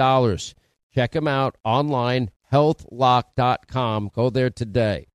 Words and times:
Check 0.94 1.12
them 1.12 1.26
out 1.26 1.56
online, 1.64 2.30
healthlock.com. 2.52 4.10
Go 4.14 4.28
there 4.28 4.50
today. 4.50 5.06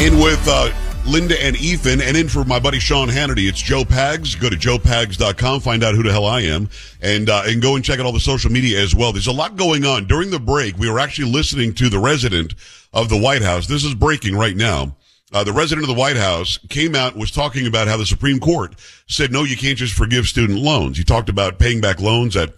In 0.00 0.18
with 0.18 0.42
uh, 0.48 0.72
Linda 1.06 1.38
and 1.44 1.54
Ethan, 1.56 2.00
and 2.00 2.16
in 2.16 2.26
for 2.26 2.42
my 2.42 2.58
buddy 2.58 2.78
Sean 2.78 3.08
Hannity. 3.08 3.50
It's 3.50 3.60
Joe 3.60 3.84
Pags. 3.84 4.40
Go 4.40 4.48
to 4.48 4.56
joepags.com, 4.56 5.60
find 5.60 5.84
out 5.84 5.94
who 5.94 6.02
the 6.02 6.10
hell 6.10 6.24
I 6.24 6.40
am, 6.40 6.70
and 7.02 7.28
uh, 7.28 7.42
and 7.44 7.60
go 7.60 7.76
and 7.76 7.84
check 7.84 8.00
out 8.00 8.06
all 8.06 8.12
the 8.12 8.18
social 8.18 8.50
media 8.50 8.80
as 8.80 8.94
well. 8.94 9.12
There's 9.12 9.26
a 9.26 9.32
lot 9.32 9.56
going 9.56 9.84
on. 9.84 10.06
During 10.06 10.30
the 10.30 10.40
break, 10.40 10.78
we 10.78 10.88
were 10.88 10.98
actually 10.98 11.30
listening 11.30 11.74
to 11.74 11.90
the 11.90 11.98
resident 11.98 12.54
of 12.94 13.10
the 13.10 13.18
White 13.18 13.42
House. 13.42 13.66
This 13.66 13.84
is 13.84 13.94
breaking 13.94 14.36
right 14.36 14.56
now. 14.56 14.96
Uh, 15.34 15.44
the 15.44 15.52
resident 15.52 15.86
of 15.86 15.94
the 15.94 16.00
White 16.00 16.16
House 16.16 16.58
came 16.70 16.94
out 16.94 17.14
was 17.14 17.30
talking 17.30 17.66
about 17.66 17.86
how 17.86 17.98
the 17.98 18.06
Supreme 18.06 18.40
Court 18.40 18.74
said 19.06 19.30
no, 19.30 19.44
you 19.44 19.56
can't 19.58 19.76
just 19.76 19.92
forgive 19.92 20.24
student 20.24 20.60
loans. 20.60 20.96
He 20.96 21.04
talked 21.04 21.28
about 21.28 21.58
paying 21.58 21.82
back 21.82 22.00
loans 22.00 22.38
at 22.38 22.54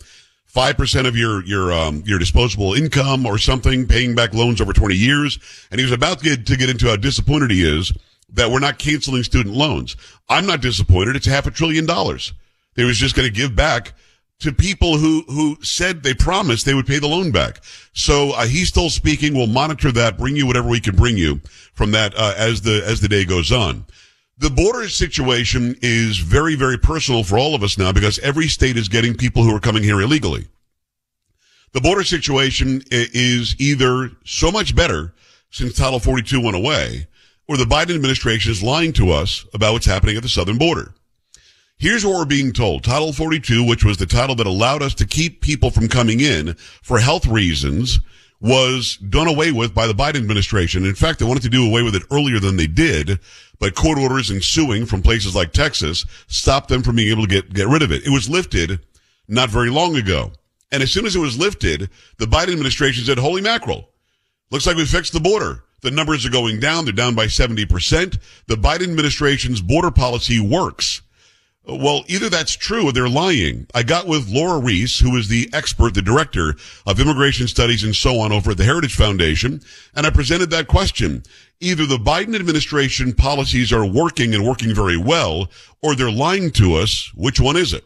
five 0.52 0.76
percent 0.76 1.06
of 1.06 1.16
your 1.16 1.44
your 1.44 1.72
um, 1.72 2.02
your 2.06 2.18
disposable 2.18 2.74
income 2.74 3.26
or 3.26 3.38
something, 3.38 3.86
paying 3.86 4.14
back 4.14 4.34
loans 4.34 4.60
over 4.60 4.72
twenty 4.72 4.96
years, 4.96 5.38
and 5.70 5.80
he 5.80 5.84
was 5.84 5.92
about 5.92 6.18
to 6.18 6.24
get 6.24 6.46
to 6.46 6.56
get 6.56 6.70
into 6.70 6.88
how 6.88 6.96
disappointed 6.96 7.50
he 7.50 7.64
is 7.64 7.92
that 8.34 8.50
we're 8.50 8.60
not 8.60 8.78
canceling 8.78 9.22
student 9.22 9.54
loans. 9.54 9.96
I'm 10.28 10.46
not 10.46 10.60
disappointed. 10.60 11.16
It's 11.16 11.26
half 11.26 11.46
a 11.46 11.50
trillion 11.50 11.86
dollars. 11.86 12.32
They 12.74 12.84
was 12.84 12.96
just 12.96 13.14
going 13.14 13.28
to 13.28 13.34
give 13.34 13.54
back 13.54 13.92
to 14.38 14.52
people 14.52 14.96
who, 14.96 15.22
who 15.28 15.56
said 15.62 16.02
they 16.02 16.14
promised 16.14 16.64
they 16.64 16.74
would 16.74 16.86
pay 16.86 16.98
the 16.98 17.06
loan 17.06 17.30
back. 17.30 17.60
So 17.92 18.32
uh, 18.32 18.46
he's 18.46 18.68
still 18.68 18.90
speaking. 18.90 19.34
We'll 19.34 19.46
monitor 19.46 19.92
that, 19.92 20.18
bring 20.18 20.34
you 20.34 20.46
whatever 20.46 20.68
we 20.68 20.80
can 20.80 20.96
bring 20.96 21.16
you 21.16 21.40
from 21.74 21.92
that 21.92 22.14
uh, 22.16 22.34
as 22.36 22.62
the 22.62 22.82
as 22.84 23.00
the 23.00 23.08
day 23.08 23.24
goes 23.24 23.52
on. 23.52 23.84
The 24.38 24.50
border 24.50 24.88
situation 24.88 25.76
is 25.82 26.18
very 26.18 26.54
very 26.54 26.78
personal 26.78 27.22
for 27.22 27.38
all 27.38 27.54
of 27.54 27.62
us 27.62 27.78
now 27.78 27.92
because 27.92 28.18
every 28.20 28.48
state 28.48 28.76
is 28.76 28.88
getting 28.88 29.14
people 29.14 29.42
who 29.42 29.54
are 29.54 29.60
coming 29.60 29.82
here 29.82 30.00
illegally. 30.00 30.48
The 31.72 31.80
border 31.80 32.04
situation 32.04 32.82
is 32.90 33.56
either 33.58 34.10
so 34.24 34.50
much 34.50 34.74
better 34.74 35.14
since 35.50 35.74
Title 35.74 36.00
42 36.00 36.40
went 36.40 36.56
away, 36.56 37.06
or 37.48 37.56
the 37.56 37.64
Biden 37.64 37.94
administration 37.94 38.52
is 38.52 38.62
lying 38.62 38.92
to 38.94 39.10
us 39.10 39.44
about 39.54 39.72
what's 39.74 39.86
happening 39.86 40.16
at 40.16 40.22
the 40.22 40.28
southern 40.28 40.58
border. 40.58 40.94
Here's 41.78 42.04
what 42.04 42.14
we're 42.14 42.24
being 42.26 42.52
told. 42.52 42.84
Title 42.84 43.12
42, 43.12 43.66
which 43.66 43.84
was 43.84 43.96
the 43.96 44.06
title 44.06 44.36
that 44.36 44.46
allowed 44.46 44.82
us 44.82 44.94
to 44.94 45.06
keep 45.06 45.40
people 45.40 45.70
from 45.70 45.88
coming 45.88 46.20
in 46.20 46.54
for 46.82 47.00
health 47.00 47.26
reasons, 47.26 48.00
was 48.42 48.96
done 48.96 49.28
away 49.28 49.52
with 49.52 49.72
by 49.72 49.86
the 49.86 49.94
Biden 49.94 50.16
administration. 50.16 50.84
In 50.84 50.96
fact, 50.96 51.20
they 51.20 51.24
wanted 51.24 51.44
to 51.44 51.48
do 51.48 51.64
away 51.64 51.82
with 51.82 51.94
it 51.94 52.02
earlier 52.10 52.40
than 52.40 52.56
they 52.56 52.66
did, 52.66 53.20
but 53.60 53.76
court 53.76 53.98
orders 53.98 54.32
ensuing 54.32 54.84
from 54.84 55.00
places 55.00 55.34
like 55.34 55.52
Texas 55.52 56.04
stopped 56.26 56.68
them 56.68 56.82
from 56.82 56.96
being 56.96 57.10
able 57.10 57.22
to 57.22 57.28
get, 57.28 57.54
get 57.54 57.68
rid 57.68 57.82
of 57.82 57.92
it. 57.92 58.04
It 58.04 58.10
was 58.10 58.28
lifted 58.28 58.80
not 59.28 59.48
very 59.48 59.70
long 59.70 59.96
ago. 59.96 60.32
And 60.72 60.82
as 60.82 60.90
soon 60.90 61.06
as 61.06 61.14
it 61.14 61.20
was 61.20 61.38
lifted, 61.38 61.88
the 62.18 62.26
Biden 62.26 62.52
administration 62.52 63.04
said, 63.04 63.18
holy 63.18 63.42
mackerel, 63.42 63.88
looks 64.50 64.66
like 64.66 64.76
we 64.76 64.86
fixed 64.86 65.12
the 65.12 65.20
border. 65.20 65.62
The 65.82 65.92
numbers 65.92 66.26
are 66.26 66.30
going 66.30 66.58
down. 66.58 66.84
They're 66.84 66.92
down 66.92 67.14
by 67.14 67.26
70%. 67.26 68.18
The 68.48 68.54
Biden 68.56 68.84
administration's 68.84 69.60
border 69.60 69.90
policy 69.92 70.40
works. 70.40 71.02
Well, 71.64 72.02
either 72.08 72.28
that's 72.28 72.56
true 72.56 72.88
or 72.88 72.92
they're 72.92 73.08
lying. 73.08 73.68
I 73.72 73.84
got 73.84 74.08
with 74.08 74.28
Lora 74.28 74.58
Ries, 74.58 74.98
who 74.98 75.16
is 75.16 75.28
the 75.28 75.48
expert, 75.52 75.94
the 75.94 76.02
director 76.02 76.56
of 76.86 76.98
immigration 76.98 77.46
studies 77.46 77.84
and 77.84 77.94
so 77.94 78.18
on 78.18 78.32
over 78.32 78.50
at 78.50 78.56
the 78.56 78.64
Heritage 78.64 78.96
Foundation, 78.96 79.62
and 79.94 80.04
I 80.04 80.10
presented 80.10 80.50
that 80.50 80.66
question. 80.66 81.22
Either 81.60 81.86
the 81.86 81.98
Biden 81.98 82.34
administration 82.34 83.12
policies 83.12 83.72
are 83.72 83.86
working 83.86 84.34
and 84.34 84.44
working 84.44 84.74
very 84.74 84.96
well, 84.96 85.48
or 85.80 85.94
they're 85.94 86.10
lying 86.10 86.50
to 86.52 86.74
us. 86.74 87.12
Which 87.14 87.38
one 87.38 87.56
is 87.56 87.72
it? 87.72 87.84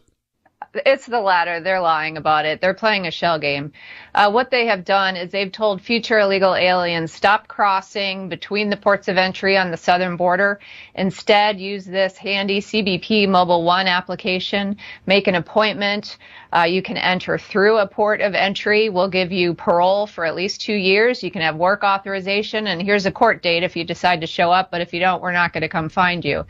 It's 0.84 1.06
the 1.06 1.20
latter. 1.20 1.60
They're 1.60 1.80
lying 1.80 2.16
about 2.16 2.44
it. 2.44 2.60
They're 2.60 2.74
playing 2.74 3.06
a 3.06 3.10
shell 3.10 3.38
game. 3.38 3.72
Uh, 4.14 4.30
what 4.30 4.50
they 4.50 4.66
have 4.66 4.84
done 4.84 5.16
is 5.16 5.30
they've 5.30 5.52
told 5.52 5.80
future 5.80 6.18
illegal 6.18 6.54
aliens 6.54 7.12
stop 7.12 7.48
crossing 7.48 8.28
between 8.28 8.70
the 8.70 8.76
ports 8.76 9.08
of 9.08 9.16
entry 9.16 9.56
on 9.56 9.70
the 9.70 9.76
southern 9.76 10.16
border. 10.16 10.60
Instead, 10.94 11.60
use 11.60 11.84
this 11.84 12.16
handy 12.16 12.60
CBP 12.60 13.28
Mobile 13.28 13.64
One 13.64 13.86
application. 13.86 14.76
Make 15.06 15.26
an 15.26 15.34
appointment. 15.34 16.18
Uh, 16.54 16.62
you 16.62 16.82
can 16.82 16.96
enter 16.96 17.38
through 17.38 17.78
a 17.78 17.86
port 17.86 18.20
of 18.20 18.34
entry. 18.34 18.88
We'll 18.88 19.08
give 19.08 19.32
you 19.32 19.54
parole 19.54 20.06
for 20.06 20.24
at 20.24 20.34
least 20.34 20.60
two 20.60 20.74
years. 20.74 21.22
You 21.22 21.30
can 21.30 21.42
have 21.42 21.56
work 21.56 21.82
authorization, 21.82 22.66
and 22.66 22.80
here's 22.80 23.06
a 23.06 23.12
court 23.12 23.42
date 23.42 23.62
if 23.62 23.76
you 23.76 23.84
decide 23.84 24.20
to 24.20 24.26
show 24.26 24.50
up. 24.50 24.70
But 24.70 24.80
if 24.80 24.92
you 24.94 25.00
don't, 25.00 25.22
we're 25.22 25.32
not 25.32 25.52
going 25.52 25.62
to 25.62 25.68
come 25.68 25.88
find 25.88 26.24
you. 26.24 26.44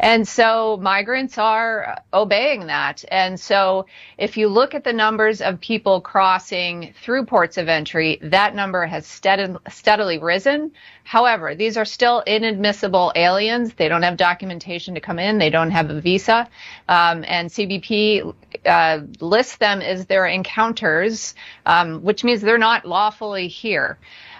And 0.00 0.26
so 0.26 0.78
migrants 0.80 1.38
are 1.38 2.02
obeying 2.12 2.66
that. 2.66 3.04
And 3.10 3.38
so 3.38 3.86
if 4.18 4.36
you 4.36 4.48
look 4.48 4.74
at 4.74 4.84
the 4.84 4.92
numbers 4.92 5.40
of 5.40 5.60
people 5.60 6.00
crossing 6.00 6.94
through 7.02 7.26
ports 7.26 7.58
of 7.58 7.68
entry, 7.68 8.18
that 8.22 8.54
number 8.54 8.86
has 8.86 9.06
steadily, 9.06 9.58
steadily 9.68 10.18
risen. 10.18 10.72
However, 11.04 11.54
these 11.54 11.76
are 11.76 11.84
still 11.84 12.20
inadmissible 12.26 13.12
aliens. 13.14 13.74
They 13.74 13.88
don't 13.88 14.02
have 14.02 14.16
documentation 14.16 14.94
to 14.94 15.00
come 15.00 15.18
in. 15.18 15.38
They 15.38 15.50
don't 15.50 15.70
have 15.70 15.90
a 15.90 16.00
visa. 16.00 16.48
Um, 16.88 17.24
and 17.26 17.50
CBP 17.50 18.34
uh, 18.64 19.00
lists 19.20 19.56
them 19.56 19.80
as 19.80 20.06
their 20.06 20.26
encounters, 20.26 21.34
um, 21.66 22.02
which 22.02 22.24
means 22.24 22.40
they're 22.40 22.58
not 22.58 22.84
lawfully 22.84 23.48
here. 23.48 23.98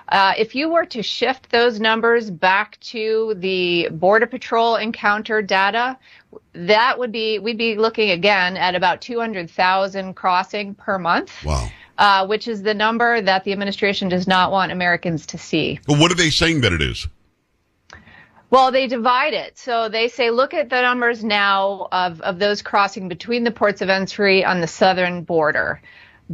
Uh, 0.08 0.34
if 0.36 0.54
you 0.54 0.68
were 0.68 0.84
to 0.84 1.02
shift 1.02 1.50
those 1.50 1.80
numbers 1.80 2.30
back 2.30 2.78
to 2.80 3.34
the 3.38 3.88
Border 3.90 4.26
Patrol 4.26 4.76
encounter 4.76 5.40
data, 5.40 5.96
that 6.52 6.98
would 6.98 7.12
be, 7.12 7.38
we'd 7.38 7.56
be 7.56 7.76
looking 7.76 8.10
again 8.10 8.56
at 8.56 8.74
about 8.74 9.00
200,000 9.00 10.14
crossing 10.14 10.74
per 10.74 10.98
month. 10.98 11.32
Wow. 11.44 11.68
Uh, 11.98 12.26
which 12.26 12.48
is 12.48 12.62
the 12.62 12.72
number 12.72 13.20
that 13.20 13.44
the 13.44 13.52
administration 13.52 14.08
does 14.08 14.26
not 14.26 14.50
want 14.50 14.72
Americans 14.72 15.26
to 15.26 15.38
see. 15.38 15.78
But 15.86 15.98
what 15.98 16.10
are 16.10 16.14
they 16.14 16.30
saying 16.30 16.62
that 16.62 16.72
it 16.72 16.80
is? 16.80 17.06
Well, 18.52 18.70
they 18.70 18.86
divide 18.86 19.34
it. 19.34 19.58
So 19.58 19.88
they 19.88 20.08
say, 20.08 20.30
look 20.30 20.52
at 20.52 20.68
the 20.68 20.82
numbers 20.82 21.22
now 21.22 21.88
of, 21.92 22.20
of 22.20 22.38
those 22.38 22.60
crossing 22.60 23.08
between 23.08 23.44
the 23.44 23.50
ports 23.50 23.80
of 23.80 23.88
entry 23.88 24.44
on 24.44 24.60
the 24.60 24.66
southern 24.66 25.22
border 25.22 25.80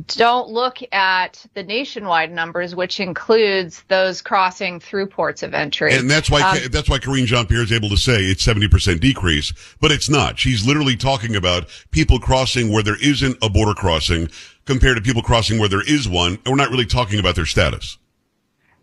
don't 0.06 0.48
look 0.48 0.78
at 0.92 1.44
the 1.54 1.62
nationwide 1.62 2.32
numbers, 2.32 2.74
which 2.74 3.00
includes 3.00 3.82
those 3.88 4.22
crossing 4.22 4.80
through 4.80 5.06
ports 5.06 5.42
of 5.42 5.54
entry. 5.54 5.94
And 5.94 6.10
that's 6.10 6.30
why 6.30 6.42
um, 6.42 6.58
that's 6.70 6.88
why 6.88 6.98
Karine 6.98 7.26
Jean 7.26 7.46
Pierre 7.46 7.62
is 7.62 7.72
able 7.72 7.88
to 7.90 7.96
say 7.96 8.16
it's 8.16 8.42
seventy 8.42 8.68
percent 8.68 9.00
decrease, 9.00 9.52
but 9.80 9.90
it's 9.90 10.08
not. 10.08 10.38
She's 10.38 10.66
literally 10.66 10.96
talking 10.96 11.36
about 11.36 11.68
people 11.90 12.18
crossing 12.18 12.72
where 12.72 12.82
there 12.82 13.00
isn't 13.02 13.36
a 13.42 13.48
border 13.48 13.74
crossing 13.74 14.28
compared 14.64 14.96
to 14.96 15.02
people 15.02 15.22
crossing 15.22 15.58
where 15.58 15.68
there 15.68 15.86
is 15.86 16.08
one, 16.08 16.32
and 16.32 16.46
we're 16.46 16.56
not 16.56 16.70
really 16.70 16.86
talking 16.86 17.18
about 17.18 17.34
their 17.34 17.46
status. 17.46 17.98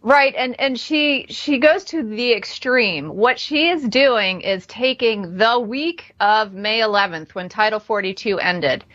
Right, 0.01 0.35
and 0.37 0.59
and 0.59 0.79
she 0.79 1.25
she 1.29 1.57
goes 1.57 1.83
to 1.85 2.03
the 2.03 2.33
extreme. 2.33 3.09
What 3.09 3.39
she 3.39 3.69
is 3.69 3.87
doing 3.87 4.41
is 4.41 4.67
taking 4.67 5.37
the 5.37 5.59
week 5.59 6.13
of 6.19 6.53
May 6.53 6.81
11th 6.81 7.31
when 7.31 7.49
Title 7.49 7.79
42 7.79 8.39
ended 8.39 8.85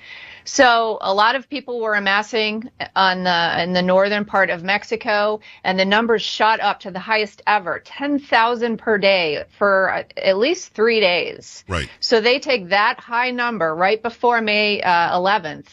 so 0.51 0.99
a 1.01 1.15
lot 1.15 1.37
of 1.37 1.49
people 1.49 1.79
were 1.79 1.95
amassing 1.95 2.69
on 2.97 3.23
the 3.23 3.63
in 3.63 3.73
the 3.73 3.83
northern 3.83 4.25
part 4.25 4.51
of 4.51 4.65
Mexico, 4.65 5.39
and 5.63 5.79
the 5.79 5.85
numbers 5.85 6.23
shot 6.23 6.59
up 6.59 6.81
to 6.81 6.91
the 6.91 6.99
highest 6.99 7.41
ever, 7.47 7.79
10,000 7.79 8.77
per 8.77 8.99
day 8.99 9.45
for 9.59 10.05
at 10.17 10.37
least 10.37 10.75
three 10.75 10.99
days. 10.99 11.63
Right. 11.69 11.89
So 12.01 12.21
they 12.21 12.41
take 12.41 12.71
that 12.71 12.99
high 12.99 13.31
number 13.31 13.73
right 13.73 14.03
before 14.03 14.41
May 14.41 14.83
uh, 14.83 15.21
11th, 15.21 15.69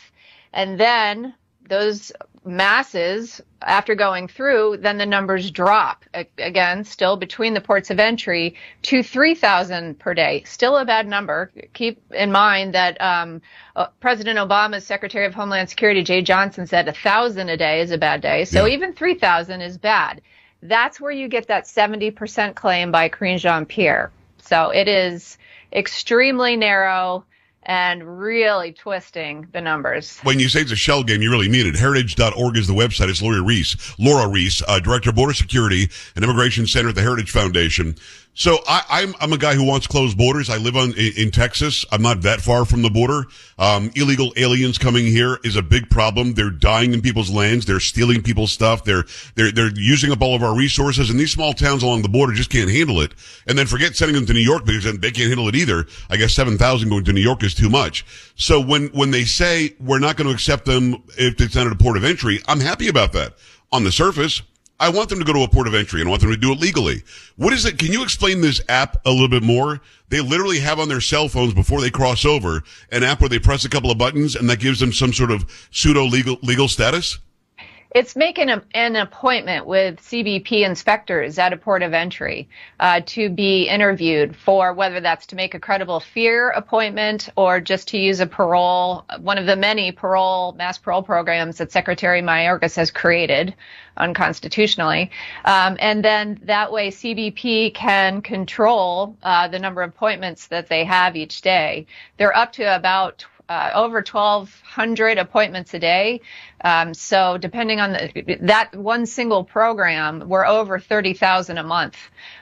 and 0.53 0.79
then 0.79 1.33
those 1.67 2.11
masses 2.47 3.41
after 3.61 3.95
going 3.95 4.27
through, 4.27 4.77
then 4.77 4.97
the 4.97 5.05
numbers 5.05 5.51
drop 5.51 6.05
again, 6.37 6.83
still 6.83 7.17
between 7.17 7.53
the 7.53 7.61
ports 7.61 7.89
of 7.89 7.99
entry 7.99 8.55
to 8.83 9.03
3,000 9.03 9.99
per 9.99 10.13
day. 10.13 10.43
Still 10.45 10.77
a 10.77 10.85
bad 10.85 11.07
number. 11.07 11.51
Keep 11.73 12.01
in 12.11 12.31
mind 12.31 12.73
that 12.73 12.99
um, 13.01 13.41
uh, 13.75 13.87
President 13.99 14.39
Obama's 14.39 14.85
Secretary 14.85 15.25
of 15.25 15.33
Homeland 15.33 15.69
Security, 15.69 16.03
Jeh 16.03 16.23
Johnson, 16.23 16.67
said 16.67 16.85
1,000 16.85 17.49
a 17.49 17.57
day 17.57 17.81
is 17.81 17.91
a 17.91 17.97
bad 17.97 18.21
day. 18.21 18.45
So 18.45 18.65
yeah. 18.65 18.73
even 18.73 18.93
3,000 18.93 19.61
is 19.61 19.77
bad. 19.77 20.21
That's 20.61 20.99
where 20.99 21.11
you 21.11 21.27
get 21.27 21.47
that 21.47 21.65
70% 21.65 22.55
claim 22.55 22.91
by 22.91 23.09
Karine 23.09 23.37
Jean 23.37 23.65
Pierre. 23.65 24.11
So 24.39 24.69
it 24.69 24.87
is 24.87 25.37
extremely 25.71 26.55
narrow 26.55 27.25
and 27.67 28.17
really 28.17 28.71
twisting 28.71 29.47
the 29.51 29.61
numbers. 29.61 30.19
When 30.23 30.39
you 30.39 30.47
say 30.47 30.61
it's 30.61 30.71
a 30.71 30.75
shell 30.75 31.03
game, 31.03 31.21
you 31.21 31.29
really 31.29 31.49
mean 31.49 31.67
it. 31.67 31.75
Heritage.org 31.75 32.57
is 32.57 32.65
the 32.65 32.73
website. 32.73 33.09
It's 33.09 33.21
Lora 33.21 33.41
Ries, 33.41 33.75
Lora 33.99 34.27
Ries, 34.27 34.63
uh, 34.67 34.79
Director 34.79 35.09
of 35.09 35.15
Border 35.15 35.33
Security 35.33 35.89
and 36.15 36.23
Immigration 36.23 36.65
Center 36.65 36.89
at 36.89 36.95
the 36.95 37.01
Heritage 37.01 37.29
Foundation. 37.29 37.95
So 38.37 38.59
I, 38.69 39.01
am 39.01 39.09
I'm, 39.09 39.15
I'm 39.19 39.33
a 39.33 39.37
guy 39.39 39.55
who 39.55 39.63
wants 39.63 39.87
closed 39.87 40.15
borders. 40.15 40.47
I 40.51 40.57
live 40.57 40.75
on 40.77 40.91
in, 40.91 41.13
in 41.17 41.31
Texas. 41.31 41.87
I'm 41.91 42.03
not 42.03 42.21
that 42.21 42.39
far 42.39 42.65
from 42.65 42.83
the 42.83 42.89
border. 42.91 43.25
Um, 43.57 43.89
illegal 43.95 44.31
aliens 44.37 44.77
coming 44.77 45.07
here 45.07 45.39
is 45.43 45.55
a 45.55 45.63
big 45.63 45.89
problem. 45.89 46.35
They're 46.35 46.51
dying 46.51 46.93
in 46.93 47.01
people's 47.01 47.31
lands. 47.31 47.65
They're 47.65 47.79
stealing 47.79 48.21
people's 48.21 48.51
stuff. 48.51 48.83
They're 48.83 49.05
they're 49.33 49.51
they're 49.51 49.71
using 49.73 50.11
up 50.11 50.21
all 50.21 50.35
of 50.35 50.43
our 50.43 50.55
resources. 50.55 51.09
And 51.09 51.19
these 51.19 51.31
small 51.31 51.51
towns 51.51 51.81
along 51.81 52.03
the 52.03 52.09
border 52.09 52.31
just 52.31 52.51
can't 52.51 52.69
handle 52.69 53.01
it. 53.01 53.11
And 53.47 53.57
then 53.57 53.65
forget 53.65 53.95
sending 53.95 54.13
them 54.13 54.27
to 54.27 54.33
New 54.33 54.39
York 54.39 54.67
because 54.67 54.83
they 54.83 55.09
can't 55.09 55.29
handle 55.29 55.47
it 55.47 55.55
either. 55.55 55.87
I 56.11 56.17
guess 56.17 56.35
seven 56.35 56.59
thousand 56.59 56.89
going 56.89 57.05
to 57.05 57.13
New 57.13 57.21
York 57.21 57.41
is 57.41 57.55
too 57.55 57.71
much. 57.71 58.05
So 58.35 58.61
when 58.61 58.89
when 58.89 59.09
they 59.09 59.25
say 59.25 59.73
we're 59.79 59.97
not 59.97 60.15
going 60.15 60.27
to 60.27 60.33
accept 60.33 60.65
them 60.65 61.01
if 61.17 61.41
it's 61.41 61.55
not 61.55 61.65
at 61.65 61.73
a 61.73 61.75
port 61.75 61.97
of 61.97 62.03
entry, 62.03 62.41
I'm 62.47 62.59
happy 62.59 62.87
about 62.87 63.13
that. 63.13 63.33
On 63.71 63.83
the 63.83 63.91
surface, 63.91 64.43
I 64.79 64.89
want 64.89 65.09
them 65.09 65.17
to 65.19 65.25
go 65.25 65.33
to 65.33 65.43
a 65.43 65.47
port 65.47 65.67
of 65.67 65.73
entry 65.73 66.01
and 66.01 66.07
I 66.07 66.11
want 66.11 66.21
them 66.21 66.31
to 66.31 66.37
do 66.37 66.51
it 66.51 66.59
legally. 66.59 67.01
What 67.35 67.51
is 67.51 67.65
it? 67.65 67.79
Can 67.79 67.91
you 67.91 68.03
explain 68.03 68.41
this 68.41 68.61
app 68.69 69.03
a 69.05 69.11
little 69.11 69.27
bit 69.27 69.41
more? 69.41 69.81
They 70.09 70.21
literally 70.21 70.59
have 70.59 70.79
on 70.79 70.87
their 70.87 71.01
cell 71.01 71.27
phones 71.27 71.53
before 71.53 71.81
they 71.81 71.89
cross 71.89 72.25
over 72.25 72.63
an 72.91 73.03
app 73.03 73.19
where 73.19 73.29
they 73.29 73.39
press 73.39 73.65
a 73.65 73.69
couple 73.69 73.89
of 73.89 73.97
buttons 73.97 74.35
and 74.35 74.49
that 74.49 74.59
gives 74.59 74.79
them 74.79 74.93
some 74.93 75.13
sort 75.13 75.31
of 75.31 75.45
pseudo 75.71 76.03
legal 76.05 76.37
legal 76.43 76.67
status. 76.67 77.17
It's 77.91 78.15
making 78.15 78.49
a, 78.49 78.61
an 78.73 78.95
appointment 78.95 79.65
with 79.65 80.01
CBP 80.01 80.65
inspectors 80.65 81.39
at 81.39 81.53
a 81.53 81.57
port 81.57 81.83
of 81.83 81.93
entry 81.93 82.49
uh, 82.79 83.01
to 83.07 83.29
be 83.29 83.63
interviewed 83.69 84.35
for 84.35 84.73
whether 84.73 84.99
that's 84.99 85.25
to 85.27 85.35
make 85.35 85.53
a 85.53 85.59
credible 85.59 85.99
fear 86.01 86.49
appointment 86.49 87.29
or 87.37 87.61
just 87.61 87.87
to 87.89 87.97
use 87.97 88.19
a 88.19 88.27
parole, 88.27 89.05
one 89.21 89.37
of 89.37 89.45
the 89.45 89.55
many 89.55 89.91
parole, 89.91 90.51
mass 90.53 90.77
parole 90.77 91.01
programs 91.01 91.57
that 91.57 91.71
Secretary 91.71 92.21
Mayorkas 92.21 92.75
has 92.75 92.91
created 92.91 93.55
unconstitutionally. 93.95 95.09
Um, 95.45 95.77
and 95.79 96.03
then 96.03 96.39
that 96.43 96.71
way 96.71 96.91
CBP 96.91 97.73
can 97.73 98.21
control 98.21 99.15
uh, 99.23 99.47
the 99.47 99.59
number 99.59 99.81
of 99.81 99.89
appointments 99.91 100.47
that 100.47 100.67
they 100.67 100.83
have 100.83 101.15
each 101.15 101.41
day. 101.41 101.87
They're 102.17 102.35
up 102.35 102.51
to 102.53 102.75
about 102.75 103.25
uh, 103.49 103.71
over 103.73 103.97
1,200 103.97 105.17
appointments 105.17 105.73
a 105.73 105.79
day. 105.79 106.21
Um, 106.61 106.93
so 106.93 107.37
depending 107.37 107.79
on 107.79 107.93
the, 107.93 108.37
that 108.41 108.75
one 108.75 109.05
single 109.05 109.43
program, 109.43 110.27
we're 110.27 110.45
over 110.45 110.79
30,000 110.79 111.57
a 111.57 111.63
month. 111.63 111.97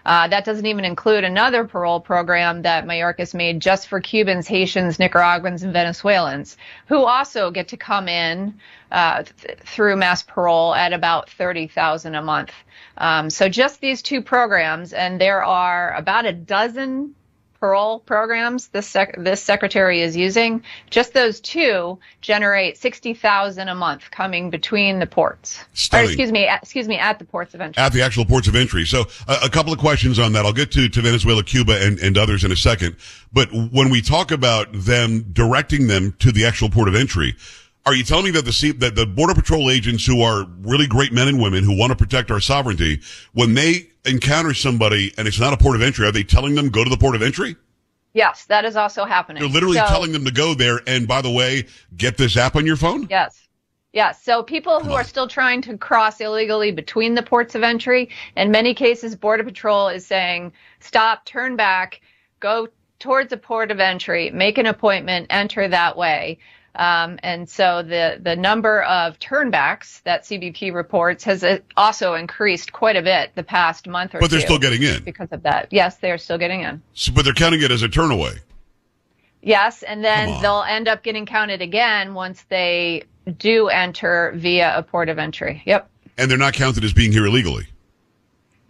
Uh, 0.06 0.28
that 0.28 0.46
doesn't 0.46 0.66
even 0.66 0.86
include 0.86 1.24
another 1.24 1.66
parole 1.66 2.00
program 2.00 2.63
that 2.63 2.86
Mayorkas 2.86 3.34
made 3.34 3.60
just 3.60 3.88
for 3.88 4.00
Cubans, 4.00 4.48
Haitians, 4.48 4.98
Nicaraguans, 4.98 5.63
and 5.63 5.74
Venezuelans, 5.74 6.57
who 6.88 7.04
also 7.04 7.52
get 7.52 7.68
to 7.69 7.78
come 7.78 8.07
in 8.07 8.56
uh, 8.92 9.24
th- 9.24 9.59
through 9.59 9.95
mass 9.97 10.24
parole 10.24 10.74
at 10.74 10.94
about 10.94 11.30
30,000 11.30 12.16
a 12.16 12.21
month. 12.21 12.52
Um, 12.97 13.30
so 13.30 13.50
just 13.50 13.81
these 13.81 14.02
two 14.02 14.21
programs, 14.21 14.94
and 14.94 15.19
there 15.19 15.44
are 15.44 15.94
about 15.95 16.26
a 16.26 16.31
dozen 16.31 17.14
programs 18.06 18.68
this 18.69 18.88
sec- 18.88 19.16
this 19.18 19.42
secretary 19.42 20.02
is 20.02 20.16
using, 20.16 20.64
just 20.90 21.14
those 21.14 21.40
two 21.40 21.98
generate 22.22 22.78
sixty 22.78 23.14
thousand 23.14 23.69
a 23.69 23.76
month 23.76 24.10
coming 24.12 24.50
between 24.50 25.00
the 25.00 25.07
ports. 25.07 25.64
Or, 25.94 26.00
excuse 26.04 26.31
me, 26.31 26.48
at, 26.48 26.62
excuse 26.64 26.88
me, 26.88 26.98
at 26.98 27.19
the 27.19 27.26
ports 27.26 27.54
of 27.54 27.62
entry. 27.62 27.81
At 27.81 27.94
the 27.94 28.02
actual 28.02 28.26
ports 28.26 28.48
of 28.48 28.56
entry. 28.56 28.86
So 28.86 29.06
uh, 29.28 29.40
a 29.44 29.50
couple 29.50 29.74
of 29.74 29.80
questions 29.80 30.19
on 30.19 30.34
that. 30.34 30.45
I'll 30.45 30.54
get 30.54 30.72
to 30.74 30.90
to 30.90 31.02
Venezuela, 31.02 31.44
Cuba, 31.44 31.80
and 31.81 32.00
and 32.00 32.18
others 32.18 32.44
in 32.44 32.52
a 32.52 32.56
second. 32.56 32.95
But 33.31 33.50
when 33.52 33.90
we 33.90 34.02
talk 34.02 34.31
about 34.31 34.68
them 34.72 35.24
directing 35.34 35.88
them 35.88 36.14
to 36.19 36.31
the 36.31 36.45
actual 36.45 36.69
port 36.69 36.88
of 36.88 36.95
entry. 36.95 37.36
Are 37.87 37.94
you 37.94 38.04
telling 38.04 38.25
me 38.25 38.31
that 38.31 38.45
the 38.45 38.71
that 38.80 38.95
the 38.95 39.06
border 39.06 39.35
patrol 39.35 39.69
agents 39.69 40.06
who 40.06 40.21
are 40.21 40.45
really 40.61 40.87
great 40.87 41.13
men 41.13 41.27
and 41.27 41.39
women 41.39 41.63
who 41.63 41.77
want 41.77 41.92
to 41.92 41.95
protect 41.95 42.31
our 42.31 42.39
sovereignty, 42.39 43.01
when 43.33 43.54
they 43.54 43.89
encounter 44.06 44.56
somebody 44.56 45.13
and 45.18 45.27
it's 45.27 45.39
not 45.39 45.54
a 45.54 45.57
port 45.57 45.75
of 45.75 45.83
entry, 45.83 46.07
are 46.07 46.11
they 46.11 46.23
telling 46.23 46.56
them 46.56 46.69
go 46.69 46.83
to 46.83 46.89
the 46.89 46.97
port 46.97 47.15
of 47.15 47.21
entry? 47.21 47.56
Yes, 48.13 48.45
that 48.45 48.65
is 48.65 48.75
also 48.75 49.06
happening. 49.06 49.42
They're 49.42 49.51
literally 49.51 49.77
so, 49.77 49.85
telling 49.87 50.13
them 50.13 50.25
to 50.25 50.31
go 50.31 50.54
there. 50.56 50.80
And 50.87 51.07
by 51.07 51.21
the 51.21 51.30
way, 51.30 51.65
get 51.95 52.18
this 52.18 52.37
app 52.37 52.56
on 52.56 52.65
your 52.65 52.77
phone. 52.77 53.07
Yes. 53.09 53.47
Yes. 53.94 54.23
So 54.23 54.42
people 54.42 54.80
who 54.80 54.94
are 54.94 55.04
still 55.04 55.27
trying 55.27 55.61
to 55.63 55.77
cross 55.77 56.19
illegally 56.19 56.71
between 56.71 57.13
the 57.13 57.23
ports 57.23 57.56
of 57.56 57.63
entry, 57.63 58.09
in 58.35 58.51
many 58.51 58.73
cases, 58.73 59.15
Border 59.15 59.44
Patrol 59.44 59.89
is 59.89 60.06
saying, 60.06 60.54
stop, 60.80 61.25
turn 61.25 61.56
back, 61.56 62.01
go 62.39 62.68
towards 62.99 63.31
a 63.31 63.37
port 63.37 63.69
of 63.69 63.80
entry, 63.80 64.31
make 64.31 64.57
an 64.57 64.65
appointment, 64.65 65.27
enter 65.30 65.68
that 65.68 65.97
way. 65.97 66.39
Um, 66.75 67.19
and 67.23 67.49
so 67.49 67.83
the, 67.83 68.19
the 68.21 68.35
number 68.35 68.83
of 68.83 69.17
turnbacks 69.19 70.01
that 70.03 70.23
CBP 70.23 70.73
reports 70.73 71.23
has 71.23 71.44
uh, 71.44 71.59
also 71.77 72.13
increased 72.15 72.73
quite 72.73 72.95
a 72.95 73.01
bit 73.01 73.31
the 73.35 73.44
past 73.44 73.87
month 73.87 74.13
or 74.15 74.19
But 74.19 74.29
they're 74.31 74.41
still 74.41 74.59
getting 74.59 74.83
in. 74.83 75.03
because 75.03 75.29
of 75.31 75.44
that. 75.44 75.67
Yes, 75.71 75.97
they're 75.97 76.17
still 76.17 76.37
getting 76.37 76.61
in. 76.61 76.81
So, 76.94 77.11
but 77.13 77.23
they're 77.25 77.33
counting 77.33 77.61
it 77.61 77.71
as 77.71 77.81
a 77.83 77.87
turnaway. 77.87 78.39
Yes, 79.41 79.83
and 79.83 80.03
then 80.03 80.41
they'll 80.41 80.63
end 80.67 80.87
up 80.87 81.03
getting 81.03 81.25
counted 81.25 81.61
again 81.61 82.13
once 82.15 82.44
they 82.49 83.03
do 83.37 83.67
enter 83.67 84.33
via 84.35 84.75
a 84.75 84.81
port 84.83 85.07
of 85.07 85.19
entry. 85.19 85.61
Yep. 85.65 85.89
And 86.17 86.31
they're 86.31 86.37
not 86.37 86.53
counted 86.53 86.83
as 86.83 86.94
being 86.94 87.11
here 87.11 87.25
illegally. 87.27 87.67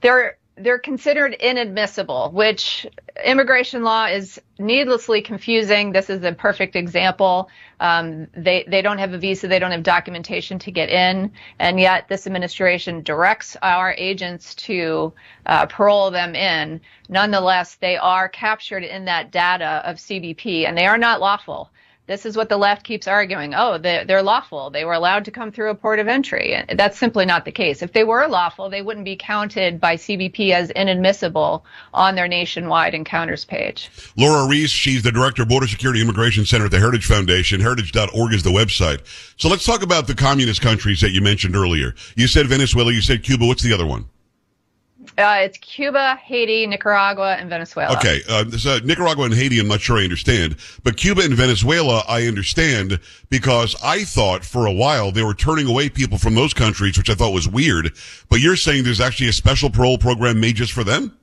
they're 0.01 0.37
they're 0.57 0.79
considered 0.79 1.33
inadmissible, 1.33 2.31
which 2.33 2.87
immigration 3.23 3.83
law 3.83 4.05
is 4.05 4.39
needlessly 4.57 5.21
confusing. 5.21 5.91
This 5.91 6.09
is 6.09 6.23
a 6.23 6.31
perfect 6.31 6.75
example. 6.77 7.49
Um, 7.81 8.27
they 8.33 8.63
they 8.67 8.81
don't 8.81 8.97
have 8.97 9.13
a 9.13 9.17
visa, 9.17 9.47
they 9.49 9.59
don't 9.59 9.71
have 9.71 9.83
documentation 9.83 10.57
to 10.59 10.71
get 10.71 10.89
in, 10.89 11.31
and 11.59 11.79
yet 11.79 12.07
this 12.07 12.25
administration 12.25 13.03
directs 13.03 13.57
our 13.61 13.93
agents 13.97 14.55
to 14.55 15.13
uh, 15.45 15.65
parole 15.65 16.09
them 16.09 16.35
in. 16.35 16.79
Nonetheless, 17.09 17.75
they 17.75 17.97
are 17.97 18.29
captured 18.29 18.83
in 18.83 19.05
that 19.05 19.31
data 19.31 19.81
of 19.85 19.97
CBP, 19.97 20.67
and 20.67 20.77
they 20.77 20.85
are 20.85 20.97
not 20.97 21.19
lawful. 21.19 21.69
This 22.07 22.25
is 22.25 22.37
what 22.37 22.49
the 22.49 22.57
left 22.57 22.83
keeps 22.83 23.07
arguing. 23.07 23.55
Oh, 23.55 23.79
they're, 23.79 24.05
they're 24.05 24.21
lawful. 24.21 24.69
They 24.69 24.85
were 24.85 24.93
allowed 24.93 25.25
to 25.25 25.31
come 25.31 25.51
through 25.51 25.71
a 25.71 25.75
port 25.75 25.97
of 25.99 26.07
entry. 26.07 26.55
That's 26.73 26.99
simply 26.99 27.25
not 27.25 27.45
the 27.45 27.51
case. 27.51 27.81
If 27.81 27.93
they 27.93 28.03
were 28.03 28.27
lawful, 28.27 28.69
they 28.69 28.83
wouldn't 28.83 29.05
be 29.05 29.15
counted 29.15 29.81
by 29.81 29.95
CBP 29.95 30.51
as 30.51 30.69
inadmissible 30.69 31.65
on 31.93 32.13
their 32.13 32.27
nationwide 32.27 32.93
encounters 32.93 33.43
page. 33.43 33.89
Lora 34.17 34.47
Ries, 34.47 34.69
she's 34.69 35.01
the 35.01 35.11
director 35.11 35.41
of 35.41 35.49
Border 35.49 35.67
Security 35.67 35.99
Immigration 35.99 36.45
Center 36.45 36.65
at 36.65 36.71
the 36.71 36.79
Heritage 36.79 37.07
Foundation. 37.07 37.59
Heritage.org 37.59 38.33
is 38.33 38.43
the 38.43 38.51
website. 38.51 39.01
So 39.37 39.49
let's 39.49 39.65
talk 39.65 39.81
about 39.81 40.05
the 40.05 40.15
communist 40.15 40.61
countries 40.61 41.01
that 41.01 41.11
you 41.11 41.21
mentioned 41.21 41.55
earlier. 41.55 41.95
You 42.15 42.27
said 42.27 42.45
Venezuela, 42.45 42.91
you 42.91 43.01
said 43.01 43.23
Cuba. 43.23 43.47
What's 43.47 43.63
the 43.63 43.73
other 43.73 43.85
one? 43.85 44.05
Uh, 45.17 45.39
it's 45.41 45.57
Cuba, 45.57 46.15
Haiti, 46.15 46.67
Nicaragua, 46.67 47.35
and 47.35 47.49
Venezuela. 47.49 47.95
Okay, 47.97 48.21
uh, 48.29 48.49
so 48.51 48.79
Nicaragua 48.83 49.25
and 49.25 49.33
Haiti, 49.33 49.59
I'm 49.59 49.67
not 49.67 49.81
sure 49.81 49.97
I 49.97 50.03
understand, 50.03 50.57
but 50.83 50.97
Cuba 50.97 51.21
and 51.23 51.33
Venezuela, 51.33 52.03
I 52.07 52.27
understand 52.27 52.99
because 53.29 53.75
I 53.83 54.03
thought 54.03 54.43
for 54.43 54.65
a 54.65 54.71
while 54.71 55.11
they 55.11 55.23
were 55.23 55.33
turning 55.33 55.67
away 55.67 55.89
people 55.89 56.17
from 56.17 56.35
those 56.35 56.53
countries, 56.53 56.97
which 56.97 57.09
I 57.09 57.15
thought 57.15 57.33
was 57.33 57.47
weird. 57.47 57.91
But 58.29 58.39
you're 58.39 58.55
saying 58.55 58.83
there's 58.83 59.01
actually 59.01 59.29
a 59.29 59.33
special 59.33 59.69
parole 59.69 59.97
program 59.97 60.39
made 60.39 60.55
just 60.55 60.73
for 60.73 60.83
them? 60.83 61.17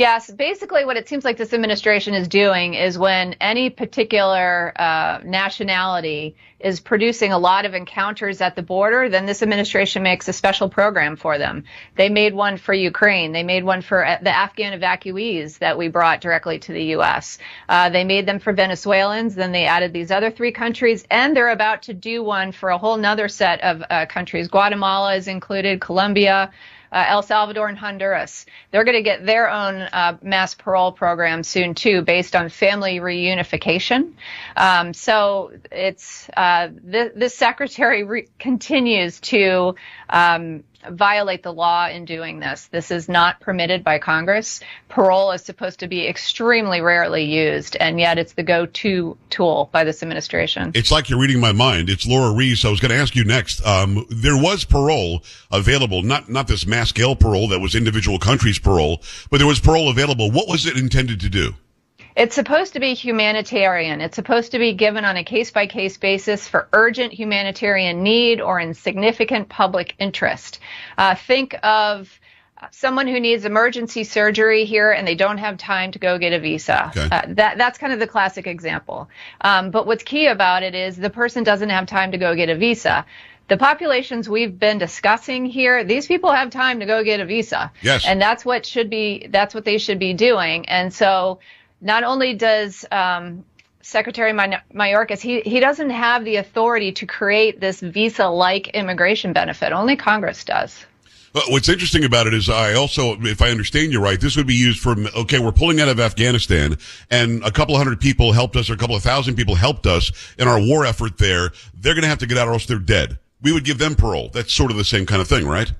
Yes, 0.00 0.30
basically 0.30 0.86
what 0.86 0.96
it 0.96 1.10
seems 1.10 1.26
like 1.26 1.36
this 1.36 1.52
administration 1.52 2.14
is 2.14 2.26
doing 2.26 2.72
is 2.72 2.96
when 2.96 3.34
any 3.34 3.68
particular 3.68 4.72
uh, 4.74 5.20
nationality 5.22 6.36
is 6.58 6.80
producing 6.80 7.32
a 7.32 7.38
lot 7.38 7.66
of 7.66 7.74
encounters 7.74 8.40
at 8.40 8.56
the 8.56 8.62
border, 8.62 9.10
then 9.10 9.26
this 9.26 9.42
administration 9.42 10.02
makes 10.02 10.26
a 10.26 10.32
special 10.32 10.70
program 10.70 11.16
for 11.16 11.36
them. 11.36 11.64
They 11.96 12.08
made 12.08 12.32
one 12.32 12.56
for 12.56 12.72
Ukraine. 12.72 13.32
They 13.32 13.42
made 13.42 13.62
one 13.62 13.82
for 13.82 14.06
uh, 14.06 14.16
the 14.22 14.34
Afghan 14.34 14.72
evacuees 14.72 15.58
that 15.58 15.76
we 15.76 15.88
brought 15.88 16.22
directly 16.22 16.58
to 16.60 16.72
the 16.72 16.84
U.S. 16.96 17.36
Uh, 17.68 17.90
they 17.90 18.04
made 18.04 18.24
them 18.24 18.38
for 18.38 18.54
Venezuelans. 18.54 19.34
Then 19.34 19.52
they 19.52 19.66
added 19.66 19.92
these 19.92 20.10
other 20.10 20.30
three 20.30 20.52
countries, 20.52 21.04
and 21.10 21.36
they're 21.36 21.50
about 21.50 21.82
to 21.82 21.92
do 21.92 22.22
one 22.22 22.52
for 22.52 22.70
a 22.70 22.78
whole 22.78 22.96
nother 22.96 23.28
set 23.28 23.60
of 23.60 23.82
uh, 23.90 24.06
countries. 24.06 24.48
Guatemala 24.48 25.16
is 25.16 25.28
included, 25.28 25.82
Colombia 25.82 26.50
uh, 26.92 27.04
El 27.08 27.22
Salvador 27.22 27.68
and 27.68 27.78
Honduras. 27.78 28.46
They're 28.70 28.84
going 28.84 28.96
to 28.96 29.02
get 29.02 29.24
their 29.24 29.50
own 29.50 29.76
uh, 29.80 30.16
mass 30.22 30.54
parole 30.54 30.92
program 30.92 31.42
soon 31.42 31.74
too, 31.74 32.02
based 32.02 32.34
on 32.34 32.48
family 32.48 33.00
reunification. 33.00 34.12
Um, 34.56 34.92
so 34.94 35.52
it's 35.70 36.28
uh, 36.36 36.68
th- 36.68 37.12
this 37.14 37.34
secretary 37.34 38.04
re- 38.04 38.28
continues 38.38 39.20
to 39.20 39.74
um, 40.08 40.64
violate 40.88 41.42
the 41.42 41.52
law 41.52 41.88
in 41.88 42.04
doing 42.04 42.40
this. 42.40 42.68
This 42.68 42.90
is 42.90 43.08
not 43.08 43.40
permitted 43.40 43.84
by 43.84 43.98
Congress. 43.98 44.60
Parole 44.88 45.32
is 45.32 45.42
supposed 45.42 45.80
to 45.80 45.88
be 45.88 46.06
extremely 46.06 46.80
rarely 46.80 47.24
used, 47.24 47.76
and 47.76 48.00
yet 48.00 48.18
it's 48.18 48.32
the 48.32 48.42
go-to 48.42 49.16
tool 49.28 49.68
by 49.72 49.84
this 49.84 50.02
administration. 50.02 50.72
It's 50.74 50.90
like 50.90 51.10
you're 51.10 51.20
reading 51.20 51.40
my 51.40 51.52
mind. 51.52 51.90
It's 51.90 52.06
Lora 52.06 52.32
Ries. 52.34 52.64
I 52.64 52.70
was 52.70 52.80
going 52.80 52.90
to 52.90 52.96
ask 52.98 53.14
you 53.14 53.24
next. 53.24 53.64
Um, 53.66 54.06
there 54.10 54.36
was 54.36 54.64
parole 54.64 55.22
available, 55.50 56.02
not 56.02 56.28
not 56.28 56.48
this 56.48 56.66
mass 56.66 56.88
scale 56.90 57.16
parole 57.16 57.48
that 57.48 57.60
was 57.60 57.74
individual 57.74 58.18
countries 58.18 58.58
parole, 58.58 59.02
but 59.30 59.38
there 59.38 59.46
was 59.46 59.60
parole 59.60 59.90
available. 59.90 60.30
What 60.30 60.48
was 60.48 60.66
it 60.66 60.76
intended 60.76 61.20
to 61.20 61.28
do? 61.28 61.54
It's 62.20 62.34
supposed 62.34 62.74
to 62.74 62.80
be 62.80 62.92
humanitarian. 62.92 64.02
It's 64.02 64.14
supposed 64.14 64.52
to 64.52 64.58
be 64.58 64.74
given 64.74 65.06
on 65.06 65.16
a 65.16 65.24
case 65.24 65.50
by 65.52 65.66
case 65.66 65.96
basis 65.96 66.46
for 66.46 66.68
urgent 66.70 67.14
humanitarian 67.14 68.02
need 68.02 68.42
or 68.42 68.60
in 68.60 68.74
significant 68.74 69.48
public 69.48 69.94
interest. 69.98 70.58
Uh, 70.98 71.14
think 71.14 71.56
of 71.62 72.20
someone 72.72 73.06
who 73.06 73.20
needs 73.20 73.46
emergency 73.46 74.04
surgery 74.04 74.66
here 74.66 74.90
and 74.92 75.08
they 75.08 75.14
don't 75.14 75.38
have 75.38 75.56
time 75.56 75.92
to 75.92 75.98
go 75.98 76.18
get 76.18 76.34
a 76.34 76.38
visa. 76.38 76.92
Okay. 76.94 77.08
Uh, 77.10 77.22
that 77.28 77.56
that's 77.56 77.78
kind 77.78 77.94
of 77.94 77.98
the 77.98 78.06
classic 78.06 78.46
example. 78.46 79.08
Um, 79.40 79.70
but 79.70 79.86
what's 79.86 80.02
key 80.02 80.26
about 80.26 80.62
it 80.62 80.74
is 80.74 80.98
the 80.98 81.08
person 81.08 81.42
doesn't 81.42 81.70
have 81.70 81.86
time 81.86 82.12
to 82.12 82.18
go 82.18 82.34
get 82.34 82.50
a 82.50 82.54
visa. 82.54 83.06
The 83.48 83.56
populations 83.56 84.28
we've 84.28 84.58
been 84.58 84.76
discussing 84.76 85.46
here, 85.46 85.84
these 85.84 86.06
people 86.06 86.30
have 86.32 86.50
time 86.50 86.80
to 86.80 86.86
go 86.86 87.02
get 87.02 87.18
a 87.18 87.24
visa. 87.24 87.72
Yes. 87.80 88.04
And 88.06 88.20
that's 88.20 88.44
what 88.44 88.66
should 88.66 88.90
be 88.90 89.26
that's 89.30 89.54
what 89.54 89.64
they 89.64 89.78
should 89.78 89.98
be 89.98 90.12
doing. 90.12 90.68
And 90.68 90.92
so 90.92 91.40
not 91.80 92.04
only 92.04 92.34
does 92.34 92.84
um, 92.90 93.44
Secretary 93.82 94.32
May- 94.32 94.62
Mayorkas, 94.74 95.20
he, 95.20 95.40
he 95.40 95.60
doesn't 95.60 95.90
have 95.90 96.24
the 96.24 96.36
authority 96.36 96.92
to 96.92 97.06
create 97.06 97.60
this 97.60 97.80
visa-like 97.80 98.68
immigration 98.68 99.32
benefit. 99.32 99.72
Only 99.72 99.96
Congress 99.96 100.44
does. 100.44 100.84
But 101.32 101.44
what's 101.48 101.68
interesting 101.68 102.04
about 102.04 102.26
it 102.26 102.34
is 102.34 102.48
I 102.48 102.74
also, 102.74 103.16
if 103.20 103.40
I 103.40 103.50
understand 103.50 103.92
you 103.92 104.02
right, 104.02 104.20
this 104.20 104.36
would 104.36 104.48
be 104.48 104.54
used 104.54 104.80
for, 104.80 104.96
okay, 105.16 105.38
we're 105.38 105.52
pulling 105.52 105.80
out 105.80 105.88
of 105.88 106.00
Afghanistan 106.00 106.76
and 107.08 107.42
a 107.44 107.52
couple 107.52 107.76
of 107.76 107.78
hundred 107.78 108.00
people 108.00 108.32
helped 108.32 108.56
us 108.56 108.68
or 108.68 108.74
a 108.74 108.76
couple 108.76 108.96
of 108.96 109.02
thousand 109.02 109.36
people 109.36 109.54
helped 109.54 109.86
us 109.86 110.10
in 110.38 110.48
our 110.48 110.60
war 110.60 110.84
effort 110.84 111.18
there. 111.18 111.52
They're 111.72 111.94
going 111.94 112.02
to 112.02 112.08
have 112.08 112.18
to 112.18 112.26
get 112.26 112.36
out 112.36 112.48
or 112.48 112.54
else 112.54 112.66
they're 112.66 112.78
dead. 112.78 113.18
We 113.42 113.52
would 113.52 113.64
give 113.64 113.78
them 113.78 113.94
parole. 113.94 114.30
That's 114.32 114.52
sort 114.52 114.72
of 114.72 114.76
the 114.76 114.84
same 114.84 115.06
kind 115.06 115.22
of 115.22 115.28
thing, 115.28 115.46
right? 115.46 115.72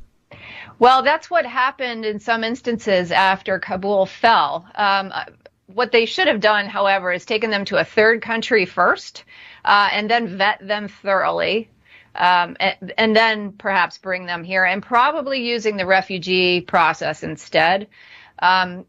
Well, 0.78 1.02
that's 1.02 1.28
what 1.28 1.44
happened 1.44 2.06
in 2.06 2.20
some 2.20 2.44
instances 2.44 3.10
after 3.10 3.58
Kabul 3.58 4.06
fell. 4.06 4.66
Um, 4.76 5.12
what 5.74 5.92
they 5.92 6.06
should 6.06 6.26
have 6.26 6.40
done, 6.40 6.66
however, 6.66 7.12
is 7.12 7.24
taken 7.24 7.50
them 7.50 7.64
to 7.66 7.76
a 7.76 7.84
third 7.84 8.22
country 8.22 8.66
first, 8.66 9.24
uh, 9.64 9.88
and 9.92 10.10
then 10.10 10.38
vet 10.38 10.66
them 10.66 10.88
thoroughly, 10.88 11.68
um, 12.14 12.56
and, 12.58 12.92
and, 12.98 13.16
then 13.16 13.52
perhaps 13.52 13.98
bring 13.98 14.26
them 14.26 14.42
here, 14.42 14.64
and 14.64 14.82
probably 14.82 15.46
using 15.46 15.76
the 15.76 15.86
refugee 15.86 16.60
process 16.60 17.22
instead. 17.22 17.86
Um, 18.40 18.86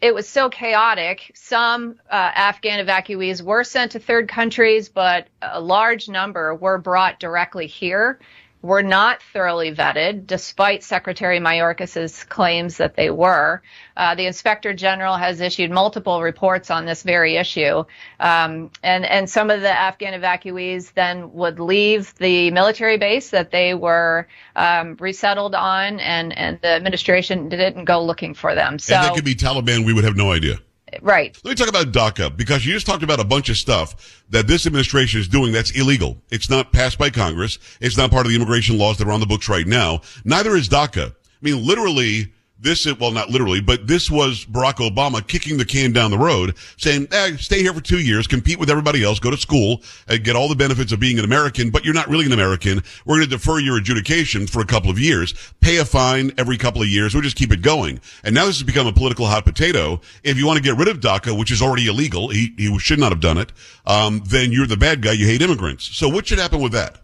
it 0.00 0.14
was 0.14 0.28
so 0.28 0.48
chaotic. 0.48 1.30
Some 1.34 2.00
uh, 2.10 2.14
Afghan 2.34 2.84
evacuees 2.84 3.42
were 3.42 3.62
sent 3.62 3.92
to 3.92 3.98
third 3.98 4.28
countries, 4.28 4.88
but 4.88 5.28
a 5.42 5.60
large 5.60 6.08
number 6.08 6.54
were 6.54 6.78
brought 6.78 7.20
directly 7.20 7.66
here 7.66 8.18
were 8.66 8.82
not 8.82 9.22
thoroughly 9.32 9.72
vetted, 9.72 10.26
despite 10.26 10.82
Secretary 10.82 11.38
Mayorkas's 11.38 12.24
claims 12.24 12.78
that 12.78 12.96
they 12.96 13.10
were. 13.10 13.62
Uh, 13.96 14.14
the 14.16 14.26
Inspector 14.26 14.72
General 14.74 15.16
has 15.16 15.40
issued 15.40 15.70
multiple 15.70 16.20
reports 16.20 16.70
on 16.70 16.84
this 16.84 17.02
very 17.04 17.36
issue, 17.36 17.84
um, 18.18 18.70
and 18.82 19.04
and 19.06 19.30
some 19.30 19.50
of 19.50 19.60
the 19.60 19.70
Afghan 19.70 20.20
evacuees 20.20 20.92
then 20.94 21.32
would 21.32 21.60
leave 21.60 22.12
the 22.16 22.50
military 22.50 22.98
base 22.98 23.30
that 23.30 23.52
they 23.52 23.72
were 23.72 24.26
um, 24.56 24.96
resettled 24.98 25.54
on, 25.54 26.00
and 26.00 26.36
and 26.36 26.60
the 26.60 26.68
administration 26.68 27.48
didn't 27.48 27.84
go 27.84 28.04
looking 28.04 28.34
for 28.34 28.54
them. 28.54 28.78
So 28.78 28.96
and 28.96 29.04
that 29.04 29.14
could 29.14 29.24
be 29.24 29.36
Taliban. 29.36 29.86
We 29.86 29.92
would 29.92 30.04
have 30.04 30.16
no 30.16 30.32
idea. 30.32 30.58
Right. 31.02 31.36
Let 31.44 31.50
me 31.50 31.54
talk 31.56 31.68
about 31.68 31.92
DACA 31.92 32.36
because 32.36 32.64
you 32.64 32.72
just 32.72 32.86
talked 32.86 33.02
about 33.02 33.18
a 33.18 33.24
bunch 33.24 33.48
of 33.48 33.56
stuff 33.56 34.22
that 34.30 34.46
this 34.46 34.66
administration 34.66 35.20
is 35.20 35.26
doing 35.26 35.52
that's 35.52 35.72
illegal. 35.72 36.16
It's 36.30 36.48
not 36.48 36.72
passed 36.72 36.96
by 36.96 37.10
Congress. 37.10 37.58
It's 37.80 37.96
not 37.96 38.10
part 38.10 38.24
of 38.24 38.30
the 38.30 38.36
immigration 38.36 38.78
laws 38.78 38.96
that 38.98 39.08
are 39.08 39.12
on 39.12 39.20
the 39.20 39.26
books 39.26 39.48
right 39.48 39.66
now. 39.66 40.02
Neither 40.24 40.54
is 40.54 40.68
DACA. 40.68 41.10
I 41.10 41.14
mean, 41.42 41.66
literally, 41.66 42.32
this 42.58 42.86
is, 42.86 42.98
well, 42.98 43.10
not 43.10 43.28
literally, 43.28 43.60
but 43.60 43.86
this 43.86 44.10
was 44.10 44.44
Barack 44.46 44.76
Obama 44.76 45.26
kicking 45.26 45.58
the 45.58 45.64
can 45.64 45.92
down 45.92 46.10
the 46.10 46.18
road, 46.18 46.56
saying, 46.78 47.06
eh, 47.12 47.36
stay 47.36 47.60
here 47.62 47.74
for 47.74 47.80
two 47.80 48.00
years, 48.00 48.26
compete 48.26 48.58
with 48.58 48.70
everybody 48.70 49.04
else, 49.04 49.18
go 49.18 49.30
to 49.30 49.36
school, 49.36 49.82
and 50.08 50.24
get 50.24 50.36
all 50.36 50.48
the 50.48 50.56
benefits 50.56 50.92
of 50.92 50.98
being 50.98 51.18
an 51.18 51.24
American, 51.24 51.70
but 51.70 51.84
you're 51.84 51.94
not 51.94 52.08
really 52.08 52.26
an 52.26 52.32
American. 52.32 52.82
We're 53.04 53.16
going 53.16 53.28
to 53.28 53.36
defer 53.36 53.58
your 53.58 53.76
adjudication 53.76 54.46
for 54.46 54.60
a 54.60 54.66
couple 54.66 54.90
of 54.90 54.98
years, 54.98 55.34
pay 55.60 55.76
a 55.78 55.84
fine 55.84 56.32
every 56.38 56.56
couple 56.56 56.82
of 56.82 56.88
years. 56.88 57.14
We'll 57.14 57.22
just 57.22 57.36
keep 57.36 57.52
it 57.52 57.62
going. 57.62 58.00
And 58.24 58.34
now 58.34 58.46
this 58.46 58.56
has 58.56 58.62
become 58.62 58.86
a 58.86 58.92
political 58.92 59.26
hot 59.26 59.44
potato. 59.44 60.00
If 60.22 60.38
you 60.38 60.46
want 60.46 60.56
to 60.56 60.62
get 60.62 60.76
rid 60.76 60.88
of 60.88 61.00
DACA, 61.00 61.38
which 61.38 61.50
is 61.50 61.60
already 61.60 61.88
illegal, 61.88 62.28
he, 62.28 62.54
he 62.56 62.78
should 62.78 62.98
not 62.98 63.12
have 63.12 63.20
done 63.20 63.38
it, 63.38 63.52
um, 63.86 64.22
then 64.26 64.50
you're 64.50 64.66
the 64.66 64.76
bad 64.76 65.02
guy. 65.02 65.12
You 65.12 65.26
hate 65.26 65.42
immigrants. 65.42 65.84
So 65.96 66.08
what 66.08 66.26
should 66.26 66.38
happen 66.38 66.60
with 66.60 66.72
that? 66.72 67.00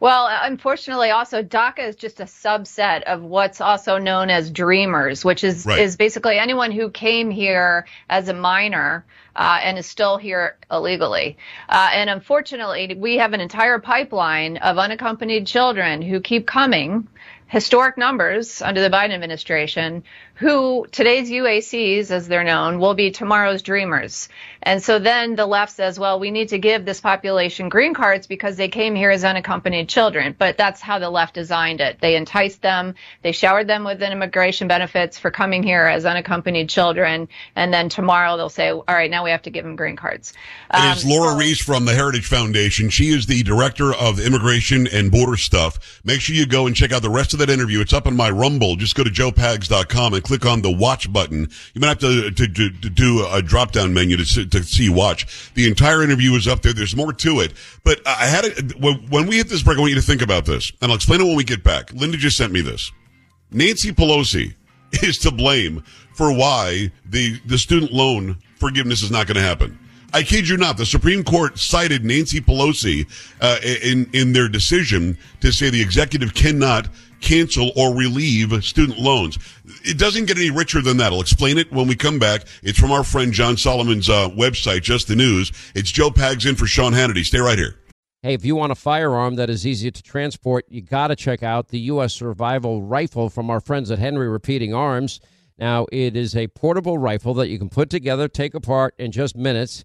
Well, 0.00 0.30
unfortunately, 0.30 1.10
also 1.10 1.42
DACA 1.42 1.88
is 1.88 1.96
just 1.96 2.20
a 2.20 2.24
subset 2.24 3.02
of 3.02 3.22
what's 3.22 3.60
also 3.60 3.98
known 3.98 4.30
as 4.30 4.50
Dreamers, 4.50 5.26
which 5.26 5.44
is 5.44 5.66
Right. 5.66 5.78
is 5.78 5.96
basically 5.98 6.38
anyone 6.38 6.70
who 6.70 6.88
came 6.88 7.30
here 7.30 7.86
as 8.08 8.30
a 8.30 8.34
minor 8.34 9.04
uh, 9.36 9.60
and 9.62 9.76
is 9.78 9.84
still 9.84 10.16
here 10.16 10.56
illegally. 10.70 11.36
Uh, 11.68 11.90
and 11.92 12.08
unfortunately, 12.08 12.96
we 12.98 13.18
have 13.18 13.34
an 13.34 13.40
entire 13.40 13.78
pipeline 13.78 14.56
of 14.56 14.78
unaccompanied 14.78 15.46
children 15.46 16.00
who 16.00 16.20
keep 16.20 16.46
coming. 16.46 17.06
Historic 17.46 17.98
numbers 17.98 18.62
under 18.62 18.80
the 18.80 18.88
Biden 18.88 19.10
administration, 19.10 20.04
who 20.40 20.86
today's 20.90 21.30
UACs, 21.30 22.10
as 22.10 22.26
they're 22.26 22.44
known, 22.44 22.78
will 22.78 22.94
be 22.94 23.10
tomorrow's 23.10 23.60
dreamers. 23.60 24.30
And 24.62 24.82
so 24.82 24.98
then 24.98 25.36
the 25.36 25.44
left 25.46 25.72
says, 25.72 25.98
well, 25.98 26.18
we 26.18 26.30
need 26.30 26.48
to 26.50 26.58
give 26.58 26.84
this 26.86 27.00
population 27.00 27.68
green 27.68 27.92
cards 27.92 28.26
because 28.26 28.56
they 28.56 28.68
came 28.68 28.94
here 28.94 29.10
as 29.10 29.22
unaccompanied 29.22 29.88
children. 29.90 30.34
But 30.38 30.56
that's 30.56 30.80
how 30.80 30.98
the 30.98 31.10
left 31.10 31.34
designed 31.34 31.80
it. 31.82 31.98
They 32.00 32.16
enticed 32.16 32.62
them, 32.62 32.94
they 33.22 33.32
showered 33.32 33.66
them 33.66 33.84
with 33.84 34.02
immigration 34.02 34.66
benefits 34.66 35.18
for 35.18 35.30
coming 35.30 35.62
here 35.62 35.84
as 35.84 36.06
unaccompanied 36.06 36.70
children. 36.70 37.28
And 37.54 37.72
then 37.72 37.90
tomorrow 37.90 38.36
they'll 38.38 38.48
say, 38.48 38.70
all 38.70 38.84
right, 38.88 39.10
now 39.10 39.24
we 39.24 39.30
have 39.30 39.42
to 39.42 39.50
give 39.50 39.64
them 39.64 39.76
green 39.76 39.96
cards. 39.96 40.32
And 40.70 40.94
it's 40.96 41.04
Um, 41.04 41.10
Lora 41.10 41.32
so- 41.32 41.38
Ries 41.38 41.58
from 41.60 41.84
the 41.84 41.94
Heritage 41.94 42.26
Foundation. 42.26 42.88
She 42.88 43.08
is 43.10 43.26
the 43.26 43.42
director 43.42 43.92
of 43.94 44.18
immigration 44.18 44.86
and 44.86 45.10
border 45.10 45.36
stuff. 45.36 46.00
Make 46.02 46.22
sure 46.22 46.34
you 46.34 46.46
go 46.46 46.66
and 46.66 46.74
check 46.74 46.92
out 46.92 47.02
the 47.02 47.10
rest 47.10 47.34
of 47.34 47.40
that 47.40 47.50
interview. 47.50 47.80
It's 47.82 47.92
up 47.92 48.06
on 48.06 48.16
my 48.16 48.30
Rumble. 48.30 48.76
Just 48.76 48.94
go 48.94 49.04
to 49.04 49.10
joepags.com 49.10 50.14
and 50.14 50.29
click 50.30 50.46
on 50.46 50.62
the 50.62 50.70
watch 50.70 51.12
button. 51.12 51.48
You 51.74 51.80
might 51.80 51.88
have 51.88 51.98
to, 51.98 52.30
to, 52.30 52.46
to, 52.46 52.70
to 52.70 52.90
do 52.90 53.26
a 53.28 53.42
drop 53.42 53.72
down 53.72 53.92
menu 53.92 54.16
to, 54.16 54.46
to 54.46 54.62
see 54.62 54.88
watch. 54.88 55.52
The 55.54 55.66
entire 55.66 56.04
interview 56.04 56.34
is 56.34 56.46
up 56.46 56.62
there. 56.62 56.72
There's 56.72 56.94
more 56.94 57.12
to 57.12 57.40
it. 57.40 57.52
But 57.82 58.00
I 58.06 58.26
had 58.26 58.44
it, 58.44 58.80
when 58.80 58.94
when 59.08 59.26
we 59.26 59.38
hit 59.38 59.48
this 59.48 59.62
break, 59.64 59.76
I 59.76 59.80
want 59.80 59.90
you 59.90 60.00
to 60.00 60.06
think 60.06 60.22
about 60.22 60.46
this. 60.46 60.70
And 60.80 60.92
I'll 60.92 60.96
explain 60.96 61.20
it 61.20 61.24
when 61.24 61.36
we 61.36 61.42
get 61.42 61.64
back. 61.64 61.92
Linda 61.92 62.16
just 62.16 62.36
sent 62.36 62.52
me 62.52 62.60
this. 62.60 62.92
Nancy 63.50 63.90
Pelosi 63.92 64.54
is 65.02 65.18
to 65.18 65.32
blame 65.32 65.82
for 66.14 66.32
why 66.32 66.92
the, 67.06 67.40
the 67.46 67.58
student 67.58 67.92
loan 67.92 68.38
forgiveness 68.56 69.02
is 69.02 69.10
not 69.10 69.26
going 69.26 69.36
to 69.36 69.42
happen. 69.42 69.76
I 70.12 70.22
kid 70.22 70.48
you 70.48 70.56
not. 70.56 70.76
The 70.76 70.86
Supreme 70.86 71.24
Court 71.24 71.58
cited 71.58 72.04
Nancy 72.04 72.40
Pelosi 72.40 73.06
uh, 73.40 73.58
in 73.82 74.08
in 74.12 74.32
their 74.32 74.48
decision 74.48 75.18
to 75.40 75.52
say 75.52 75.70
the 75.70 75.80
executive 75.80 76.34
cannot 76.34 76.88
cancel 77.20 77.72
or 77.76 77.94
relieve 77.94 78.52
student 78.64 78.98
loans. 78.98 79.38
It 79.84 79.98
doesn't 79.98 80.26
get 80.26 80.36
any 80.38 80.50
richer 80.50 80.80
than 80.80 80.96
that. 80.98 81.12
I'll 81.12 81.20
explain 81.20 81.58
it 81.58 81.72
when 81.72 81.86
we 81.86 81.96
come 81.96 82.18
back. 82.18 82.42
It's 82.62 82.78
from 82.78 82.90
our 82.90 83.04
friend 83.04 83.32
John 83.32 83.56
Solomon's 83.56 84.08
uh, 84.08 84.28
website, 84.30 84.82
Just 84.82 85.08
the 85.08 85.16
News. 85.16 85.52
It's 85.74 85.90
Joe 85.90 86.10
Pags 86.10 86.48
in 86.48 86.56
for 86.56 86.66
Sean 86.66 86.92
Hannity. 86.92 87.24
Stay 87.24 87.38
right 87.38 87.58
here. 87.58 87.76
Hey, 88.22 88.34
if 88.34 88.44
you 88.44 88.54
want 88.54 88.70
a 88.70 88.74
firearm 88.74 89.36
that 89.36 89.48
is 89.48 89.66
easy 89.66 89.90
to 89.90 90.02
transport, 90.02 90.66
you 90.68 90.82
got 90.82 91.08
to 91.08 91.16
check 91.16 91.42
out 91.42 91.68
the 91.68 91.78
U.S. 91.80 92.12
Survival 92.12 92.82
Rifle 92.82 93.30
from 93.30 93.48
our 93.48 93.60
friends 93.60 93.90
at 93.90 93.98
Henry 93.98 94.28
Repeating 94.28 94.74
Arms. 94.74 95.20
Now, 95.58 95.86
it 95.90 96.16
is 96.16 96.36
a 96.36 96.48
portable 96.48 96.98
rifle 96.98 97.32
that 97.34 97.48
you 97.48 97.58
can 97.58 97.70
put 97.70 97.88
together, 97.88 98.28
take 98.28 98.54
apart 98.54 98.94
in 98.98 99.10
just 99.10 99.36
minutes. 99.36 99.84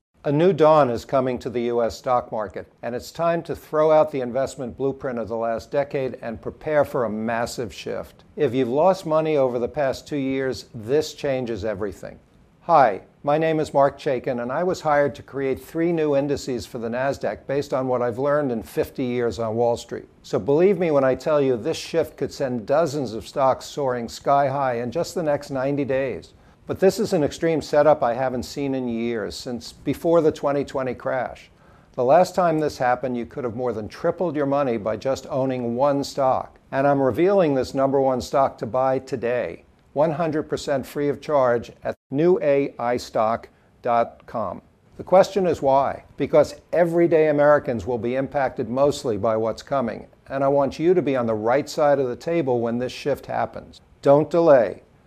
A 0.23 0.31
new 0.31 0.53
dawn 0.53 0.91
is 0.91 1.03
coming 1.03 1.39
to 1.39 1.49
the 1.49 1.63
U.S. 1.63 1.97
stock 1.97 2.31
market, 2.31 2.71
and 2.83 2.93
it's 2.93 3.11
time 3.11 3.41
to 3.41 3.55
throw 3.55 3.91
out 3.91 4.11
the 4.11 4.21
investment 4.21 4.77
blueprint 4.77 5.17
of 5.17 5.27
the 5.27 5.35
last 5.35 5.71
decade 5.71 6.19
and 6.21 6.39
prepare 6.39 6.85
for 6.85 7.05
a 7.05 7.09
massive 7.09 7.73
shift. 7.73 8.23
If 8.35 8.53
you've 8.53 8.69
lost 8.69 9.07
money 9.07 9.35
over 9.35 9.57
the 9.57 9.67
past 9.67 10.07
two 10.07 10.17
years, 10.17 10.67
this 10.75 11.15
changes 11.15 11.65
everything. 11.65 12.19
Hi, 12.65 13.01
my 13.23 13.39
name 13.39 13.59
is 13.59 13.73
Marc 13.73 13.97
Chaikin, 13.97 14.43
and 14.43 14.51
I 14.51 14.61
was 14.61 14.81
hired 14.81 15.15
to 15.15 15.23
create 15.23 15.59
three 15.59 15.91
new 15.91 16.15
indices 16.15 16.67
for 16.67 16.77
the 16.77 16.89
NASDAQ 16.89 17.47
based 17.47 17.73
on 17.73 17.87
what 17.87 18.03
I've 18.03 18.19
learned 18.19 18.51
in 18.51 18.61
50 18.61 19.03
years 19.03 19.39
on 19.39 19.55
Wall 19.55 19.75
Street. 19.75 20.07
So 20.21 20.37
believe 20.37 20.77
me 20.77 20.91
when 20.91 21.03
I 21.03 21.15
tell 21.15 21.41
you 21.41 21.57
this 21.57 21.77
shift 21.77 22.15
could 22.15 22.31
send 22.31 22.67
dozens 22.67 23.13
of 23.13 23.27
stocks 23.27 23.65
soaring 23.65 24.07
sky 24.07 24.49
high 24.49 24.81
in 24.81 24.91
just 24.91 25.15
the 25.15 25.23
next 25.23 25.49
90 25.49 25.83
days. 25.83 26.33
But 26.71 26.79
this 26.79 27.01
is 27.01 27.11
an 27.11 27.21
extreme 27.21 27.61
setup 27.61 28.01
I 28.01 28.13
haven't 28.13 28.43
seen 28.43 28.73
in 28.73 28.87
years, 28.87 29.35
since 29.35 29.73
before 29.73 30.21
the 30.21 30.31
2020 30.31 30.93
crash. 30.93 31.51
The 31.95 32.05
last 32.05 32.33
time 32.33 32.59
this 32.59 32.77
happened, 32.77 33.17
you 33.17 33.25
could 33.25 33.43
have 33.43 33.57
more 33.57 33.73
than 33.73 33.89
tripled 33.89 34.37
your 34.37 34.45
money 34.45 34.77
by 34.77 34.95
just 34.95 35.27
owning 35.29 35.75
one 35.75 36.01
stock. 36.05 36.59
And 36.71 36.87
I'm 36.87 37.01
revealing 37.01 37.55
this 37.55 37.73
number 37.73 37.99
one 37.99 38.21
stock 38.21 38.57
to 38.59 38.65
buy 38.65 38.99
today, 38.99 39.65
100% 39.97 40.85
free 40.85 41.09
of 41.09 41.19
charge 41.19 41.73
at 41.83 41.97
newaistock.com. 42.09 44.61
The 44.95 45.03
question 45.03 45.47
is 45.47 45.61
why? 45.61 46.05
Because 46.15 46.55
everyday 46.71 47.27
Americans 47.27 47.85
will 47.85 47.97
be 47.97 48.15
impacted 48.15 48.69
mostly 48.69 49.17
by 49.17 49.35
what's 49.35 49.61
coming, 49.61 50.07
and 50.27 50.41
I 50.41 50.47
want 50.47 50.79
you 50.79 50.93
to 50.93 51.01
be 51.01 51.17
on 51.17 51.25
the 51.25 51.33
right 51.33 51.69
side 51.69 51.99
of 51.99 52.07
the 52.07 52.15
table 52.15 52.61
when 52.61 52.77
this 52.77 52.93
shift 52.93 53.25
happens. 53.25 53.81
Don't 54.01 54.29
delay. 54.29 54.83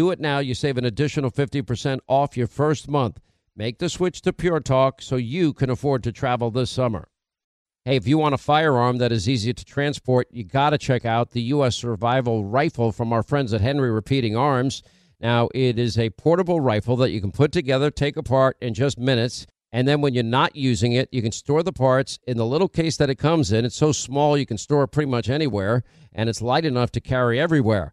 Do 0.00 0.10
it 0.12 0.18
now. 0.18 0.38
You 0.38 0.54
save 0.54 0.78
an 0.78 0.86
additional 0.86 1.30
50% 1.30 1.98
off 2.08 2.34
your 2.34 2.46
first 2.46 2.88
month. 2.88 3.20
Make 3.54 3.80
the 3.80 3.90
switch 3.90 4.22
to 4.22 4.32
Pure 4.32 4.60
Talk 4.60 5.02
so 5.02 5.16
you 5.16 5.52
can 5.52 5.68
afford 5.68 6.02
to 6.04 6.10
travel 6.10 6.50
this 6.50 6.70
summer. 6.70 7.08
Hey, 7.84 7.96
if 7.96 8.08
you 8.08 8.16
want 8.16 8.34
a 8.34 8.38
firearm 8.38 8.96
that 8.96 9.12
is 9.12 9.28
easy 9.28 9.52
to 9.52 9.62
transport, 9.62 10.28
you 10.30 10.42
got 10.42 10.70
to 10.70 10.78
check 10.78 11.04
out 11.04 11.32
the 11.32 11.42
U.S. 11.42 11.76
Survival 11.76 12.46
Rifle 12.46 12.92
from 12.92 13.12
our 13.12 13.22
friends 13.22 13.52
at 13.52 13.60
Henry 13.60 13.90
Repeating 13.90 14.34
Arms. 14.34 14.82
Now, 15.20 15.50
it 15.54 15.78
is 15.78 15.98
a 15.98 16.08
portable 16.08 16.60
rifle 16.60 16.96
that 16.96 17.10
you 17.10 17.20
can 17.20 17.30
put 17.30 17.52
together, 17.52 17.90
take 17.90 18.16
apart 18.16 18.56
in 18.62 18.72
just 18.72 18.98
minutes. 18.98 19.46
And 19.70 19.86
then 19.86 20.00
when 20.00 20.14
you're 20.14 20.24
not 20.24 20.56
using 20.56 20.94
it, 20.94 21.10
you 21.12 21.20
can 21.20 21.32
store 21.32 21.62
the 21.62 21.74
parts 21.74 22.18
in 22.26 22.38
the 22.38 22.46
little 22.46 22.68
case 22.68 22.96
that 22.96 23.10
it 23.10 23.16
comes 23.16 23.52
in. 23.52 23.66
It's 23.66 23.76
so 23.76 23.92
small 23.92 24.38
you 24.38 24.46
can 24.46 24.56
store 24.56 24.84
it 24.84 24.92
pretty 24.92 25.10
much 25.10 25.28
anywhere, 25.28 25.84
and 26.10 26.30
it's 26.30 26.40
light 26.40 26.64
enough 26.64 26.90
to 26.92 27.02
carry 27.02 27.38
everywhere. 27.38 27.92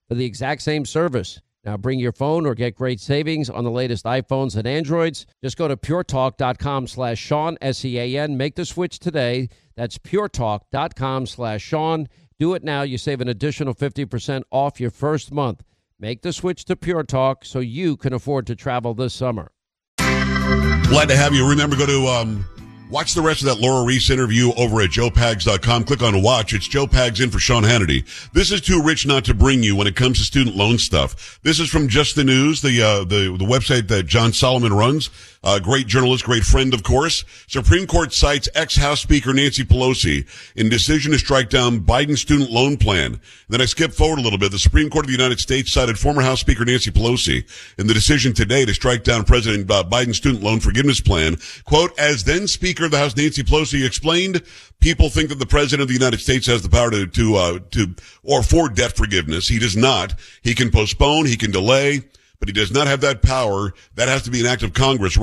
for 0.11 0.15
the 0.15 0.25
exact 0.25 0.61
same 0.61 0.83
service. 0.83 1.39
Now 1.63 1.77
bring 1.77 1.97
your 1.97 2.11
phone 2.11 2.45
or 2.45 2.53
get 2.53 2.75
great 2.75 2.99
savings 2.99 3.49
on 3.49 3.63
the 3.63 3.71
latest 3.71 4.03
iPhones 4.03 4.57
and 4.57 4.67
Androids. 4.67 5.25
Just 5.41 5.55
go 5.55 5.69
to 5.69 5.77
puretalk.com 5.77 6.87
slash 6.87 7.17
Sean, 7.17 7.57
S-E-A-N. 7.61 8.35
Make 8.35 8.55
the 8.55 8.65
switch 8.65 8.99
today. 8.99 9.47
That's 9.77 9.97
puretalk.com 9.97 11.27
slash 11.27 11.61
Sean. 11.61 12.09
Do 12.37 12.53
it 12.55 12.63
now. 12.65 12.81
You 12.81 12.97
save 12.97 13.21
an 13.21 13.29
additional 13.29 13.73
50% 13.73 14.43
off 14.51 14.81
your 14.81 14.91
first 14.91 15.31
month. 15.31 15.63
Make 15.97 16.23
the 16.23 16.33
switch 16.33 16.65
to 16.65 16.75
Pure 16.75 17.03
Talk 17.03 17.45
so 17.45 17.59
you 17.59 17.95
can 17.95 18.11
afford 18.11 18.47
to 18.47 18.55
travel 18.57 18.93
this 18.93 19.13
summer. 19.13 19.53
Glad 19.97 21.07
to 21.07 21.15
have 21.15 21.33
you. 21.33 21.49
Remember, 21.49 21.77
go 21.77 21.85
to 21.85 22.07
um, 22.07 22.45
watch 22.91 23.13
the 23.13 23.21
rest 23.21 23.41
of 23.41 23.47
that 23.47 23.59
Lora 23.59 23.85
Ries 23.85 24.09
interview 24.09 24.51
over 24.57 24.81
at 24.81 24.89
joepags.com. 24.89 25.85
Click 25.85 26.03
on 26.03 26.21
watch. 26.21 26.53
It's 26.53 26.67
Joe 26.67 26.85
Pags 26.85 27.23
in 27.23 27.31
for 27.31 27.39
Sean 27.39 27.63
Hannity. 27.63 28.05
This 28.33 28.51
is 28.51 28.59
too 28.59 28.83
rich 28.83 29.07
not 29.07 29.23
to 29.25 29.33
bring 29.33 29.63
you 29.63 29.75
when 29.75 29.87
it 29.87 29.95
comes 29.95 30.19
to 30.19 30.25
student 30.25 30.57
loan 30.57 30.77
stuff. 30.77 31.39
This 31.41 31.59
is 31.59 31.69
from 31.69 31.87
Just 31.87 32.15
the 32.15 32.25
News, 32.25 32.61
the 32.61 32.81
uh, 32.81 32.99
the 33.05 33.35
the 33.37 33.45
website 33.45 33.87
that 33.87 34.05
John 34.05 34.33
Solomon 34.33 34.73
runs. 34.73 35.09
Uh, 35.43 35.57
great 35.57 35.87
journalist, 35.87 36.23
great 36.23 36.43
friend, 36.43 36.71
of 36.71 36.83
course. 36.83 37.25
Supreme 37.47 37.87
Court 37.87 38.13
cites 38.13 38.47
ex-House 38.53 39.01
Speaker 39.01 39.33
Nancy 39.33 39.63
Pelosi 39.63 40.27
in 40.55 40.69
decision 40.69 41.13
to 41.13 41.17
strike 41.17 41.49
down 41.49 41.79
Biden's 41.79 42.21
student 42.21 42.51
loan 42.51 42.77
plan. 42.77 43.19
Then 43.49 43.59
I 43.59 43.65
skip 43.65 43.91
forward 43.91 44.19
a 44.19 44.21
little 44.21 44.37
bit. 44.37 44.51
The 44.51 44.59
Supreme 44.59 44.91
Court 44.91 45.05
of 45.05 45.07
the 45.07 45.17
United 45.17 45.39
States 45.39 45.73
cited 45.73 45.97
former 45.97 46.21
House 46.21 46.41
Speaker 46.41 46.63
Nancy 46.63 46.91
Pelosi 46.91 47.43
in 47.79 47.87
the 47.87 47.93
decision 47.95 48.33
today 48.33 48.65
to 48.65 48.73
strike 48.75 49.03
down 49.03 49.23
President 49.23 49.69
uh, 49.71 49.83
Biden's 49.83 50.17
student 50.17 50.43
loan 50.43 50.59
forgiveness 50.59 51.01
plan. 51.01 51.37
Quote, 51.65 51.97
as 51.97 52.23
then 52.23 52.47
Speaker 52.81 52.85
of 52.87 52.91
the 52.91 52.97
House 52.97 53.15
Nancy 53.15 53.43
Pelosi 53.43 53.85
explained, 53.85 54.41
people 54.79 55.09
think 55.09 55.29
that 55.29 55.37
the 55.37 55.45
President 55.45 55.83
of 55.83 55.87
the 55.87 55.93
United 55.93 56.19
States 56.19 56.47
has 56.47 56.63
the 56.63 56.69
power 56.69 56.89
to, 56.89 57.05
to, 57.05 57.35
uh, 57.35 57.59
to, 57.69 57.93
or 58.23 58.41
for 58.41 58.69
debt 58.69 58.93
forgiveness. 58.93 59.47
He 59.47 59.59
does 59.59 59.77
not. 59.77 60.15
He 60.41 60.55
can 60.55 60.71
postpone, 60.71 61.27
he 61.27 61.37
can 61.37 61.51
delay 61.51 62.01
but 62.39 62.49
he 62.49 62.53
does 62.53 62.71
not 62.71 62.87
have 62.87 63.01
that 63.01 63.21
power. 63.21 63.71
That 63.93 64.07
has 64.07 64.23
to 64.23 64.31
be 64.31 64.39
an 64.39 64.47
act 64.47 64.63
of 64.63 64.73
Congress. 64.73 65.15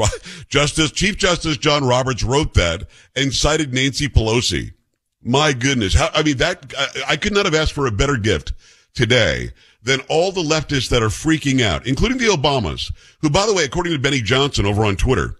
Justice, 0.48 0.92
Chief 0.92 1.16
Justice 1.16 1.56
John 1.56 1.84
Roberts 1.84 2.22
wrote 2.22 2.54
that 2.54 2.84
and 3.16 3.34
cited 3.34 3.74
Nancy 3.74 4.08
Pelosi. 4.08 4.72
My 5.20 5.52
goodness. 5.52 5.94
How, 5.94 6.10
I 6.14 6.22
mean, 6.22 6.36
that, 6.36 6.72
I, 6.78 6.86
I 7.08 7.16
could 7.16 7.32
not 7.32 7.44
have 7.44 7.56
asked 7.56 7.72
for 7.72 7.88
a 7.88 7.90
better 7.90 8.16
gift 8.16 8.52
today 8.94 9.50
than 9.82 9.98
all 10.08 10.30
the 10.30 10.44
leftists 10.44 10.90
that 10.90 11.02
are 11.02 11.08
freaking 11.08 11.60
out, 11.60 11.88
including 11.88 12.18
the 12.18 12.26
Obamas, 12.26 12.92
who, 13.20 13.30
by 13.30 13.46
the 13.46 13.54
way, 13.54 13.64
according 13.64 13.94
to 13.94 13.98
Benny 13.98 14.20
Johnson 14.20 14.64
over 14.64 14.84
on 14.84 14.94
Twitter, 14.94 15.37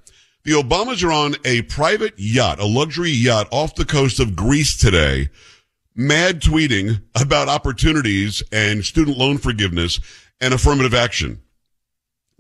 the 0.48 0.54
Obamas 0.54 1.04
are 1.04 1.12
on 1.12 1.36
a 1.44 1.60
private 1.60 2.14
yacht, 2.16 2.58
a 2.58 2.64
luxury 2.64 3.10
yacht 3.10 3.48
off 3.50 3.74
the 3.74 3.84
coast 3.84 4.18
of 4.18 4.34
Greece 4.34 4.78
today, 4.78 5.28
mad 5.94 6.40
tweeting 6.40 7.02
about 7.14 7.50
opportunities 7.50 8.42
and 8.50 8.82
student 8.82 9.18
loan 9.18 9.36
forgiveness 9.36 10.00
and 10.40 10.54
affirmative 10.54 10.94
action. 10.94 11.42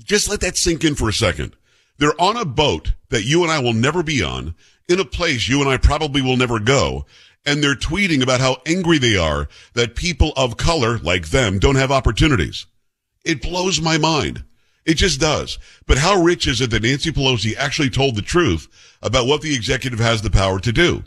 Just 0.02 0.26
let 0.26 0.40
that 0.40 0.56
sink 0.56 0.84
in 0.84 0.94
for 0.94 1.10
a 1.10 1.12
second. 1.12 1.54
They're 1.98 2.18
on 2.18 2.38
a 2.38 2.46
boat 2.46 2.94
that 3.10 3.24
you 3.24 3.42
and 3.42 3.52
I 3.52 3.58
will 3.58 3.74
never 3.74 4.02
be 4.02 4.22
on, 4.22 4.54
in 4.88 5.00
a 5.00 5.04
place 5.04 5.46
you 5.46 5.60
and 5.60 5.68
I 5.68 5.76
probably 5.76 6.22
will 6.22 6.38
never 6.38 6.58
go, 6.58 7.04
and 7.44 7.62
they're 7.62 7.74
tweeting 7.74 8.22
about 8.22 8.40
how 8.40 8.62
angry 8.64 8.96
they 8.96 9.18
are 9.18 9.48
that 9.74 9.96
people 9.96 10.32
of 10.34 10.56
color, 10.56 10.96
like 10.96 11.28
them, 11.28 11.58
don't 11.58 11.76
have 11.76 11.92
opportunities. 11.92 12.64
It 13.22 13.42
blows 13.42 13.82
my 13.82 13.98
mind. 13.98 14.44
It 14.88 14.94
just 14.94 15.20
does. 15.20 15.58
But 15.86 15.98
how 15.98 16.20
rich 16.20 16.48
is 16.48 16.62
it 16.62 16.70
that 16.70 16.82
Nancy 16.82 17.12
Pelosi 17.12 17.54
actually 17.56 17.90
told 17.90 18.16
the 18.16 18.22
truth 18.22 18.68
about 19.02 19.26
what 19.26 19.42
the 19.42 19.54
executive 19.54 20.00
has 20.00 20.22
the 20.22 20.30
power 20.30 20.58
to 20.58 20.72
do? 20.72 21.04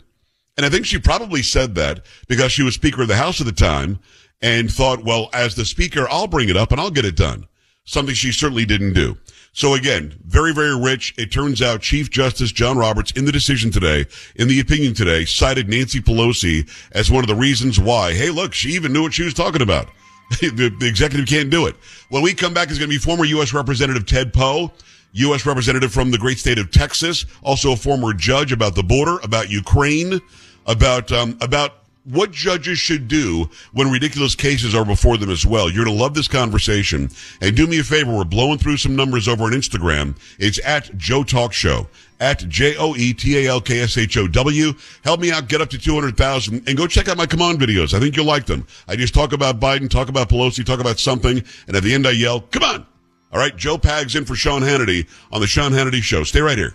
And 0.56 0.64
I 0.64 0.68
think 0.68 0.86
she 0.86 0.98
probably 0.98 1.42
said 1.42 1.74
that 1.74 2.06
because 2.28 2.52
she 2.52 2.62
was 2.62 2.74
Speaker 2.74 3.02
of 3.02 3.08
the 3.08 3.16
House 3.16 3.40
at 3.40 3.46
the 3.46 3.52
time 3.52 3.98
and 4.40 4.72
thought, 4.72 5.04
well, 5.04 5.28
as 5.32 5.56
the 5.56 5.64
Speaker, 5.64 6.06
I'll 6.08 6.28
bring 6.28 6.48
it 6.48 6.56
up 6.56 6.70
and 6.70 6.80
I'll 6.80 6.90
get 6.90 7.04
it 7.04 7.16
done 7.16 7.48
something 7.84 8.14
she 8.14 8.32
certainly 8.32 8.64
didn't 8.64 8.92
do. 8.92 9.18
So 9.52 9.74
again, 9.74 10.14
very, 10.24 10.54
very 10.54 10.80
rich. 10.80 11.14
It 11.18 11.32
turns 11.32 11.60
out 11.60 11.82
Chief 11.82 12.10
Justice 12.10 12.52
John 12.52 12.78
Roberts 12.78 13.10
in 13.12 13.24
the 13.24 13.32
decision 13.32 13.70
today, 13.70 14.06
in 14.36 14.48
the 14.48 14.60
opinion 14.60 14.94
today, 14.94 15.24
cited 15.24 15.68
Nancy 15.68 16.00
Pelosi 16.00 16.68
as 16.92 17.10
one 17.10 17.22
of 17.22 17.28
the 17.28 17.34
reasons 17.34 17.78
why, 17.78 18.14
hey, 18.14 18.30
look, 18.30 18.54
she 18.54 18.70
even 18.70 18.92
knew 18.92 19.02
what 19.02 19.12
she 19.12 19.24
was 19.24 19.34
talking 19.34 19.60
about. 19.60 19.88
the, 20.40 20.74
the 20.78 20.86
executive 20.86 21.26
can't 21.26 21.50
do 21.50 21.66
it. 21.66 21.76
When 22.08 22.22
we 22.22 22.34
come 22.34 22.54
back, 22.54 22.70
is 22.70 22.78
going 22.78 22.90
to 22.90 22.94
be 22.94 22.98
former 22.98 23.24
U.S. 23.24 23.52
Representative 23.52 24.06
Ted 24.06 24.32
Poe. 24.32 24.72
U.S. 25.14 25.44
Representative 25.44 25.92
from 25.92 26.10
the 26.10 26.16
great 26.16 26.38
state 26.38 26.58
of 26.58 26.70
Texas, 26.70 27.26
also 27.42 27.72
a 27.72 27.76
former 27.76 28.14
judge 28.14 28.50
about 28.50 28.74
the 28.74 28.82
border, 28.82 29.18
about 29.22 29.50
Ukraine, 29.50 30.18
about 30.66 31.12
um, 31.12 31.36
about 31.42 31.82
what 32.04 32.32
judges 32.32 32.78
should 32.78 33.08
do 33.08 33.48
when 33.72 33.90
ridiculous 33.90 34.34
cases 34.34 34.74
are 34.74 34.84
before 34.84 35.16
them 35.16 35.30
as 35.30 35.46
well. 35.46 35.70
You're 35.70 35.84
going 35.84 35.96
to 35.96 36.02
love 36.02 36.14
this 36.14 36.28
conversation. 36.28 37.10
And 37.40 37.56
do 37.56 37.66
me 37.66 37.78
a 37.78 37.84
favor, 37.84 38.12
we're 38.12 38.24
blowing 38.24 38.58
through 38.58 38.78
some 38.78 38.96
numbers 38.96 39.28
over 39.28 39.44
on 39.44 39.52
Instagram. 39.52 40.16
It's 40.38 40.58
at 40.64 40.96
Joe 40.96 41.22
Talk 41.22 41.52
Show. 41.52 41.88
At 42.22 42.48
J-O-E-T-A-L-K-S-H-O-W. 42.48 44.72
Help 45.02 45.18
me 45.18 45.32
out, 45.32 45.48
get 45.48 45.60
up 45.60 45.70
to 45.70 45.78
200,000, 45.78 46.68
and 46.68 46.76
go 46.76 46.86
check 46.86 47.08
out 47.08 47.16
my 47.16 47.26
Come 47.26 47.42
On 47.42 47.58
videos. 47.58 47.94
I 47.94 47.98
think 47.98 48.16
you'll 48.16 48.26
like 48.26 48.46
them. 48.46 48.64
I 48.86 48.94
just 48.94 49.12
talk 49.12 49.32
about 49.32 49.58
Biden, 49.58 49.90
talk 49.90 50.08
about 50.08 50.28
Pelosi, 50.28 50.64
talk 50.64 50.78
about 50.78 51.00
something, 51.00 51.42
and 51.66 51.76
at 51.76 51.82
the 51.82 51.92
end 51.92 52.06
I 52.06 52.12
yell, 52.12 52.42
Come 52.42 52.62
on! 52.62 52.86
All 53.32 53.40
right, 53.40 53.56
Joe 53.56 53.76
Pags 53.76 54.14
in 54.14 54.24
for 54.24 54.36
Sean 54.36 54.62
Hannity 54.62 55.08
on 55.32 55.40
the 55.40 55.48
Sean 55.48 55.72
Hannity 55.72 56.00
Show. 56.00 56.22
Stay 56.22 56.40
right 56.40 56.56
here. 56.56 56.74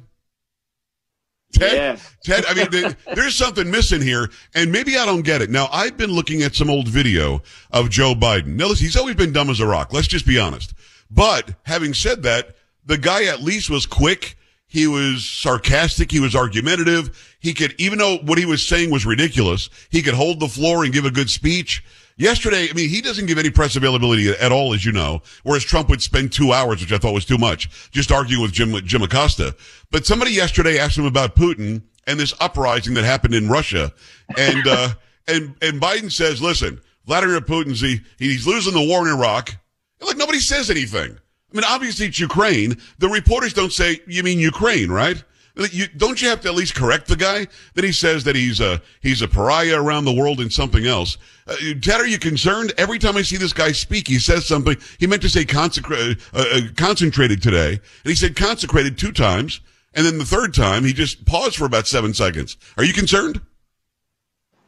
Ted, 1.53 1.73
yeah. 1.73 1.97
Ted, 2.23 2.45
I 2.47 2.53
mean, 2.56 2.95
there's 3.15 3.36
something 3.36 3.69
missing 3.69 4.01
here, 4.01 4.29
and 4.56 4.71
maybe 4.71 4.97
I 4.97 5.06
don't 5.06 5.21
get 5.21 5.41
it. 5.41 5.51
Now, 5.51 5.69
I've 5.71 5.97
been 5.97 6.12
looking 6.12 6.41
at 6.41 6.56
some 6.56 6.69
old 6.69 6.88
video 6.88 7.41
of 7.71 7.89
Joe 7.91 8.13
Biden. 8.15 8.56
Now, 8.56 8.67
listen, 8.67 8.86
he's 8.86 8.97
always 8.97 9.15
been 9.15 9.32
dumb 9.32 9.51
as 9.51 9.60
a 9.60 9.67
rock. 9.67 9.93
Let's 9.93 10.08
just 10.08 10.25
be 10.25 10.39
honest. 10.39 10.73
But 11.10 11.53
having 11.63 11.93
said 11.93 12.23
that, 12.23 12.56
the 12.85 12.97
guy 12.97 13.25
at 13.25 13.41
least 13.41 13.69
was 13.69 13.85
quick. 13.85 14.37
He 14.67 14.87
was 14.87 15.25
sarcastic. 15.25 16.11
He 16.11 16.19
was 16.19 16.35
argumentative. 16.35 17.35
He 17.39 17.53
could, 17.53 17.75
even 17.77 17.99
though 17.99 18.17
what 18.17 18.37
he 18.37 18.45
was 18.45 18.65
saying 18.67 18.89
was 18.89 19.05
ridiculous, 19.05 19.69
he 19.89 20.01
could 20.01 20.15
hold 20.15 20.39
the 20.39 20.47
floor 20.47 20.83
and 20.83 20.93
give 20.93 21.05
a 21.05 21.11
good 21.11 21.29
speech. 21.29 21.83
Yesterday, 22.15 22.67
I 22.69 22.73
mean, 22.73 22.89
he 22.89 23.01
doesn't 23.01 23.25
give 23.25 23.37
any 23.37 23.49
press 23.49 23.75
availability 23.75 24.29
at 24.29 24.51
all, 24.51 24.73
as 24.73 24.85
you 24.85 24.91
know, 24.91 25.21
whereas 25.43 25.63
Trump 25.63 25.89
would 25.89 26.01
spend 26.01 26.31
two 26.31 26.53
hours, 26.53 26.81
which 26.81 26.91
I 26.91 26.97
thought 26.97 27.13
was 27.13 27.25
too 27.25 27.39
much, 27.39 27.89
just 27.91 28.11
arguing 28.11 28.41
with 28.41 28.51
Jim, 28.51 28.73
Jim 28.85 29.01
Acosta. 29.01 29.55
But 29.89 30.05
somebody 30.05 30.31
yesterday 30.31 30.77
asked 30.77 30.97
him 30.97 31.05
about 31.05 31.35
Putin 31.35 31.81
and 32.05 32.19
this 32.19 32.33
uprising 32.39 32.93
that 32.95 33.03
happened 33.03 33.33
in 33.33 33.49
Russia. 33.49 33.91
And, 34.37 34.67
uh, 34.67 34.89
and, 35.27 35.55
and 35.61 35.81
Biden 35.81 36.11
says, 36.11 36.41
listen, 36.41 36.79
Vladimir 37.05 37.41
Putin's, 37.41 37.81
he, 37.81 38.01
he's 38.19 38.45
losing 38.45 38.73
the 38.73 38.87
war 38.87 39.07
in 39.07 39.13
Iraq. 39.13 39.55
Like 40.01 40.17
nobody 40.17 40.39
says 40.39 40.69
anything. 40.69 41.17
I 41.53 41.57
mean, 41.57 41.65
obviously 41.67 42.07
it's 42.07 42.19
Ukraine. 42.19 42.77
The 42.97 43.07
reporters 43.07 43.53
don't 43.53 43.71
say, 43.71 43.99
you 44.07 44.23
mean 44.23 44.39
Ukraine, 44.39 44.91
right? 44.91 45.23
You, 45.71 45.85
don't 45.87 46.19
you 46.19 46.29
have 46.29 46.41
to 46.41 46.47
at 46.47 46.55
least 46.55 46.73
correct 46.73 47.07
the 47.07 47.15
guy 47.15 47.45
that 47.75 47.83
he 47.83 47.91
says 47.91 48.23
that 48.23 48.35
he's 48.35 48.59
a 48.59 48.81
he's 49.01 49.21
a 49.21 49.27
pariah 49.27 49.79
around 49.79 50.05
the 50.05 50.13
world 50.13 50.39
and 50.39 50.51
something 50.51 50.87
else? 50.87 51.15
Uh, 51.45 51.55
Ted, 51.79 52.01
are 52.01 52.07
you 52.07 52.17
concerned? 52.17 52.73
Every 52.79 52.97
time 52.97 53.17
I 53.17 53.21
see 53.21 53.37
this 53.37 53.53
guy 53.53 53.71
speak, 53.71 54.07
he 54.07 54.17
says 54.17 54.47
something. 54.47 54.75
He 54.97 55.05
meant 55.05 55.21
to 55.21 55.29
say 55.29 55.45
consecra- 55.45 56.19
uh, 56.33 56.45
uh, 56.57 56.61
concentrated 56.75 57.43
today, 57.43 57.73
and 57.73 57.79
he 58.03 58.15
said 58.15 58.35
consecrated 58.35 58.97
two 58.97 59.11
times, 59.11 59.61
and 59.93 60.03
then 60.07 60.17
the 60.17 60.25
third 60.25 60.55
time 60.55 60.85
he 60.85 60.91
just 60.91 61.23
paused 61.25 61.57
for 61.57 61.65
about 61.65 61.85
seven 61.85 62.15
seconds. 62.15 62.57
Are 62.75 62.83
you 62.83 62.93
concerned? 62.93 63.39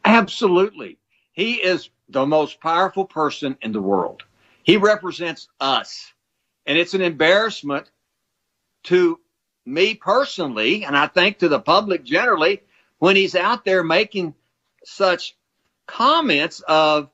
Absolutely. 0.04 0.98
He 1.32 1.54
is 1.54 1.90
the 2.10 2.24
most 2.24 2.60
powerful 2.60 3.06
person 3.06 3.58
in 3.60 3.72
the 3.72 3.82
world. 3.82 4.22
He 4.62 4.76
represents 4.76 5.48
us. 5.60 6.12
And 6.66 6.76
it's 6.78 6.94
an 6.94 7.02
embarrassment 7.02 7.90
to 8.84 9.20
me 9.64 9.94
personally, 9.94 10.84
and 10.84 10.96
I 10.96 11.06
think 11.06 11.38
to 11.38 11.48
the 11.48 11.60
public 11.60 12.04
generally, 12.04 12.62
when 12.98 13.16
he's 13.16 13.34
out 13.34 13.64
there 13.64 13.82
making 13.82 14.34
such 14.84 15.36
comments 15.86 16.60
of 16.66 17.10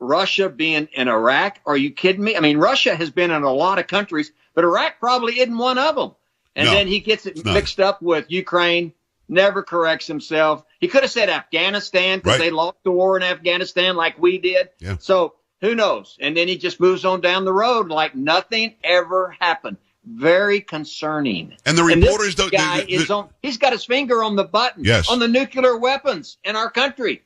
Russia 0.00 0.48
being 0.48 0.88
in 0.92 1.08
Iraq. 1.08 1.58
Are 1.66 1.76
you 1.76 1.90
kidding 1.90 2.22
me? 2.22 2.36
I 2.36 2.40
mean, 2.40 2.58
Russia 2.58 2.94
has 2.94 3.10
been 3.10 3.30
in 3.30 3.42
a 3.42 3.52
lot 3.52 3.78
of 3.78 3.86
countries, 3.86 4.32
but 4.54 4.64
Iraq 4.64 5.00
probably 5.00 5.40
isn't 5.40 5.56
one 5.56 5.78
of 5.78 5.96
them. 5.96 6.14
And 6.54 6.66
No, 6.66 6.74
then 6.74 6.86
he 6.88 7.00
gets 7.00 7.26
it 7.26 7.44
mixed 7.44 7.80
up 7.80 8.00
with 8.02 8.26
Ukraine, 8.30 8.92
never 9.28 9.62
corrects 9.62 10.06
himself. 10.06 10.64
He 10.80 10.88
could 10.88 11.02
have 11.02 11.10
said 11.10 11.28
Afghanistan 11.28 12.18
because 12.18 12.38
Right. 12.38 12.46
they 12.46 12.50
lost 12.50 12.78
the 12.84 12.92
war 12.92 13.16
in 13.16 13.22
Afghanistan 13.22 13.96
like 13.96 14.18
we 14.18 14.38
did. 14.38 14.70
Yeah. 14.78 14.96
So 14.98 15.34
who 15.60 15.74
knows? 15.74 16.16
And 16.20 16.36
then 16.36 16.48
he 16.48 16.56
just 16.56 16.80
moves 16.80 17.04
on 17.04 17.20
down 17.20 17.44
the 17.44 17.52
road 17.52 17.88
like 17.88 18.14
nothing 18.14 18.74
ever 18.84 19.36
happened. 19.40 19.76
Very 20.04 20.60
concerning. 20.60 21.54
And 21.66 21.76
the 21.76 21.84
reporters 21.84 22.34
don't- 22.34 22.50
Guy 22.50 22.80
the- 22.80 22.86
the- 22.86 22.92
is 22.94 23.10
on. 23.10 23.28
He's 23.42 23.58
got 23.58 23.72
his 23.72 23.84
finger 23.84 24.22
on 24.22 24.36
the 24.36 24.44
button. 24.44 24.84
Yes. 24.84 25.08
On 25.10 25.18
the 25.18 25.28
nuclear 25.28 25.76
weapons 25.76 26.38
in 26.44 26.56
our 26.56 26.70
country. 26.70 27.22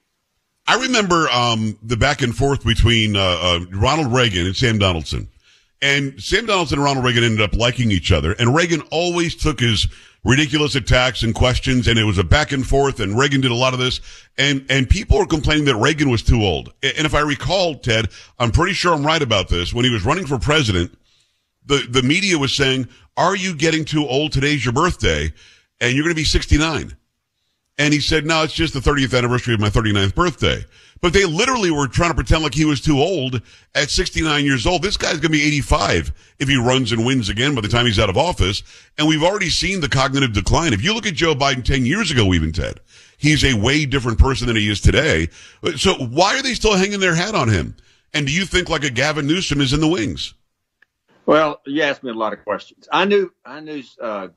I 0.66 0.80
remember 0.80 1.28
um, 1.30 1.78
the 1.82 1.96
back 1.96 2.22
and 2.22 2.36
forth 2.36 2.64
between 2.64 3.16
uh, 3.16 3.20
uh, 3.20 3.60
Ronald 3.72 4.12
Reagan 4.12 4.46
and 4.46 4.56
Sam 4.56 4.78
Donaldson. 4.78 5.28
And 5.80 6.22
Sam 6.22 6.46
Donaldson 6.46 6.78
and 6.78 6.84
Ronald 6.84 7.04
Reagan 7.04 7.24
ended 7.24 7.40
up 7.40 7.54
liking 7.54 7.90
each 7.90 8.12
other. 8.12 8.32
And 8.32 8.54
Reagan 8.54 8.82
always 8.92 9.34
took 9.34 9.58
his 9.60 9.88
ridiculous 10.24 10.74
attacks 10.74 11.22
and 11.22 11.34
questions, 11.34 11.88
and 11.88 11.98
it 11.98 12.04
was 12.04 12.18
a 12.18 12.24
back 12.24 12.52
and 12.52 12.66
forth. 12.66 13.00
And 13.00 13.18
Reagan 13.18 13.40
did 13.40 13.50
a 13.50 13.56
lot 13.56 13.72
of 13.74 13.80
this. 13.80 14.00
And 14.38 14.64
and 14.68 14.88
people 14.88 15.18
were 15.18 15.26
complaining 15.26 15.64
that 15.66 15.76
Reagan 15.76 16.10
was 16.10 16.22
too 16.22 16.42
old. 16.42 16.72
And 16.82 17.06
if 17.06 17.14
I 17.14 17.20
recall, 17.20 17.74
Ted, 17.76 18.08
I'm 18.38 18.50
pretty 18.50 18.74
sure 18.74 18.92
I'm 18.92 19.04
right 19.06 19.22
about 19.22 19.48
this. 19.48 19.72
When 19.72 19.84
he 19.84 19.90
was 19.90 20.04
running 20.04 20.26
for 20.26 20.38
president, 20.38 20.96
the 21.66 21.86
the 21.88 22.02
media 22.02 22.38
was 22.38 22.54
saying, 22.54 22.88
"Are 23.16 23.36
you 23.36 23.54
getting 23.54 23.84
too 23.84 24.06
old? 24.06 24.32
Today's 24.32 24.64
your 24.64 24.72
birthday, 24.72 25.32
and 25.80 25.94
you're 25.94 26.04
going 26.04 26.14
to 26.14 26.20
be 26.20 26.24
69." 26.24 26.96
And 27.78 27.94
he 27.94 28.00
said, 28.00 28.26
no, 28.26 28.42
it's 28.42 28.52
just 28.52 28.74
the 28.74 28.80
30th 28.80 29.16
anniversary 29.16 29.54
of 29.54 29.60
my 29.60 29.70
39th 29.70 30.14
birthday. 30.14 30.64
But 31.00 31.12
they 31.12 31.24
literally 31.24 31.70
were 31.70 31.88
trying 31.88 32.10
to 32.10 32.14
pretend 32.14 32.44
like 32.44 32.54
he 32.54 32.64
was 32.64 32.80
too 32.80 33.00
old 33.00 33.40
at 33.74 33.90
69 33.90 34.44
years 34.44 34.66
old. 34.66 34.82
This 34.82 34.96
guy's 34.96 35.14
going 35.14 35.22
to 35.22 35.28
be 35.30 35.42
85 35.42 36.12
if 36.38 36.48
he 36.48 36.56
runs 36.56 36.92
and 36.92 37.04
wins 37.04 37.28
again 37.28 37.54
by 37.54 37.60
the 37.60 37.68
time 37.68 37.86
he's 37.86 37.98
out 37.98 38.10
of 38.10 38.16
office. 38.16 38.62
And 38.98 39.08
we've 39.08 39.24
already 39.24 39.48
seen 39.48 39.80
the 39.80 39.88
cognitive 39.88 40.32
decline. 40.32 40.72
If 40.72 40.84
you 40.84 40.94
look 40.94 41.06
at 41.06 41.14
Joe 41.14 41.34
Biden 41.34 41.64
10 41.64 41.86
years 41.86 42.12
ago, 42.12 42.32
even 42.34 42.52
Ted, 42.52 42.78
he's 43.18 43.42
a 43.42 43.54
way 43.54 43.84
different 43.84 44.18
person 44.18 44.46
than 44.46 44.56
he 44.56 44.70
is 44.70 44.80
today. 44.80 45.28
So 45.76 45.94
why 45.94 46.38
are 46.38 46.42
they 46.42 46.54
still 46.54 46.76
hanging 46.76 47.00
their 47.00 47.16
hat 47.16 47.34
on 47.34 47.48
him? 47.48 47.74
And 48.14 48.26
do 48.26 48.32
you 48.32 48.44
think 48.44 48.68
like 48.68 48.84
a 48.84 48.90
Gavin 48.90 49.26
Newsom 49.26 49.60
is 49.60 49.72
in 49.72 49.80
the 49.80 49.88
wings? 49.88 50.34
Well, 51.26 51.60
you 51.66 51.82
asked 51.82 52.02
me 52.02 52.10
a 52.10 52.14
lot 52.14 52.32
of 52.32 52.44
questions. 52.44 52.88
I 52.92 53.04
knew 53.04 53.32
I 53.44 53.60
knew 53.60 53.82
uh, 54.00 54.28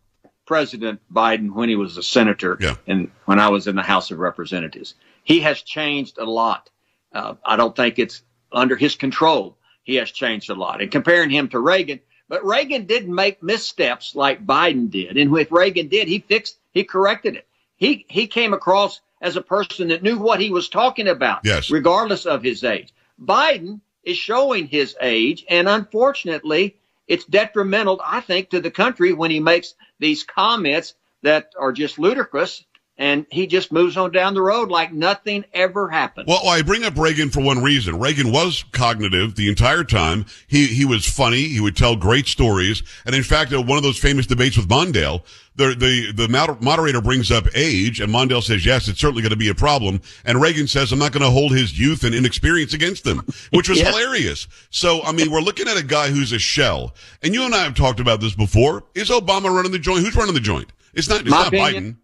President 0.45 0.99
Biden 1.13 1.53
when 1.53 1.69
he 1.69 1.75
was 1.75 1.97
a 1.97 2.03
senator 2.03 2.57
Yeah. 2.59 2.75
and 2.87 3.09
when 3.25 3.39
I 3.39 3.49
was 3.49 3.67
in 3.67 3.75
the 3.75 3.81
House 3.81 4.11
of 4.11 4.19
Representatives. 4.19 4.93
He 5.23 5.39
has 5.41 5.61
changed 5.61 6.17
a 6.17 6.25
lot. 6.25 6.69
Uh, 7.11 7.35
I 7.45 7.55
don't 7.55 7.75
think 7.75 7.97
it's 7.97 8.21
under 8.51 8.75
his 8.75 8.95
control. 8.95 9.57
He 9.83 9.95
has 9.95 10.11
changed 10.11 10.49
a 10.49 10.55
lot. 10.55 10.81
And 10.81 10.91
comparing 10.91 11.29
him 11.29 11.47
to 11.49 11.59
Reagan, 11.59 11.99
but 12.27 12.45
Reagan 12.45 12.85
didn't 12.85 13.13
make 13.13 13.41
missteps 13.43 14.15
like 14.15 14.45
Biden 14.45 14.89
did. 14.89 15.17
And 15.17 15.31
with 15.31 15.51
Reagan 15.51 15.87
did, 15.87 16.07
he 16.07 16.19
fixed, 16.19 16.57
he 16.71 16.83
corrected 16.83 17.35
it. 17.35 17.47
He 17.77 18.05
he 18.09 18.27
came 18.27 18.53
across 18.53 19.01
as 19.21 19.35
a 19.35 19.41
person 19.41 19.87
that 19.89 20.03
knew 20.03 20.17
what 20.17 20.39
he 20.39 20.49
was 20.51 20.69
talking 20.69 21.07
about, 21.07 21.41
Yes. 21.43 21.69
regardless 21.71 22.25
of 22.25 22.43
his 22.43 22.63
age. 22.63 22.93
Biden 23.21 23.79
is 24.03 24.17
showing 24.17 24.67
his 24.67 24.95
age, 25.01 25.45
and 25.49 25.67
unfortunately, 25.67 26.75
it's 27.07 27.25
detrimental, 27.25 28.01
I 28.03 28.21
think, 28.21 28.49
to 28.49 28.61
the 28.61 28.71
country 28.71 29.13
when 29.13 29.31
he 29.31 29.39
makes 29.39 29.75
these 29.99 30.23
comments 30.23 30.95
that 31.23 31.53
are 31.57 31.71
just 31.71 31.99
ludicrous 31.99 32.63
and 32.97 33.25
he 33.29 33.45
just 33.45 33.71
moves 33.71 33.97
on 33.97 34.11
down 34.11 34.33
the 34.33 34.41
road 34.41 34.69
like 34.69 34.93
nothing 34.93 35.43
ever 35.53 35.89
happened. 35.89 36.27
Well, 36.27 36.47
I 36.47 36.61
bring 36.61 36.83
up 36.85 36.97
Reagan 36.97 37.29
for 37.29 37.41
one 37.41 37.61
reason. 37.61 37.99
Reagan 37.99 38.31
was 38.31 38.63
cognitive 38.71 39.35
the 39.35 39.49
entire 39.49 39.83
time. 39.83 40.25
He 40.47 40.67
he 40.67 40.85
was 40.85 41.05
funny. 41.05 41.43
He 41.49 41.59
would 41.59 41.75
tell 41.75 41.95
great 41.95 42.27
stories. 42.27 42.83
And 43.05 43.13
in 43.13 43.23
fact, 43.23 43.51
uh, 43.51 43.61
one 43.61 43.77
of 43.77 43.83
those 43.83 43.97
famous 43.97 44.25
debates 44.25 44.55
with 44.55 44.69
Mondale, 44.69 45.23
the 45.57 45.75
the 45.75 46.13
the 46.13 46.57
moderator 46.61 47.01
brings 47.01 47.31
up 47.31 47.45
age, 47.53 47.99
and 47.99 48.13
Mondale 48.13 48.41
says, 48.41 48.65
"Yes, 48.65 48.87
it's 48.87 48.99
certainly 48.99 49.21
going 49.21 49.31
to 49.31 49.35
be 49.35 49.49
a 49.49 49.55
problem." 49.55 49.99
And 50.23 50.41
Reagan 50.41 50.67
says, 50.67 50.93
"I'm 50.93 50.99
not 50.99 51.11
going 51.11 51.23
to 51.23 51.29
hold 51.31 51.53
his 51.53 51.77
youth 51.77 52.05
and 52.05 52.15
inexperience 52.15 52.73
against 52.73 53.05
him," 53.05 53.21
which 53.51 53.67
was 53.67 53.79
hilarious. 53.81 54.47
So, 54.69 55.01
I 55.03 55.11
mean, 55.11 55.31
we're 55.31 55.41
looking 55.41 55.67
at 55.67 55.77
a 55.77 55.83
guy 55.83 56.09
who's 56.09 56.31
a 56.31 56.39
shell. 56.39 56.95
And 57.21 57.33
you 57.33 57.43
and 57.43 57.53
I 57.53 57.63
have 57.63 57.75
talked 57.75 57.99
about 57.99 58.21
this 58.21 58.35
before. 58.35 58.85
Is 58.95 59.09
Obama 59.09 59.53
running 59.53 59.73
the 59.73 59.79
joint? 59.79 59.99
Who's 59.99 60.15
running 60.15 60.33
the 60.33 60.39
joint? 60.39 60.71
It's 60.93 61.09
not. 61.09 61.21
It's 61.21 61.29
My 61.29 61.37
not 61.37 61.47
opinion, 61.47 61.93
Biden 61.93 61.97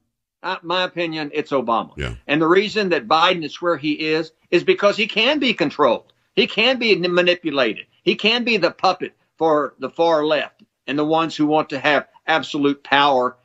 uh, 0.44 0.58
my 0.62 0.84
opinion, 0.84 1.32
it's 1.34 1.52
Obama. 1.52 1.92
Yeah. 1.96 2.16
And 2.28 2.42
the 2.42 2.48
reason 2.48 2.90
that 2.90 3.08
Biden 3.08 3.44
is 3.44 3.62
where 3.62 3.78
he 3.78 3.94
is 3.94 4.32
is 4.50 4.64
because 4.64 4.98
he 4.98 5.08
can 5.08 5.40
be 5.40 5.54
controlled. 5.54 6.12
He 6.36 6.48
can 6.48 6.80
be 6.80 6.96
manipulated. 6.96 7.86
He 8.04 8.16
can 8.16 8.44
be 8.44 8.58
the 8.58 8.72
puppet 8.72 9.14
for 9.38 9.76
the 9.80 9.90
far 9.90 10.26
left 10.26 10.64
and 10.88 10.98
the 10.98 11.06
ones 11.06 11.36
who 11.36 11.46
want 11.46 11.70
to 11.70 11.80
have 11.80 12.08
absolute 12.26 12.84
power 12.84 13.38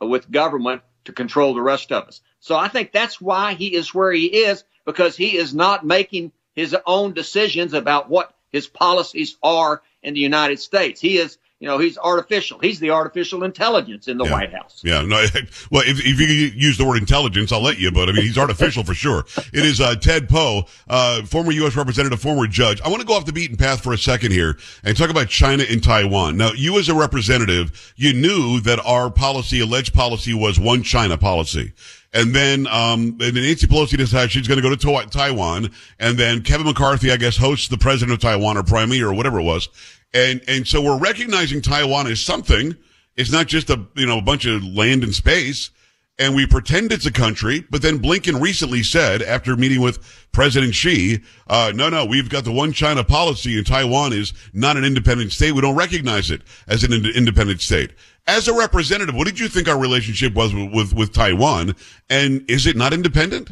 with 0.00 0.30
government 0.30 0.82
to 1.04 1.12
control 1.12 1.54
the 1.54 1.62
rest 1.62 1.92
of 1.92 2.04
us. 2.08 2.20
So 2.40 2.56
I 2.56 2.68
think 2.68 2.92
that's 2.92 3.20
why 3.20 3.54
he 3.54 3.74
is 3.74 3.94
where 3.94 4.12
he 4.12 4.26
is 4.26 4.64
because 4.84 5.16
he 5.16 5.36
is 5.36 5.54
not 5.54 5.84
making 5.84 6.32
his 6.54 6.76
own 6.86 7.14
decisions 7.14 7.74
about 7.74 8.08
what 8.08 8.34
his 8.52 8.66
policies 8.66 9.36
are 9.42 9.82
in 10.02 10.14
the 10.14 10.20
United 10.20 10.60
States. 10.60 11.00
He 11.00 11.18
is 11.18 11.38
you 11.64 11.70
know, 11.70 11.78
he's 11.78 11.96
artificial. 11.96 12.58
He's 12.58 12.78
the 12.78 12.90
artificial 12.90 13.42
intelligence 13.42 14.06
in 14.06 14.18
the 14.18 14.26
yeah. 14.26 14.32
White 14.32 14.52
House. 14.52 14.82
Yeah. 14.84 15.00
No, 15.00 15.16
well, 15.70 15.82
if, 15.86 15.98
if 15.98 16.20
you 16.20 16.26
use 16.26 16.76
the 16.76 16.84
word 16.84 16.98
intelligence, 16.98 17.52
I'll 17.52 17.62
let 17.62 17.78
you, 17.78 17.90
but 17.90 18.10
I 18.10 18.12
mean, 18.12 18.20
he's 18.20 18.36
artificial 18.36 18.84
for 18.84 18.92
sure. 18.92 19.24
It 19.50 19.64
is, 19.64 19.80
uh, 19.80 19.94
Ted 19.94 20.28
Poe, 20.28 20.64
uh, 20.88 21.22
former 21.22 21.52
U.S. 21.52 21.74
representative, 21.74 22.20
former 22.20 22.46
judge. 22.46 22.82
I 22.82 22.88
want 22.88 23.00
to 23.00 23.06
go 23.06 23.14
off 23.14 23.24
the 23.24 23.32
beaten 23.32 23.56
path 23.56 23.82
for 23.82 23.94
a 23.94 23.98
second 23.98 24.32
here 24.32 24.58
and 24.84 24.94
talk 24.94 25.08
about 25.08 25.30
China 25.30 25.64
and 25.66 25.82
Taiwan. 25.82 26.36
Now, 26.36 26.52
you 26.52 26.78
as 26.78 26.90
a 26.90 26.94
representative, 26.94 27.94
you 27.96 28.12
knew 28.12 28.60
that 28.60 28.78
our 28.84 29.10
policy, 29.10 29.60
alleged 29.60 29.94
policy 29.94 30.34
was 30.34 30.60
one 30.60 30.82
China 30.82 31.16
policy. 31.16 31.72
And 32.14 32.32
then, 32.32 32.68
um, 32.68 33.18
and 33.20 33.34
then 33.34 33.42
Nancy 33.42 33.66
Pelosi 33.66 33.96
decides 33.96 34.30
she's 34.30 34.46
going 34.46 34.62
to 34.62 34.62
go 34.62 34.74
to 34.74 35.10
Taiwan. 35.10 35.72
And 35.98 36.16
then 36.16 36.42
Kevin 36.42 36.66
McCarthy, 36.66 37.10
I 37.10 37.16
guess, 37.16 37.36
hosts 37.36 37.66
the 37.66 37.76
president 37.76 38.12
of 38.12 38.20
Taiwan 38.20 38.56
or 38.56 38.62
prime 38.62 38.90
minister 38.90 39.08
or 39.08 39.14
whatever 39.14 39.40
it 39.40 39.42
was. 39.42 39.68
And, 40.14 40.40
and 40.46 40.66
so 40.66 40.80
we're 40.80 40.98
recognizing 40.98 41.60
Taiwan 41.60 42.06
as 42.06 42.20
something. 42.20 42.76
It's 43.16 43.32
not 43.32 43.48
just 43.48 43.68
a, 43.68 43.84
you 43.96 44.06
know, 44.06 44.18
a 44.18 44.22
bunch 44.22 44.46
of 44.46 44.64
land 44.64 45.02
and 45.02 45.14
space. 45.14 45.70
And 46.16 46.36
we 46.36 46.46
pretend 46.46 46.92
it's 46.92 47.06
a 47.06 47.12
country, 47.12 47.66
but 47.70 47.82
then 47.82 47.98
Blinken 47.98 48.40
recently 48.40 48.84
said, 48.84 49.20
after 49.20 49.56
meeting 49.56 49.80
with 49.80 49.98
President 50.30 50.72
Xi, 50.72 51.20
uh, 51.48 51.72
no, 51.74 51.88
no, 51.88 52.04
we've 52.04 52.28
got 52.28 52.44
the 52.44 52.52
one 52.52 52.72
China 52.72 53.02
policy 53.02 53.58
and 53.58 53.66
Taiwan 53.66 54.12
is 54.12 54.32
not 54.52 54.76
an 54.76 54.84
independent 54.84 55.32
state. 55.32 55.50
We 55.50 55.60
don't 55.60 55.74
recognize 55.74 56.30
it 56.30 56.42
as 56.68 56.84
an 56.84 56.92
ind- 56.92 57.06
independent 57.06 57.60
state. 57.62 57.90
As 58.28 58.46
a 58.46 58.54
representative, 58.54 59.16
what 59.16 59.26
did 59.26 59.40
you 59.40 59.48
think 59.48 59.68
our 59.68 59.78
relationship 59.78 60.34
was 60.34 60.54
with, 60.54 60.72
with, 60.72 60.94
with 60.94 61.12
Taiwan? 61.12 61.74
And 62.08 62.48
is 62.48 62.68
it 62.68 62.76
not 62.76 62.92
independent? 62.92 63.50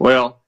Well, 0.00 0.42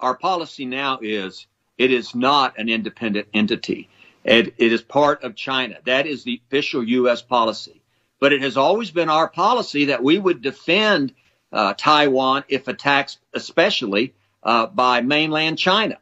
our 0.00 0.16
policy 0.16 0.64
now 0.64 0.98
is 1.02 1.46
it 1.76 1.92
is 1.92 2.14
not 2.14 2.58
an 2.58 2.70
independent 2.70 3.28
entity. 3.34 3.90
It, 4.26 4.54
it 4.58 4.72
is 4.72 4.82
part 4.82 5.22
of 5.22 5.36
China. 5.36 5.78
That 5.84 6.06
is 6.06 6.24
the 6.24 6.40
official 6.46 6.82
U.S. 6.82 7.22
policy. 7.22 7.80
But 8.18 8.32
it 8.32 8.42
has 8.42 8.56
always 8.56 8.90
been 8.90 9.08
our 9.08 9.28
policy 9.28 9.86
that 9.86 10.02
we 10.02 10.18
would 10.18 10.42
defend 10.42 11.14
uh, 11.52 11.74
Taiwan 11.76 12.42
if 12.48 12.66
attacked, 12.66 13.18
especially 13.34 14.14
uh, 14.42 14.66
by 14.66 15.00
mainland 15.00 15.58
China. 15.58 15.98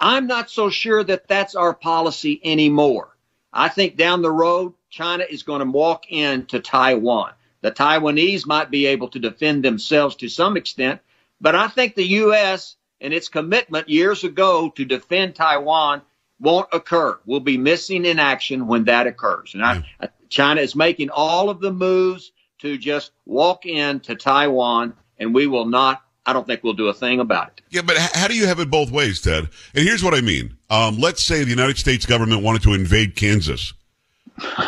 I'm 0.00 0.26
not 0.26 0.50
so 0.50 0.68
sure 0.68 1.04
that 1.04 1.28
that's 1.28 1.54
our 1.54 1.72
policy 1.72 2.40
anymore. 2.42 3.16
I 3.52 3.68
think 3.68 3.96
down 3.96 4.22
the 4.22 4.32
road, 4.32 4.74
China 4.88 5.24
is 5.28 5.44
going 5.44 5.60
to 5.60 5.70
walk 5.70 6.10
into 6.10 6.58
Taiwan. 6.58 7.32
The 7.60 7.70
Taiwanese 7.70 8.46
might 8.46 8.70
be 8.70 8.86
able 8.86 9.08
to 9.08 9.18
defend 9.18 9.62
themselves 9.62 10.16
to 10.16 10.28
some 10.28 10.56
extent, 10.56 11.00
but 11.40 11.54
I 11.54 11.68
think 11.68 11.94
the 11.94 12.06
U.S. 12.06 12.76
and 13.00 13.12
its 13.12 13.28
commitment 13.28 13.88
years 13.88 14.24
ago 14.24 14.70
to 14.76 14.84
defend 14.84 15.34
Taiwan 15.34 16.02
won't 16.40 16.68
occur. 16.72 17.18
We'll 17.26 17.40
be 17.40 17.58
missing 17.58 18.04
in 18.04 18.18
action 18.18 18.66
when 18.66 18.84
that 18.84 19.06
occurs. 19.06 19.54
And 19.54 19.64
I, 19.64 19.82
China 20.28 20.60
is 20.60 20.74
making 20.74 21.10
all 21.10 21.50
of 21.50 21.60
the 21.60 21.72
moves 21.72 22.32
to 22.60 22.78
just 22.78 23.12
walk 23.26 23.66
into 23.66 24.14
Taiwan, 24.14 24.94
and 25.18 25.34
we 25.34 25.46
will 25.46 25.66
not. 25.66 26.02
I 26.26 26.32
don't 26.32 26.46
think 26.46 26.62
we'll 26.62 26.74
do 26.74 26.88
a 26.88 26.94
thing 26.94 27.20
about 27.20 27.48
it. 27.48 27.62
Yeah, 27.70 27.82
but 27.82 27.96
how 27.96 28.28
do 28.28 28.34
you 28.34 28.46
have 28.46 28.60
it 28.60 28.70
both 28.70 28.90
ways, 28.90 29.20
Ted? 29.20 29.48
And 29.74 29.84
here's 29.84 30.04
what 30.04 30.14
I 30.14 30.20
mean. 30.20 30.56
Um, 30.68 30.98
let's 30.98 31.22
say 31.22 31.42
the 31.42 31.50
United 31.50 31.78
States 31.78 32.06
government 32.06 32.42
wanted 32.42 32.62
to 32.62 32.74
invade 32.74 33.16
Kansas. 33.16 33.72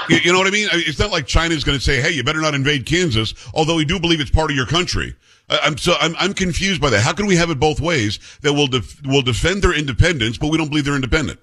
you, 0.09 0.17
you 0.17 0.33
know 0.33 0.39
what 0.39 0.47
I 0.47 0.51
mean? 0.51 0.69
It's 0.73 0.99
not 0.99 1.13
like 1.13 1.27
China 1.27 1.55
is 1.55 1.65
going 1.65 1.79
to 1.79 1.85
say, 1.85 2.01
"Hey, 2.01 2.11
you 2.11 2.25
better 2.25 2.41
not 2.41 2.55
invade 2.55 2.87
Kansas," 2.87 3.35
although 3.55 3.77
we 3.77 3.85
do 3.85 4.01
believe 4.01 4.21
it's 4.21 4.31
part 4.31 4.51
of 4.51 4.57
your 4.57 4.67
country. 4.67 5.15
I'm 5.49 5.77
so 5.77 5.95
I'm, 6.01 6.15
I'm 6.19 6.35
confused 6.35 6.81
by 6.81 6.91
that. 6.91 7.01
How 7.01 7.13
can 7.13 7.27
we 7.27 7.37
have 7.37 7.51
it 7.51 7.61
both 7.61 7.81
ways? 7.81 8.19
That 8.43 8.55
will 8.55 8.67
def- 8.67 9.01
will 9.05 9.23
defend 9.23 9.63
their 9.63 9.75
independence, 9.75 10.39
but 10.39 10.49
we 10.49 10.59
don't 10.59 10.69
believe 10.69 10.85
they're 10.85 10.95
independent. 10.95 11.41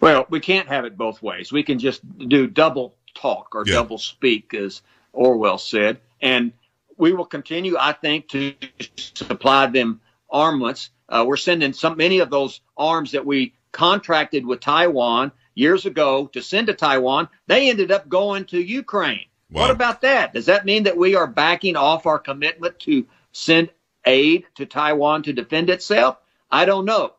Well, 0.00 0.26
we 0.30 0.40
can't 0.40 0.68
have 0.68 0.84
it 0.84 0.96
both 0.96 1.22
ways. 1.22 1.52
We 1.52 1.62
can 1.62 1.78
just 1.78 2.02
do 2.28 2.46
double 2.46 2.94
talk 3.14 3.54
or 3.54 3.64
yeah. 3.66 3.74
double 3.74 3.98
speak, 3.98 4.54
as 4.54 4.82
Orwell 5.12 5.58
said. 5.58 6.00
And 6.20 6.52
we 6.96 7.12
will 7.12 7.24
continue, 7.24 7.76
I 7.78 7.92
think, 7.92 8.28
to 8.28 8.54
supply 8.96 9.66
them 9.66 10.00
armaments. 10.30 10.90
Uh, 11.08 11.24
we're 11.26 11.36
sending 11.36 11.72
some 11.72 11.96
many 11.96 12.18
of 12.18 12.30
those 12.30 12.60
arms 12.76 13.12
that 13.12 13.24
we 13.24 13.54
contracted 13.72 14.46
with 14.46 14.60
Taiwan 14.60 15.32
years 15.54 15.86
ago 15.86 16.26
to 16.28 16.42
send 16.42 16.68
to 16.68 16.74
Taiwan. 16.74 17.28
They 17.46 17.70
ended 17.70 17.90
up 17.90 18.08
going 18.08 18.44
to 18.46 18.60
Ukraine. 18.60 19.26
Wow. 19.50 19.62
What 19.62 19.70
about 19.70 20.02
that? 20.02 20.34
Does 20.34 20.46
that 20.46 20.66
mean 20.66 20.84
that 20.84 20.96
we 20.96 21.16
are 21.16 21.26
backing 21.26 21.76
off 21.76 22.06
our 22.06 22.18
commitment 22.18 22.78
to 22.80 23.06
send 23.32 23.70
aid 24.04 24.46
to 24.56 24.66
Taiwan 24.66 25.22
to 25.24 25.32
defend 25.32 25.70
itself? 25.70 26.18
I 26.50 26.64
don't 26.64 26.84
know. 26.84 27.14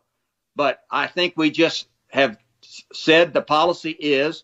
But 0.56 0.84
I 0.92 1.08
think 1.08 1.36
we 1.36 1.52
just 1.52 1.88
have 2.10 2.38
said 2.94 3.34
the 3.34 3.42
policy 3.42 3.92
is 3.92 4.44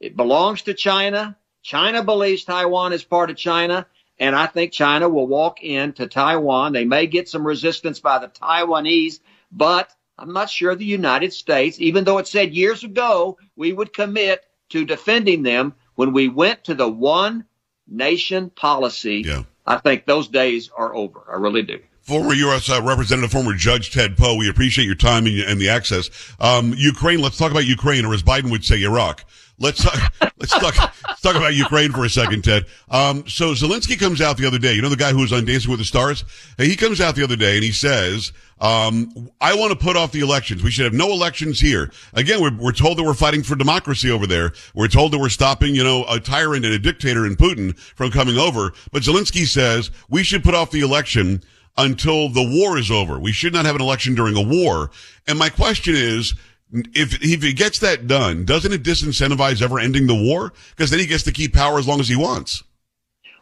it 0.00 0.16
belongs 0.16 0.62
to 0.62 0.74
China. 0.74 1.36
China 1.62 2.02
believes 2.02 2.44
Taiwan 2.44 2.92
is 2.92 3.04
part 3.04 3.30
of 3.30 3.36
China. 3.36 3.86
And 4.18 4.36
I 4.36 4.46
think 4.46 4.72
China 4.72 5.08
will 5.08 5.26
walk 5.26 5.62
into 5.62 6.06
Taiwan. 6.06 6.72
They 6.72 6.84
may 6.84 7.06
get 7.06 7.28
some 7.28 7.46
resistance 7.46 8.00
by 8.00 8.18
the 8.18 8.28
Taiwanese, 8.28 9.20
but 9.50 9.90
I'm 10.18 10.32
not 10.32 10.50
sure 10.50 10.74
the 10.74 10.84
United 10.84 11.32
States, 11.32 11.80
even 11.80 12.04
though 12.04 12.18
it 12.18 12.28
said 12.28 12.54
years 12.54 12.84
ago 12.84 13.38
we 13.56 13.72
would 13.72 13.92
commit 13.92 14.44
to 14.70 14.84
defending 14.84 15.42
them 15.42 15.74
when 15.94 16.12
we 16.12 16.28
went 16.28 16.64
to 16.64 16.74
the 16.74 16.88
one 16.88 17.44
nation 17.88 18.50
policy. 18.50 19.24
Yeah. 19.26 19.44
I 19.66 19.78
think 19.78 20.04
those 20.04 20.28
days 20.28 20.70
are 20.76 20.94
over. 20.94 21.24
I 21.28 21.36
really 21.36 21.62
do 21.62 21.80
former 22.04 22.34
U.S. 22.34 22.70
Uh, 22.70 22.80
Representative, 22.82 23.32
former 23.32 23.54
Judge 23.54 23.90
Ted 23.90 24.16
Poe. 24.16 24.36
We 24.36 24.48
appreciate 24.48 24.84
your 24.84 24.94
time 24.94 25.26
and, 25.26 25.40
and 25.40 25.60
the 25.60 25.70
access. 25.70 26.10
Um, 26.38 26.74
Ukraine. 26.76 27.20
Let's 27.20 27.38
talk 27.38 27.50
about 27.50 27.66
Ukraine, 27.66 28.04
or 28.04 28.14
as 28.14 28.22
Biden 28.22 28.50
would 28.50 28.64
say, 28.64 28.82
Iraq. 28.82 29.24
Let's 29.58 29.82
talk, 29.82 30.12
let's 30.38 30.52
talk 30.52 30.76
let's 31.06 31.20
talk 31.20 31.36
about 31.36 31.54
Ukraine 31.54 31.92
for 31.92 32.04
a 32.04 32.10
second, 32.10 32.42
Ted. 32.42 32.66
Um, 32.90 33.26
so 33.28 33.52
Zelensky 33.52 33.98
comes 33.98 34.20
out 34.20 34.36
the 34.36 34.46
other 34.46 34.58
day. 34.58 34.74
You 34.74 34.82
know 34.82 34.88
the 34.88 34.96
guy 34.96 35.12
who 35.12 35.20
was 35.20 35.32
on 35.32 35.44
Dancing 35.44 35.70
with 35.70 35.78
the 35.78 35.84
Stars. 35.84 36.24
He 36.58 36.76
comes 36.76 37.00
out 37.00 37.14
the 37.14 37.24
other 37.24 37.36
day 37.36 37.54
and 37.54 37.64
he 37.64 37.70
says, 37.70 38.32
um, 38.60 39.30
"I 39.40 39.54
want 39.54 39.70
to 39.70 39.78
put 39.78 39.96
off 39.96 40.10
the 40.10 40.20
elections. 40.20 40.62
We 40.62 40.72
should 40.72 40.84
have 40.84 40.92
no 40.92 41.12
elections 41.12 41.60
here." 41.60 41.92
Again, 42.14 42.40
we're, 42.40 42.54
we're 42.56 42.72
told 42.72 42.98
that 42.98 43.04
we're 43.04 43.14
fighting 43.14 43.44
for 43.44 43.54
democracy 43.54 44.10
over 44.10 44.26
there. 44.26 44.52
We're 44.74 44.88
told 44.88 45.12
that 45.12 45.18
we're 45.18 45.28
stopping, 45.28 45.74
you 45.74 45.84
know, 45.84 46.04
a 46.08 46.18
tyrant 46.18 46.64
and 46.64 46.74
a 46.74 46.78
dictator 46.78 47.24
in 47.24 47.36
Putin 47.36 47.78
from 47.78 48.10
coming 48.10 48.36
over. 48.36 48.72
But 48.90 49.02
Zelensky 49.02 49.46
says 49.46 49.92
we 50.08 50.24
should 50.24 50.42
put 50.42 50.54
off 50.54 50.72
the 50.72 50.80
election 50.80 51.42
until 51.76 52.28
the 52.28 52.42
war 52.42 52.78
is 52.78 52.90
over. 52.90 53.18
We 53.18 53.32
should 53.32 53.52
not 53.52 53.64
have 53.64 53.74
an 53.74 53.82
election 53.82 54.14
during 54.14 54.36
a 54.36 54.42
war. 54.42 54.90
And 55.26 55.38
my 55.38 55.48
question 55.48 55.94
is, 55.96 56.34
if, 56.72 57.22
if 57.22 57.42
he 57.42 57.52
gets 57.52 57.80
that 57.80 58.06
done, 58.06 58.44
doesn't 58.44 58.72
it 58.72 58.82
disincentivize 58.82 59.62
ever 59.62 59.78
ending 59.78 60.06
the 60.06 60.14
war? 60.14 60.52
Because 60.70 60.90
then 60.90 61.00
he 61.00 61.06
gets 61.06 61.24
to 61.24 61.32
keep 61.32 61.54
power 61.54 61.78
as 61.78 61.86
long 61.86 62.00
as 62.00 62.08
he 62.08 62.16
wants. 62.16 62.62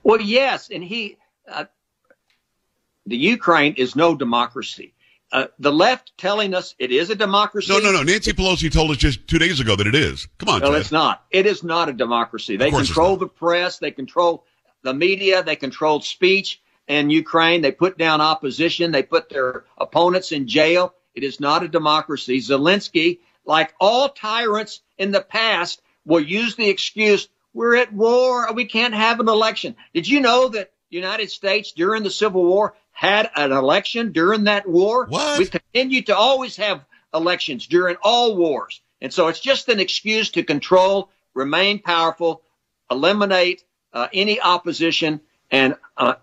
Well, 0.03 0.21
yes, 0.21 0.69
and 0.71 0.83
he, 0.83 1.17
uh, 1.51 1.67
the 3.07 3.17
Ukraine 3.17 3.75
is 3.75 3.95
no 3.95 4.15
democracy. 4.15 4.95
Uh, 5.33 5.47
the 5.59 5.73
left 5.73 6.13
telling 6.19 6.53
us 6.53 6.75
it 6.79 6.93
is 6.93 7.09
a 7.09 7.15
democracy. 7.15 7.73
No, 7.73 7.79
no, 7.79 7.91
no. 7.91 8.03
Nancy 8.03 8.33
Pelosi 8.33 8.71
told 8.71 8.91
us 8.91 8.99
just 8.99 9.27
two 9.27 9.39
days 9.39 9.61
ago 9.61 9.77
that 9.77 9.87
it 9.87 9.95
is. 9.95 10.29
Come 10.39 10.51
on. 10.51 10.61
No, 10.61 10.73
Ted. 10.73 10.81
it's 10.81 10.93
not. 10.93 11.25
It 11.31 11.47
is 11.47 11.63
not 11.63 11.89
a 11.89 11.93
democracy. 11.95 12.59
They 12.59 12.71
control 12.71 13.17
the 13.17 13.29
press. 13.29 13.79
They 13.79 13.93
control 13.93 14.45
the 14.83 14.93
media. 14.93 15.43
They 15.43 15.57
control 15.57 16.03
speech 16.03 16.61
in 16.89 17.11
Ukraine. 17.11 17.63
They 17.63 17.73
put 17.73 17.99
down 17.99 18.21
opposition. 18.21 18.93
They 18.93 19.03
put 19.03 19.29
their 19.29 19.65
opponents 19.79 20.33
in 20.33 20.49
jail. 20.49 20.95
It 21.15 21.25
is 21.25 21.41
not 21.41 21.63
a 21.63 21.69
democracy. 21.69 22.39
Zelensky, 22.39 23.21
like 23.45 23.75
all 23.81 24.09
tyrants 24.09 24.81
in 24.99 25.11
the 25.11 25.21
past, 25.21 25.83
will 26.05 26.21
use 26.21 26.57
the 26.57 26.69
excuse, 26.69 27.29
we're 27.55 27.77
at 27.77 27.93
war. 27.93 28.53
We 28.53 28.65
can't 28.65 28.95
have 28.95 29.21
an 29.21 29.29
election. 29.29 29.77
Did 29.93 30.09
you 30.09 30.21
know 30.21 30.49
that 30.49 30.73
the 30.91 30.97
United 30.97 31.31
States 31.31 31.73
during 31.73 32.03
the 32.03 32.11
Civil 32.11 32.45
War 32.45 32.75
had 32.93 33.31
an 33.35 33.51
election 33.51 34.13
during 34.13 34.45
that 34.45 34.69
war. 34.69 35.07
What? 35.07 35.39
We 35.39 35.47
continue 35.47 36.03
to 36.03 36.17
always 36.17 36.57
have 36.57 36.85
elections 37.15 37.67
during 37.67 37.97
all 38.03 38.37
wars. 38.37 38.81
And 39.01 39.13
so 39.13 39.29
it's 39.29 39.41
just 39.41 39.69
an 39.69 39.81
excuse 39.81 40.31
to 40.33 40.45
control, 40.45 41.11
remain 41.35 41.81
powerful, 41.81 42.43
eliminate 42.91 43.65
uh, 43.93 44.09
any 44.13 44.41
opposition. 44.41 45.21
And 45.51 45.77
uh, 45.97 46.15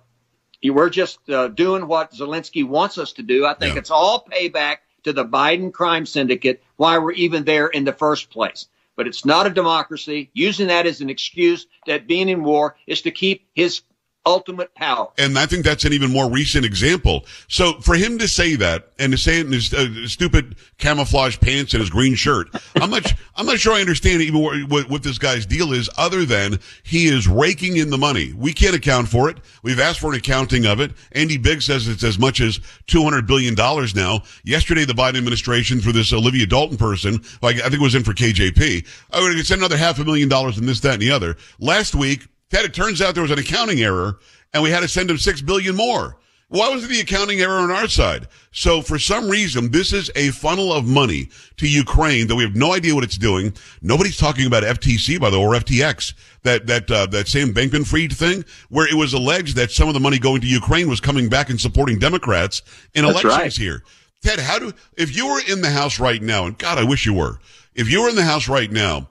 we're 0.64 0.90
just 0.90 1.30
uh, 1.30 1.48
doing 1.50 1.88
what 1.88 2.12
Zelensky 2.12 2.68
wants 2.68 2.98
us 2.98 3.14
to 3.14 3.24
do. 3.24 3.46
I 3.46 3.54
think 3.54 3.76
Yeah. 3.76 3.80
it's 3.80 3.92
all 3.92 4.26
payback 4.30 4.78
to 5.04 5.14
the 5.14 5.26
Biden 5.26 5.72
crime 5.72 6.06
syndicate, 6.06 6.62
why 6.76 6.98
we're 6.98 7.14
even 7.14 7.46
there 7.46 7.68
in 7.68 7.86
the 7.86 7.94
first 7.94 8.30
place. 8.30 8.68
But 8.98 9.08
it's 9.08 9.24
not 9.24 9.48
a 9.48 9.50
democracy. 9.50 10.30
Using 10.34 10.68
that 10.68 10.86
as 10.86 11.00
an 11.00 11.10
excuse 11.10 11.68
that 11.88 12.06
being 12.08 12.28
in 12.28 12.44
war 12.44 12.76
is 12.86 13.02
to 13.04 13.12
keep 13.12 13.48
his 13.54 13.82
ultimate 14.30 14.74
power. 14.76 15.10
And 15.18 15.38
I 15.38 15.46
think 15.46 15.66
that's 15.66 15.86
an 15.86 15.94
even 15.94 16.12
more 16.12 16.30
recent 16.30 16.66
example. 16.66 17.26
So 17.48 17.74
for 17.82 17.96
him 17.96 18.18
to 18.20 18.28
say 18.28 18.56
that 18.56 18.92
and 19.00 19.12
to 19.12 19.18
say 19.18 19.40
it 19.40 19.48
in 19.48 19.52
his 19.52 19.74
uh, 19.74 20.08
stupid 20.08 20.56
camouflage 20.78 21.40
pants 21.40 21.74
and 21.74 21.82
his 21.82 21.90
green 21.90 22.16
shirt, 22.16 22.50
I'm 22.76 22.90
not, 22.90 23.14
I'm 23.36 23.46
not 23.46 23.60
sure 23.60 23.74
I 23.74 23.82
understand 23.82 24.22
even 24.22 24.42
what, 24.42 24.64
what, 24.70 24.90
what 24.90 25.04
this 25.04 25.18
guy's 25.18 25.46
deal 25.46 25.74
is 25.74 25.90
other 25.98 26.26
than 26.26 26.60
he 26.84 27.08
is 27.08 27.28
raking 27.28 27.78
in 27.78 27.90
the 27.90 27.98
money. 27.98 28.34
We 28.34 28.54
can't 28.54 28.76
account 28.76 29.10
for 29.10 29.30
it. 29.30 29.38
We've 29.64 29.80
asked 29.80 30.00
for 30.00 30.12
an 30.12 30.18
accounting 30.18 30.66
of 30.66 30.80
it. 30.80 30.92
Andy 31.12 31.38
Biggs 31.38 31.66
says 31.66 31.88
it's 31.88 32.04
as 32.04 32.20
much 32.20 32.40
as 32.40 32.60
$200 32.88 33.26
billion 33.28 33.56
now. 33.96 34.24
Yesterday, 34.44 34.86
the 34.86 34.94
Biden 34.94 35.18
administration 35.18 35.80
through 35.80 35.94
this 35.94 36.14
Olivia 36.14 36.46
Dalton 36.46 36.78
person, 36.78 37.22
like 37.42 37.58
I 37.58 37.64
think 37.64 37.76
it 37.76 37.82
was 37.82 37.96
in 37.96 38.04
for 38.04 38.14
KJP, 38.14 38.86
I 39.12 39.22
would 39.22 39.46
send 39.46 39.62
another 39.62 39.78
half 39.78 40.00
a 40.00 40.06
million 40.06 40.30
dollars 40.30 40.58
in 40.58 40.66
this, 40.66 40.80
that, 40.82 40.94
and 40.94 41.02
the 41.02 41.12
other. 41.12 41.36
Last 41.60 41.96
week, 41.96 42.28
Ted, 42.50 42.66
it 42.66 42.74
turns 42.74 43.02
out 43.02 43.14
there 43.14 43.22
was 43.22 43.32
an 43.32 43.40
accounting 43.40 43.82
error 43.82 44.20
and 44.54 44.64
we 44.64 44.72
had 44.72 44.82
to 44.82 44.88
send 44.88 45.10
him 45.10 45.18
six 45.18 45.42
billion 45.42 45.76
more. 45.76 46.18
Why 46.48 46.70
was 46.70 46.84
it 46.84 46.88
the 46.88 47.00
accounting 47.00 47.42
error 47.42 47.60
on 47.60 47.70
our 47.70 47.88
side? 47.88 48.28
So 48.52 48.82
for 48.82 48.98
some 48.98 49.30
reason, 49.30 49.70
this 49.70 49.94
is 49.94 50.10
a 50.16 50.30
funnel 50.30 50.74
of 50.74 50.84
money 50.84 51.30
to 51.58 51.70
Ukraine 51.70 52.26
that 52.26 52.36
we 52.36 52.44
have 52.44 52.56
no 52.56 52.74
idea 52.74 52.96
what 52.96 53.04
it's 53.04 53.20
doing. 53.20 53.54
Nobody's 53.84 54.18
talking 54.18 54.48
about 54.48 54.64
FTC, 54.64 55.20
by 55.20 55.30
the 55.30 55.40
way, 55.40 55.46
or 55.46 55.54
FTX, 55.54 56.16
that, 56.42 56.66
that, 56.66 56.90
uh, 56.90 57.06
that 57.08 57.28
Sam 57.28 57.54
Bankman-Fried 57.54 58.14
thing, 58.14 58.44
where 58.70 58.88
it 58.88 58.96
was 58.96 59.14
alleged 59.14 59.58
that 59.58 59.70
some 59.70 59.90
of 59.90 59.94
the 59.94 60.00
money 60.00 60.18
going 60.18 60.42
to 60.42 60.48
Ukraine 60.48 60.90
was 60.90 61.00
coming 61.00 61.30
back 61.30 61.52
and 61.52 61.62
supporting 61.62 62.00
Democrats 62.00 62.64
in 62.96 63.06
That's 63.06 63.22
elections 63.24 63.34
right. 63.38 63.54
here. 63.56 63.84
Ted, 64.24 64.40
how 64.40 64.58
do, 64.58 64.74
if 64.98 65.16
you 65.16 65.28
were 65.28 65.42
in 65.48 65.62
the 65.62 65.70
House 65.70 66.00
right 66.00 66.22
now, 66.22 66.46
and 66.46 66.58
God, 66.58 66.80
I 66.80 66.84
wish 66.84 67.06
you 67.06 67.14
were, 67.14 67.40
if 67.76 67.92
you 67.92 68.02
were 68.02 68.10
in 68.10 68.16
the 68.16 68.26
House 68.26 68.50
right 68.50 68.72
now, 68.72 69.08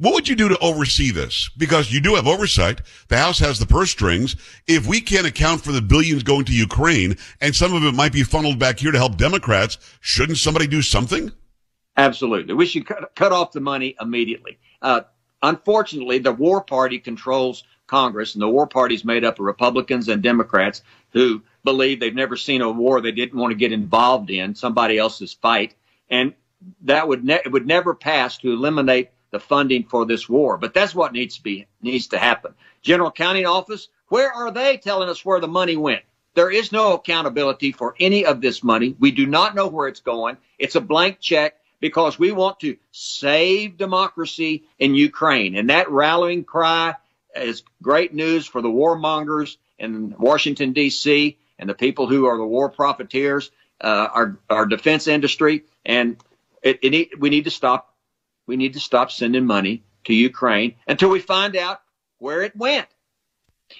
what 0.00 0.14
would 0.14 0.28
you 0.28 0.34
do 0.34 0.48
to 0.48 0.58
oversee 0.60 1.10
this? 1.10 1.50
Because 1.58 1.92
you 1.92 2.00
do 2.00 2.14
have 2.14 2.26
oversight. 2.26 2.80
The 3.08 3.18
House 3.18 3.38
has 3.40 3.58
the 3.58 3.66
purse 3.66 3.90
strings. 3.90 4.34
If 4.66 4.86
we 4.86 5.02
can't 5.02 5.26
account 5.26 5.60
for 5.60 5.72
the 5.72 5.82
billions 5.82 6.22
going 6.22 6.46
to 6.46 6.54
Ukraine 6.54 7.18
and 7.42 7.54
some 7.54 7.74
of 7.74 7.84
it 7.84 7.94
might 7.94 8.12
be 8.12 8.22
funneled 8.22 8.58
back 8.58 8.78
here 8.78 8.92
to 8.92 8.98
help 8.98 9.18
Democrats, 9.18 9.76
shouldn't 10.00 10.38
somebody 10.38 10.66
do 10.66 10.80
something? 10.80 11.30
Absolutely. 11.98 12.54
We 12.54 12.64
should 12.64 12.86
cut, 12.86 13.14
cut 13.14 13.32
off 13.32 13.52
the 13.52 13.60
money 13.60 13.94
immediately. 14.00 14.58
Uh, 14.80 15.02
unfortunately, 15.42 16.18
the 16.18 16.32
War 16.32 16.62
Party 16.62 16.98
controls 16.98 17.64
Congress, 17.86 18.34
and 18.34 18.40
the 18.40 18.48
War 18.48 18.66
Party 18.66 18.94
is 18.94 19.04
made 19.04 19.22
up 19.22 19.38
of 19.38 19.44
Republicans 19.44 20.08
and 20.08 20.22
Democrats 20.22 20.80
who 21.10 21.42
believe 21.62 22.00
they've 22.00 22.14
never 22.14 22.38
seen 22.38 22.62
a 22.62 22.70
war 22.70 23.02
they 23.02 23.12
didn't 23.12 23.38
want 23.38 23.50
to 23.50 23.56
get 23.56 23.70
involved 23.70 24.30
in, 24.30 24.54
somebody 24.54 24.96
else's 24.96 25.34
fight, 25.34 25.74
and 26.08 26.32
that 26.82 27.06
would 27.06 27.22
ne- 27.22 27.42
would 27.46 27.66
never 27.66 27.94
pass 27.94 28.38
to 28.38 28.50
eliminate 28.50 29.10
the 29.30 29.40
funding 29.40 29.84
for 29.84 30.06
this 30.06 30.28
war. 30.28 30.56
But 30.56 30.74
that's 30.74 30.94
what 30.94 31.12
needs 31.12 31.36
to 31.36 31.42
be 31.42 31.66
needs 31.80 32.08
to 32.08 32.18
happen. 32.18 32.54
General 32.82 33.08
Accounting 33.08 33.46
Office, 33.46 33.88
where 34.08 34.32
are 34.32 34.50
they 34.50 34.76
telling 34.76 35.08
us 35.08 35.24
where 35.24 35.40
the 35.40 35.48
money 35.48 35.76
went? 35.76 36.02
There 36.34 36.50
is 36.50 36.72
no 36.72 36.94
accountability 36.94 37.72
for 37.72 37.94
any 37.98 38.24
of 38.24 38.40
this 38.40 38.62
money. 38.62 38.94
We 38.98 39.10
do 39.10 39.26
not 39.26 39.54
know 39.54 39.66
where 39.66 39.88
it's 39.88 40.00
going. 40.00 40.36
It's 40.58 40.76
a 40.76 40.80
blank 40.80 41.18
check 41.20 41.56
because 41.80 42.18
we 42.18 42.30
want 42.30 42.60
to 42.60 42.76
save 42.92 43.76
democracy 43.76 44.64
in 44.78 44.94
Ukraine. 44.94 45.56
And 45.56 45.70
that 45.70 45.90
rallying 45.90 46.44
cry 46.44 46.94
is 47.34 47.62
great 47.82 48.14
news 48.14 48.46
for 48.46 48.60
the 48.60 48.68
warmongers 48.68 49.56
in 49.78 50.14
Washington, 50.18 50.72
D.C., 50.72 51.38
and 51.58 51.68
the 51.68 51.74
people 51.74 52.06
who 52.06 52.26
are 52.26 52.36
the 52.36 52.44
war 52.44 52.70
profiteers, 52.70 53.50
uh, 53.80 54.08
our, 54.12 54.38
our 54.48 54.66
defense 54.66 55.06
industry. 55.08 55.64
And 55.84 56.16
it, 56.62 56.78
it 56.82 57.20
we 57.20 57.30
need 57.30 57.44
to 57.44 57.50
stop. 57.50 57.89
We 58.50 58.56
need 58.56 58.72
to 58.72 58.80
stop 58.80 59.12
sending 59.12 59.46
money 59.46 59.84
to 60.06 60.12
Ukraine 60.12 60.74
until 60.88 61.08
we 61.08 61.20
find 61.20 61.54
out 61.54 61.82
where 62.18 62.42
it 62.42 62.56
went. 62.56 62.88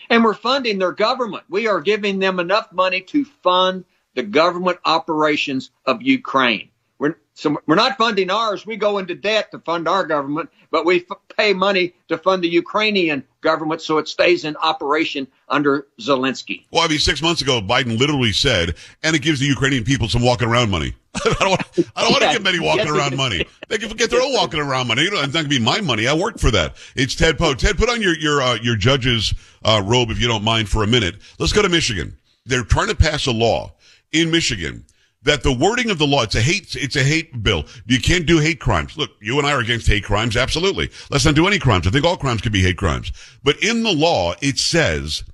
And 0.08 0.22
we're 0.22 0.32
funding 0.32 0.78
their 0.78 0.92
government. 0.92 1.42
We 1.48 1.66
are 1.66 1.80
giving 1.80 2.20
them 2.20 2.38
enough 2.38 2.72
money 2.72 3.00
to 3.00 3.24
fund 3.24 3.84
the 4.14 4.22
government 4.22 4.78
operations 4.84 5.72
of 5.84 6.02
Ukraine. 6.02 6.69
We're, 7.00 7.16
so 7.32 7.56
we're 7.66 7.76
not 7.76 7.96
funding 7.96 8.30
ours. 8.30 8.66
We 8.66 8.76
go 8.76 8.98
into 8.98 9.14
debt 9.14 9.50
to 9.52 9.58
fund 9.58 9.88
our 9.88 10.04
government, 10.04 10.50
but 10.70 10.84
we 10.84 11.06
f- 11.10 11.16
pay 11.34 11.54
money 11.54 11.94
to 12.08 12.18
fund 12.18 12.44
the 12.44 12.48
Ukrainian 12.48 13.24
government 13.40 13.80
so 13.80 13.96
it 13.96 14.06
stays 14.06 14.44
in 14.44 14.54
operation 14.56 15.26
under 15.48 15.86
Zelensky. 15.98 16.66
Well, 16.70 16.82
I 16.82 16.88
mean, 16.88 16.98
six 16.98 17.22
months 17.22 17.40
ago, 17.40 17.62
Biden 17.62 17.98
literally 17.98 18.32
said, 18.32 18.74
and 19.02 19.16
it 19.16 19.22
gives 19.22 19.40
the 19.40 19.46
Ukrainian 19.46 19.82
people 19.82 20.10
some 20.10 20.22
walking 20.22 20.46
around 20.46 20.68
money. 20.68 20.94
I 21.14 21.34
don't 21.40 21.48
want, 21.48 21.62
I 21.96 22.02
don't 22.02 22.12
want 22.12 22.22
to 22.22 22.32
give 22.32 22.42
many 22.42 22.60
walking 22.60 22.86
yes, 22.86 22.94
around 22.94 23.16
money. 23.16 23.46
They 23.68 23.78
can 23.78 23.88
get 23.96 24.10
their 24.10 24.20
own 24.20 24.34
walking 24.34 24.60
around 24.60 24.86
money. 24.86 25.02
You 25.02 25.10
know, 25.10 25.22
It's 25.22 25.32
not 25.32 25.40
going 25.40 25.44
to 25.44 25.58
be 25.58 25.58
my 25.58 25.80
money. 25.80 26.06
I 26.06 26.12
work 26.12 26.38
for 26.38 26.50
that. 26.50 26.76
It's 26.96 27.14
Ted 27.14 27.38
Poe. 27.38 27.54
Ted, 27.54 27.78
put 27.78 27.88
on 27.88 28.02
your 28.02 28.14
your 28.16 28.42
uh, 28.42 28.56
your 28.56 28.76
judge's 28.76 29.32
uh, 29.64 29.82
robe 29.84 30.10
if 30.10 30.20
you 30.20 30.28
don't 30.28 30.44
mind 30.44 30.68
for 30.68 30.84
a 30.84 30.86
minute. 30.86 31.16
Let's 31.38 31.54
go 31.54 31.62
to 31.62 31.68
Michigan. 31.70 32.18
They're 32.44 32.62
trying 32.62 32.88
to 32.88 32.94
pass 32.94 33.26
a 33.26 33.32
law 33.32 33.72
in 34.12 34.30
Michigan 34.30 34.84
that 35.22 35.42
the 35.42 35.52
wording 35.52 35.90
of 35.90 35.98
the 35.98 36.06
law 36.06 36.22
it's 36.22 36.34
a 36.34 36.40
hate 36.40 36.74
it's 36.76 36.96
a 36.96 37.04
hate 37.04 37.42
bill. 37.42 37.64
You 37.86 38.00
can't 38.00 38.26
do 38.26 38.38
hate 38.38 38.60
crimes. 38.60 38.96
Look, 38.96 39.10
you 39.20 39.38
and 39.38 39.46
I 39.46 39.52
are 39.52 39.60
against 39.60 39.86
hate 39.86 40.04
crimes, 40.04 40.36
absolutely. 40.36 40.90
Let's 41.10 41.24
not 41.24 41.34
do 41.34 41.46
any 41.46 41.58
crimes. 41.58 41.86
I 41.86 41.90
think 41.90 42.04
all 42.04 42.16
crimes 42.16 42.40
could 42.40 42.52
be 42.52 42.62
hate 42.62 42.78
crimes. 42.78 43.12
But 43.42 43.62
in 43.62 43.82
the 43.82 43.92
law, 43.92 44.34
it 44.40 44.58
says 44.58 45.24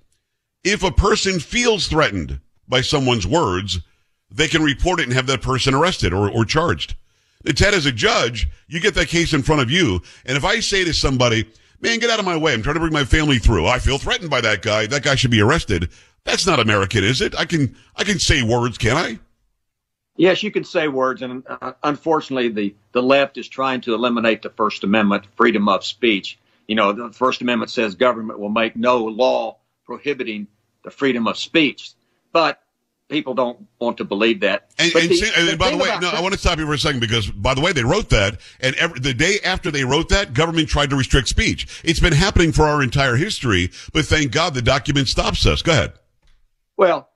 if 0.64 0.82
a 0.82 0.91
person 0.91 1.39
feels 1.39 1.87
threatened 1.87 2.41
by 2.68 2.80
someone's 2.80 3.26
words, 3.26 3.78
they 4.30 4.49
can 4.49 4.62
report 4.62 5.01
it 5.01 5.05
and 5.05 5.12
have 5.12 5.28
that 5.28 5.43
person 5.43 5.74
arrested 5.74 6.12
or, 6.12 6.28
or 6.28 6.45
charged. 6.45 6.97
The 7.45 7.53
Ted, 7.53 7.74
as 7.74 7.87
a 7.87 7.93
judge, 7.93 8.49
you 8.66 8.80
get 8.80 8.95
that 8.95 9.07
case 9.07 9.32
in 9.32 9.43
front 9.43 9.62
of 9.62 9.70
you. 9.70 10.03
And 10.24 10.37
if 10.37 10.45
I 10.45 10.59
say 10.59 10.84
to 10.84 10.93
somebody, 10.93 11.49
man, 11.80 12.01
get 12.01 12.11
out 12.11 12.18
of 12.18 12.24
my 12.24 12.37
way. 12.37 12.53
I'm 12.53 12.62
trying 12.62 12.74
to 12.74 12.80
bring 12.80 12.93
my 12.93 13.05
family 13.05 13.39
through. 13.39 13.66
I 13.66 13.78
feel 13.78 13.99
threatened 13.99 14.30
by 14.30 14.41
that 14.41 14.62
guy. 14.62 14.87
That 14.87 15.05
guy 15.05 15.14
should 15.14 15.30
be 15.30 15.41
arrested. 15.41 15.91
That's 16.24 16.47
not 16.47 16.59
American, 16.59 17.05
is 17.05 17.20
it? 17.20 17.39
I 17.39 17.45
can, 17.45 17.76
I 17.95 18.03
can 18.03 18.18
say 18.18 18.43
words, 18.43 18.78
can 18.78 18.97
I? 18.97 19.20
Yes, 20.16 20.42
you 20.42 20.50
can 20.50 20.64
say 20.64 20.88
words, 20.88 21.22
and 21.22 21.42
uh, 21.46 21.72
unfortunately, 21.82 22.48
the, 22.48 22.74
the 22.92 23.02
left 23.02 23.36
is 23.36 23.48
trying 23.48 23.82
to 23.82 23.94
eliminate 23.94 24.42
the 24.42 24.50
First 24.50 24.82
Amendment, 24.84 25.24
freedom 25.36 25.68
of 25.68 25.84
speech. 25.84 26.38
You 26.66 26.74
know, 26.74 26.92
the 26.92 27.12
First 27.12 27.42
Amendment 27.42 27.70
says 27.70 27.94
government 27.94 28.38
will 28.38 28.48
make 28.48 28.76
no 28.76 29.04
law 29.04 29.58
prohibiting 29.84 30.46
the 30.84 30.90
freedom 30.90 31.28
of 31.28 31.36
speech, 31.36 31.92
but 32.32 32.62
people 33.08 33.34
don't 33.34 33.66
want 33.78 33.98
to 33.98 34.04
believe 34.04 34.40
that. 34.40 34.70
And, 34.78 34.94
and, 34.94 35.10
the- 35.10 35.32
and 35.36 35.48
the 35.50 35.56
by 35.56 35.70
the 35.70 35.76
way, 35.76 35.90
no, 36.00 36.08
I 36.08 36.20
want 36.20 36.32
to 36.32 36.40
stop 36.40 36.58
you 36.58 36.66
for 36.66 36.72
a 36.74 36.78
second 36.78 37.00
because, 37.00 37.30
by 37.30 37.54
the 37.54 37.60
way, 37.60 37.72
they 37.72 37.84
wrote 37.84 38.08
that, 38.10 38.40
and 38.60 38.74
every, 38.76 38.98
the 39.00 39.14
day 39.14 39.38
after 39.44 39.70
they 39.70 39.84
wrote 39.84 40.08
that, 40.08 40.32
government 40.34 40.68
tried 40.68 40.90
to 40.90 40.96
restrict 40.96 41.28
speech. 41.28 41.82
It's 41.84 42.00
been 42.00 42.12
happening 42.14 42.52
for 42.52 42.64
our 42.64 42.82
entire 42.82 43.16
history, 43.16 43.70
but 43.92 44.06
thank 44.06 44.32
God 44.32 44.54
the 44.54 44.62
document 44.62 45.08
stops 45.08 45.44
us. 45.46 45.62
Go 45.62 45.72
ahead. 45.72 45.92
Well, 46.76 47.10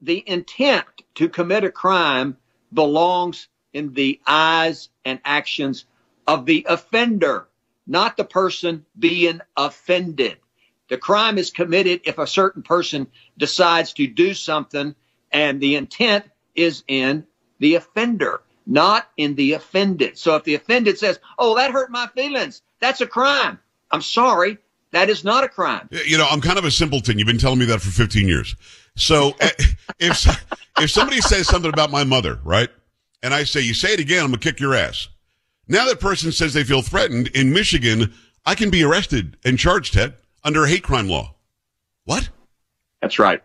the 0.00 0.22
intent 0.28 0.86
to 1.16 1.28
commit 1.28 1.64
a 1.64 1.70
crime 1.70 2.36
belongs 2.74 3.48
in 3.72 3.92
the 3.92 4.20
eyes 4.26 4.88
and 5.04 5.20
actions 5.24 5.86
of 6.26 6.46
the 6.46 6.66
offender, 6.68 7.48
not 7.86 8.16
the 8.16 8.24
person 8.24 8.84
being 8.98 9.40
offended. 9.56 10.38
The 10.88 10.98
crime 10.98 11.38
is 11.38 11.50
committed 11.50 12.02
if 12.04 12.18
a 12.18 12.26
certain 12.26 12.62
person 12.62 13.06
decides 13.38 13.92
to 13.94 14.06
do 14.06 14.34
something 14.34 14.94
and 15.32 15.60
the 15.60 15.76
intent 15.76 16.24
is 16.54 16.84
in 16.86 17.26
the 17.58 17.74
offender, 17.74 18.42
not 18.66 19.08
in 19.16 19.34
the 19.34 19.54
offended. 19.54 20.18
So 20.18 20.36
if 20.36 20.44
the 20.44 20.54
offended 20.54 20.98
says, 20.98 21.18
Oh, 21.38 21.56
that 21.56 21.72
hurt 21.72 21.90
my 21.90 22.06
feelings, 22.08 22.62
that's 22.80 23.00
a 23.00 23.06
crime. 23.06 23.58
I'm 23.90 24.02
sorry. 24.02 24.58
That 24.92 25.10
is 25.10 25.24
not 25.24 25.42
a 25.42 25.48
crime. 25.48 25.88
You 26.06 26.18
know, 26.18 26.26
I'm 26.30 26.40
kind 26.40 26.58
of 26.58 26.64
a 26.64 26.70
simpleton. 26.70 27.18
You've 27.18 27.26
been 27.26 27.38
telling 27.38 27.58
me 27.58 27.64
that 27.64 27.80
for 27.80 27.90
15 27.90 28.28
years. 28.28 28.54
So 28.96 29.32
eh, 29.40 29.50
if 29.98 30.26
if 30.80 30.90
somebody 30.90 31.20
says 31.20 31.48
something 31.48 31.72
about 31.72 31.90
my 31.90 32.04
mother, 32.04 32.40
right, 32.44 32.68
and 33.22 33.34
I 33.34 33.44
say, 33.44 33.60
"You 33.60 33.74
say 33.74 33.94
it 33.94 34.00
again, 34.00 34.24
I'm 34.24 34.30
gonna 34.30 34.38
kick 34.38 34.60
your 34.60 34.74
ass." 34.74 35.08
Now 35.66 35.86
that 35.86 36.00
person 36.00 36.30
says 36.30 36.52
they 36.52 36.64
feel 36.64 36.82
threatened 36.82 37.28
in 37.28 37.52
Michigan, 37.52 38.12
I 38.44 38.54
can 38.54 38.70
be 38.70 38.84
arrested 38.84 39.36
and 39.44 39.58
charged, 39.58 39.94
Ted, 39.94 40.14
under 40.44 40.64
a 40.64 40.68
hate 40.68 40.82
crime 40.82 41.08
law. 41.08 41.34
What? 42.04 42.28
That's 43.00 43.18
right. 43.18 43.42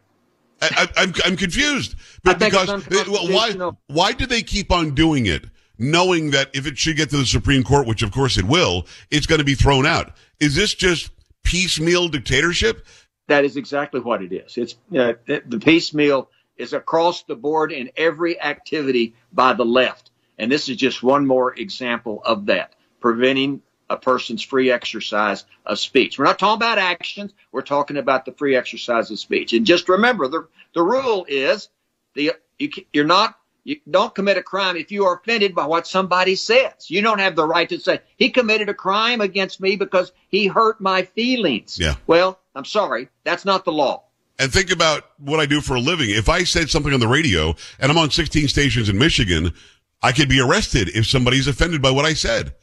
I, 0.61 0.69
I, 0.95 1.03
I'm 1.03 1.13
I'm 1.25 1.37
confused. 1.37 1.95
But 2.23 2.39
think 2.39 2.51
because 2.51 2.87
eh, 2.91 3.03
why 3.07 3.71
why 3.87 4.11
do 4.11 4.25
they 4.25 4.41
keep 4.41 4.71
on 4.71 4.93
doing 4.93 5.25
it, 5.25 5.45
knowing 5.77 6.31
that 6.31 6.49
if 6.53 6.67
it 6.67 6.77
should 6.77 6.97
get 6.97 7.09
to 7.11 7.17
the 7.17 7.25
Supreme 7.25 7.63
Court, 7.63 7.87
which 7.87 8.03
of 8.03 8.11
course 8.11 8.37
it 8.37 8.45
will, 8.45 8.85
it's 9.09 9.25
going 9.25 9.39
to 9.39 9.45
be 9.45 9.55
thrown 9.55 9.85
out? 9.85 10.13
Is 10.39 10.55
this 10.55 10.73
just 10.73 11.11
piecemeal 11.43 12.09
dictatorship? 12.09 12.85
That 13.29 13.45
is 13.45 13.57
exactly 13.57 13.99
what 13.99 14.21
it 14.21 14.31
is. 14.33 14.57
It's 14.57 14.75
uh, 14.97 15.13
the 15.25 15.59
piecemeal 15.59 16.29
is 16.57 16.73
across 16.73 17.23
the 17.23 17.35
board 17.35 17.71
in 17.71 17.89
every 17.95 18.39
activity 18.39 19.15
by 19.31 19.53
the 19.53 19.65
left. 19.65 20.11
And 20.37 20.51
this 20.51 20.69
is 20.69 20.77
just 20.77 21.01
one 21.01 21.25
more 21.25 21.53
example 21.53 22.21
of 22.23 22.45
that, 22.47 22.75
preventing 22.99 23.61
a 23.89 23.97
person's 23.97 24.43
free 24.43 24.69
exercise 24.69 25.45
of 25.65 25.79
speech. 25.79 26.19
We're 26.19 26.25
not 26.25 26.37
talking 26.37 26.57
about 26.57 26.77
actions. 26.77 27.33
We're 27.51 27.61
talking 27.61 27.97
about 27.97 28.25
the 28.25 28.33
free 28.33 28.55
exercise 28.55 29.09
of 29.09 29.19
speech. 29.19 29.53
And 29.53 29.65
just 29.65 29.89
remember, 29.89 30.27
the, 30.27 30.47
the 30.75 30.83
rule 30.83 31.25
is 31.27 31.69
the, 32.13 32.33
you, 32.59 32.69
you're 32.93 33.05
not, 33.05 33.38
you 33.63 33.77
don't 33.89 34.13
commit 34.13 34.37
a 34.37 34.43
crime 34.43 34.75
if 34.75 34.91
you 34.91 35.05
are 35.05 35.15
offended 35.15 35.53
by 35.55 35.65
what 35.65 35.87
somebody 35.87 36.35
says. 36.35 36.89
You 36.89 37.01
don't 37.01 37.19
have 37.19 37.35
the 37.35 37.45
right 37.45 37.67
to 37.69 37.79
say, 37.79 38.01
he 38.17 38.29
committed 38.29 38.69
a 38.69 38.73
crime 38.73 39.21
against 39.21 39.61
me 39.61 39.75
because 39.75 40.11
he 40.29 40.47
hurt 40.47 40.79
my 40.81 41.03
feelings. 41.03 41.77
Yeah. 41.79 41.95
Well, 42.07 42.39
I'm 42.55 42.65
sorry. 42.65 43.09
That's 43.23 43.45
not 43.45 43.65
the 43.65 43.71
law. 43.71 44.03
And 44.39 44.51
think 44.51 44.71
about 44.71 45.03
what 45.17 45.39
I 45.39 45.45
do 45.45 45.59
for 45.59 45.75
a 45.75 45.79
living. 45.79 46.09
If 46.11 46.29
I 46.29 46.43
said 46.43 46.69
something 46.69 46.93
on 46.93 47.01
the 47.01 47.07
radio 47.07 47.55
and 47.79 47.91
I'm 47.91 47.97
on 47.97 48.09
16 48.09 48.47
stations 48.47 48.87
in 48.87 48.97
Michigan, 48.97 49.53
I 50.01 50.13
could 50.13 50.29
be 50.29 50.39
arrested 50.39 50.89
if 50.95 51.05
somebody's 51.05 51.47
offended 51.47 51.81
by 51.81 51.91
what 51.91 52.05
I 52.05 52.13
said. 52.13 52.55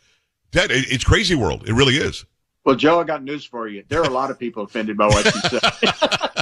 Ted, 0.52 0.70
it's 0.70 1.04
crazy 1.04 1.34
world. 1.34 1.68
It 1.68 1.74
really 1.74 1.96
is. 1.96 2.24
Well, 2.64 2.76
Joe, 2.76 3.00
I 3.00 3.04
got 3.04 3.22
news 3.22 3.44
for 3.44 3.68
you. 3.68 3.84
There 3.88 4.00
are 4.00 4.06
a 4.06 4.12
lot 4.12 4.30
of 4.30 4.38
people 4.38 4.64
offended 4.64 4.96
by 4.96 5.06
what 5.06 5.24
you 5.24 5.40
said. 5.42 6.32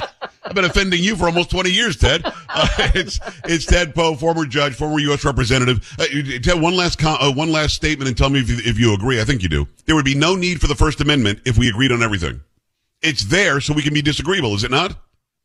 Been 0.55 0.63
offending 0.63 1.03
you 1.03 1.17
for 1.17 1.25
almost 1.25 1.51
20 1.51 1.69
years, 1.69 1.97
Ted. 1.97 2.21
Uh, 2.25 2.67
it's 2.95 3.19
it's 3.43 3.65
Ted 3.65 3.93
Poe, 3.93 4.15
former 4.15 4.45
judge, 4.45 4.73
former 4.73 4.99
U.S. 4.99 5.25
representative. 5.25 5.93
Uh, 5.99 6.05
Ted, 6.41 6.61
one 6.61 6.77
last 6.77 7.03
uh, 7.03 7.33
one 7.33 7.51
last 7.51 7.73
statement, 7.75 8.07
and 8.07 8.17
tell 8.17 8.29
me 8.29 8.39
if 8.39 8.49
you, 8.49 8.57
if 8.59 8.79
you 8.79 8.93
agree. 8.93 9.19
I 9.19 9.25
think 9.25 9.43
you 9.43 9.49
do. 9.49 9.67
There 9.85 9.95
would 9.95 10.05
be 10.05 10.15
no 10.15 10.35
need 10.35 10.61
for 10.61 10.67
the 10.67 10.75
First 10.75 11.01
Amendment 11.01 11.41
if 11.45 11.57
we 11.57 11.67
agreed 11.67 11.91
on 11.91 12.01
everything. 12.01 12.39
It's 13.01 13.25
there 13.25 13.59
so 13.59 13.73
we 13.73 13.81
can 13.81 13.93
be 13.93 14.01
disagreeable, 14.01 14.55
is 14.55 14.63
it 14.63 14.71
not? 14.71 14.95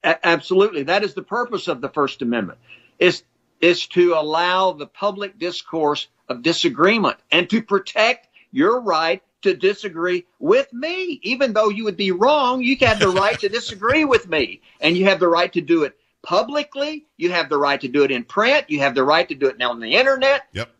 A- 0.04 0.24
absolutely. 0.24 0.84
That 0.84 1.02
is 1.02 1.14
the 1.14 1.22
purpose 1.22 1.66
of 1.66 1.80
the 1.80 1.88
First 1.88 2.22
Amendment. 2.22 2.60
Is 3.00 3.24
is 3.60 3.88
to 3.88 4.14
allow 4.14 4.72
the 4.72 4.86
public 4.86 5.40
discourse 5.40 6.06
of 6.28 6.42
disagreement 6.42 7.16
and 7.32 7.50
to 7.50 7.62
protect 7.62 8.28
your 8.52 8.80
right 8.80 9.22
to 9.42 9.54
disagree 9.54 10.26
with 10.38 10.72
me. 10.72 11.20
Even 11.22 11.52
though 11.52 11.68
you 11.68 11.84
would 11.84 11.96
be 11.96 12.12
wrong, 12.12 12.62
you 12.62 12.76
have 12.80 12.98
the 12.98 13.08
right 13.08 13.38
to 13.40 13.48
disagree 13.48 14.04
with 14.04 14.28
me. 14.28 14.60
And 14.80 14.96
you 14.96 15.06
have 15.06 15.20
the 15.20 15.28
right 15.28 15.52
to 15.52 15.60
do 15.60 15.84
it 15.84 15.96
publicly. 16.22 17.06
You 17.16 17.30
have 17.32 17.48
the 17.48 17.58
right 17.58 17.80
to 17.80 17.88
do 17.88 18.04
it 18.04 18.10
in 18.10 18.24
print. 18.24 18.68
You 18.68 18.80
have 18.80 18.94
the 18.94 19.04
right 19.04 19.28
to 19.28 19.34
do 19.34 19.46
it 19.46 19.58
now 19.58 19.70
on 19.70 19.80
the 19.80 19.94
internet. 19.94 20.42
Yep. 20.52 20.70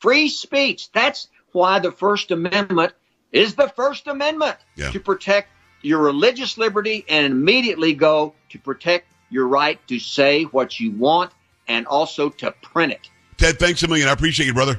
Free 0.00 0.28
speech. 0.28 0.90
That's 0.92 1.28
why 1.52 1.78
the 1.78 1.92
First 1.92 2.30
Amendment 2.30 2.92
is 3.30 3.54
the 3.54 3.68
First 3.68 4.06
Amendment 4.06 4.56
yeah. 4.76 4.90
to 4.90 5.00
protect 5.00 5.48
your 5.80 6.00
religious 6.00 6.58
liberty 6.58 7.04
and 7.08 7.26
immediately 7.26 7.94
go 7.94 8.34
to 8.50 8.58
protect 8.58 9.06
your 9.30 9.48
right 9.48 9.84
to 9.88 9.98
say 9.98 10.44
what 10.44 10.78
you 10.78 10.92
want 10.92 11.32
and 11.68 11.86
also 11.86 12.28
to 12.28 12.50
print 12.62 12.92
it. 12.92 13.08
Ted, 13.36 13.58
thanks 13.58 13.82
a 13.82 13.88
million. 13.88 14.08
I 14.08 14.12
appreciate 14.12 14.46
you, 14.46 14.54
brother. 14.54 14.78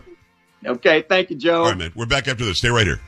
Okay, 0.66 1.02
thank 1.02 1.30
you, 1.30 1.36
Joe. 1.36 1.64
All 1.64 1.70
right, 1.70 1.78
man. 1.78 1.92
We're 1.96 2.06
back 2.06 2.28
after 2.28 2.46
this. 2.46 2.60
Stay 2.60 2.70
right 2.70 2.86
here. 2.86 3.02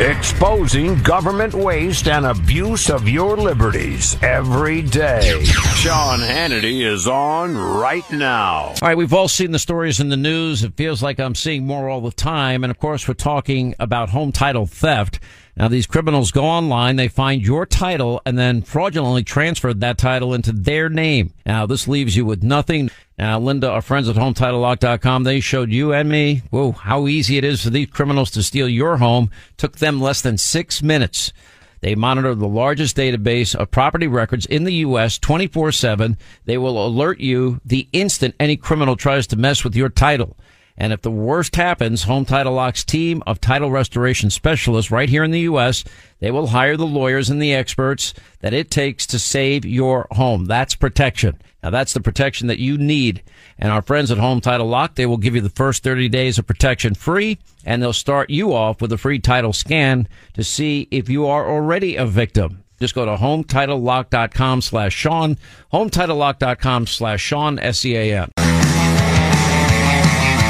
Exposing 0.00 1.00
government 1.04 1.54
waste 1.54 2.08
and 2.08 2.26
abuse 2.26 2.90
of 2.90 3.08
your 3.08 3.36
liberties 3.36 4.16
every 4.24 4.82
day. 4.82 5.44
Sean 5.44 6.18
Hannity 6.18 6.80
is 6.80 7.06
on 7.06 7.56
right 7.56 8.10
now. 8.10 8.70
All 8.70 8.74
right, 8.82 8.96
we've 8.96 9.14
all 9.14 9.28
seen 9.28 9.52
the 9.52 9.58
stories 9.60 10.00
in 10.00 10.08
the 10.08 10.16
news. 10.16 10.64
It 10.64 10.76
feels 10.76 11.00
like 11.00 11.20
I'm 11.20 11.36
seeing 11.36 11.64
more 11.64 11.88
all 11.88 12.00
the 12.00 12.10
time. 12.10 12.64
And 12.64 12.72
of 12.72 12.80
course, 12.80 13.06
we're 13.06 13.14
talking 13.14 13.76
about 13.78 14.08
home 14.08 14.32
title 14.32 14.66
theft. 14.66 15.20
Now, 15.56 15.68
these 15.68 15.86
criminals 15.86 16.32
go 16.32 16.44
online, 16.44 16.96
they 16.96 17.06
find 17.06 17.40
your 17.40 17.64
title, 17.64 18.20
and 18.26 18.36
then 18.36 18.62
fraudulently 18.62 19.22
transferred 19.22 19.78
that 19.80 19.98
title 19.98 20.34
into 20.34 20.50
their 20.50 20.88
name. 20.88 21.32
Now, 21.46 21.66
this 21.66 21.86
leaves 21.86 22.16
you 22.16 22.24
with 22.24 22.42
nothing. 22.42 22.90
Now, 23.16 23.38
Linda, 23.38 23.70
our 23.70 23.82
friends 23.82 24.08
at 24.08 24.16
HometitleLock.com, 24.16 25.22
they 25.22 25.38
showed 25.38 25.70
you 25.70 25.92
and 25.92 26.08
me, 26.08 26.42
whoa, 26.50 26.72
how 26.72 27.06
easy 27.06 27.38
it 27.38 27.44
is 27.44 27.62
for 27.62 27.70
these 27.70 27.88
criminals 27.88 28.30
to 28.32 28.42
steal 28.42 28.68
your 28.68 28.96
home. 28.96 29.30
Took 29.56 29.78
them 29.78 30.00
less 30.00 30.20
than 30.20 30.36
six 30.36 30.82
minutes. 30.82 31.32
They 31.80 31.94
monitor 31.94 32.34
the 32.34 32.48
largest 32.48 32.96
database 32.96 33.54
of 33.54 33.70
property 33.70 34.08
records 34.08 34.46
in 34.46 34.64
the 34.64 34.74
U.S. 34.76 35.18
24-7. 35.18 36.16
They 36.44 36.58
will 36.58 36.84
alert 36.84 37.20
you 37.20 37.60
the 37.64 37.88
instant 37.92 38.34
any 38.40 38.56
criminal 38.56 38.96
tries 38.96 39.28
to 39.28 39.36
mess 39.36 39.62
with 39.62 39.76
your 39.76 39.90
title. 39.90 40.36
And 40.76 40.92
if 40.92 41.02
the 41.02 41.10
worst 41.10 41.54
happens, 41.54 42.02
Home 42.02 42.24
Title 42.24 42.54
Lock's 42.54 42.84
team 42.84 43.22
of 43.28 43.40
title 43.40 43.70
restoration 43.70 44.30
specialists 44.30 44.90
right 44.90 45.08
here 45.08 45.22
in 45.22 45.30
the 45.30 45.40
U.S., 45.40 45.84
they 46.18 46.32
will 46.32 46.48
hire 46.48 46.76
the 46.76 46.86
lawyers 46.86 47.30
and 47.30 47.40
the 47.40 47.54
experts 47.54 48.12
that 48.40 48.54
it 48.54 48.72
takes 48.72 49.06
to 49.08 49.20
save 49.20 49.64
your 49.64 50.08
home. 50.10 50.46
That's 50.46 50.74
protection. 50.74 51.38
Now 51.64 51.70
that's 51.70 51.94
the 51.94 52.00
protection 52.00 52.48
that 52.48 52.58
you 52.58 52.76
need. 52.76 53.22
And 53.58 53.72
our 53.72 53.80
friends 53.80 54.10
at 54.10 54.18
Home 54.18 54.42
Title 54.42 54.68
Lock, 54.68 54.96
they 54.96 55.06
will 55.06 55.16
give 55.16 55.34
you 55.34 55.40
the 55.40 55.48
first 55.48 55.82
30 55.82 56.10
days 56.10 56.38
of 56.38 56.46
protection 56.46 56.94
free 56.94 57.38
and 57.64 57.82
they'll 57.82 57.94
start 57.94 58.28
you 58.28 58.52
off 58.52 58.82
with 58.82 58.92
a 58.92 58.98
free 58.98 59.18
title 59.18 59.54
scan 59.54 60.06
to 60.34 60.44
see 60.44 60.86
if 60.90 61.08
you 61.08 61.26
are 61.26 61.48
already 61.48 61.96
a 61.96 62.04
victim. 62.04 62.64
Just 62.80 62.94
go 62.94 63.06
to 63.06 63.16
HometitleLock.com 63.16 64.60
slash 64.60 64.92
Sean, 64.92 65.38
HometitleLock.com 65.72 66.86
slash 66.86 67.22
Sean, 67.22 67.58
S-E-A-N. 67.58 68.32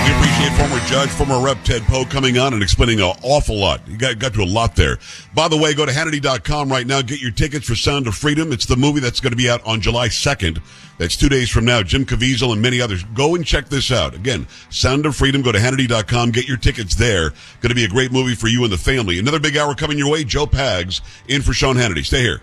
We 0.04 0.10
appreciate 0.10 0.52
former 0.58 0.80
judge, 0.86 1.10
former 1.10 1.40
rep 1.40 1.62
Ted 1.64 1.82
Poe 1.82 2.04
coming 2.04 2.38
on 2.38 2.52
and 2.54 2.62
explaining 2.62 3.00
an 3.00 3.14
awful 3.22 3.56
lot. 3.56 3.86
You 3.86 3.96
got, 3.96 4.18
got 4.18 4.34
to 4.34 4.42
a 4.42 4.44
lot 4.44 4.74
there. 4.74 4.98
By 5.34 5.48
the 5.48 5.56
way, 5.56 5.74
go 5.74 5.86
to 5.86 5.92
Hannity.com 5.92 6.68
right 6.68 6.86
now. 6.86 7.02
Get 7.02 7.22
your 7.22 7.30
tickets 7.30 7.66
for 7.66 7.74
Sound 7.74 8.06
of 8.06 8.14
Freedom. 8.14 8.52
It's 8.52 8.66
the 8.66 8.76
movie 8.76 9.00
that's 9.00 9.20
going 9.20 9.30
to 9.30 9.36
be 9.36 9.48
out 9.48 9.64
on 9.64 9.80
July 9.80 10.08
2nd. 10.08 10.60
That's 10.98 11.16
two 11.16 11.28
days 11.28 11.50
from 11.50 11.64
now. 11.64 11.82
Jim 11.82 12.06
Caviezel 12.06 12.52
and 12.52 12.62
many 12.62 12.80
others. 12.80 13.02
Go 13.14 13.34
and 13.34 13.44
check 13.44 13.68
this 13.68 13.90
out. 13.90 14.14
Again, 14.14 14.46
Sound 14.70 15.06
of 15.06 15.16
Freedom. 15.16 15.42
Go 15.42 15.52
to 15.52 15.58
Hannity.com. 15.58 16.30
Get 16.30 16.46
your 16.46 16.56
tickets 16.56 16.94
there. 16.94 17.30
Going 17.60 17.70
to 17.70 17.74
be 17.74 17.84
a 17.84 17.88
great 17.88 18.12
movie 18.12 18.34
for 18.34 18.48
you 18.48 18.62
and 18.64 18.72
the 18.72 18.78
family. 18.78 19.18
Another 19.18 19.40
big 19.40 19.56
hour 19.56 19.74
coming 19.74 19.98
your 19.98 20.10
way. 20.10 20.24
Joe 20.24 20.46
Pags 20.46 21.00
in 21.28 21.42
for 21.42 21.52
Sean 21.52 21.76
Hannity. 21.76 22.04
Stay 22.04 22.20
here. 22.22 22.40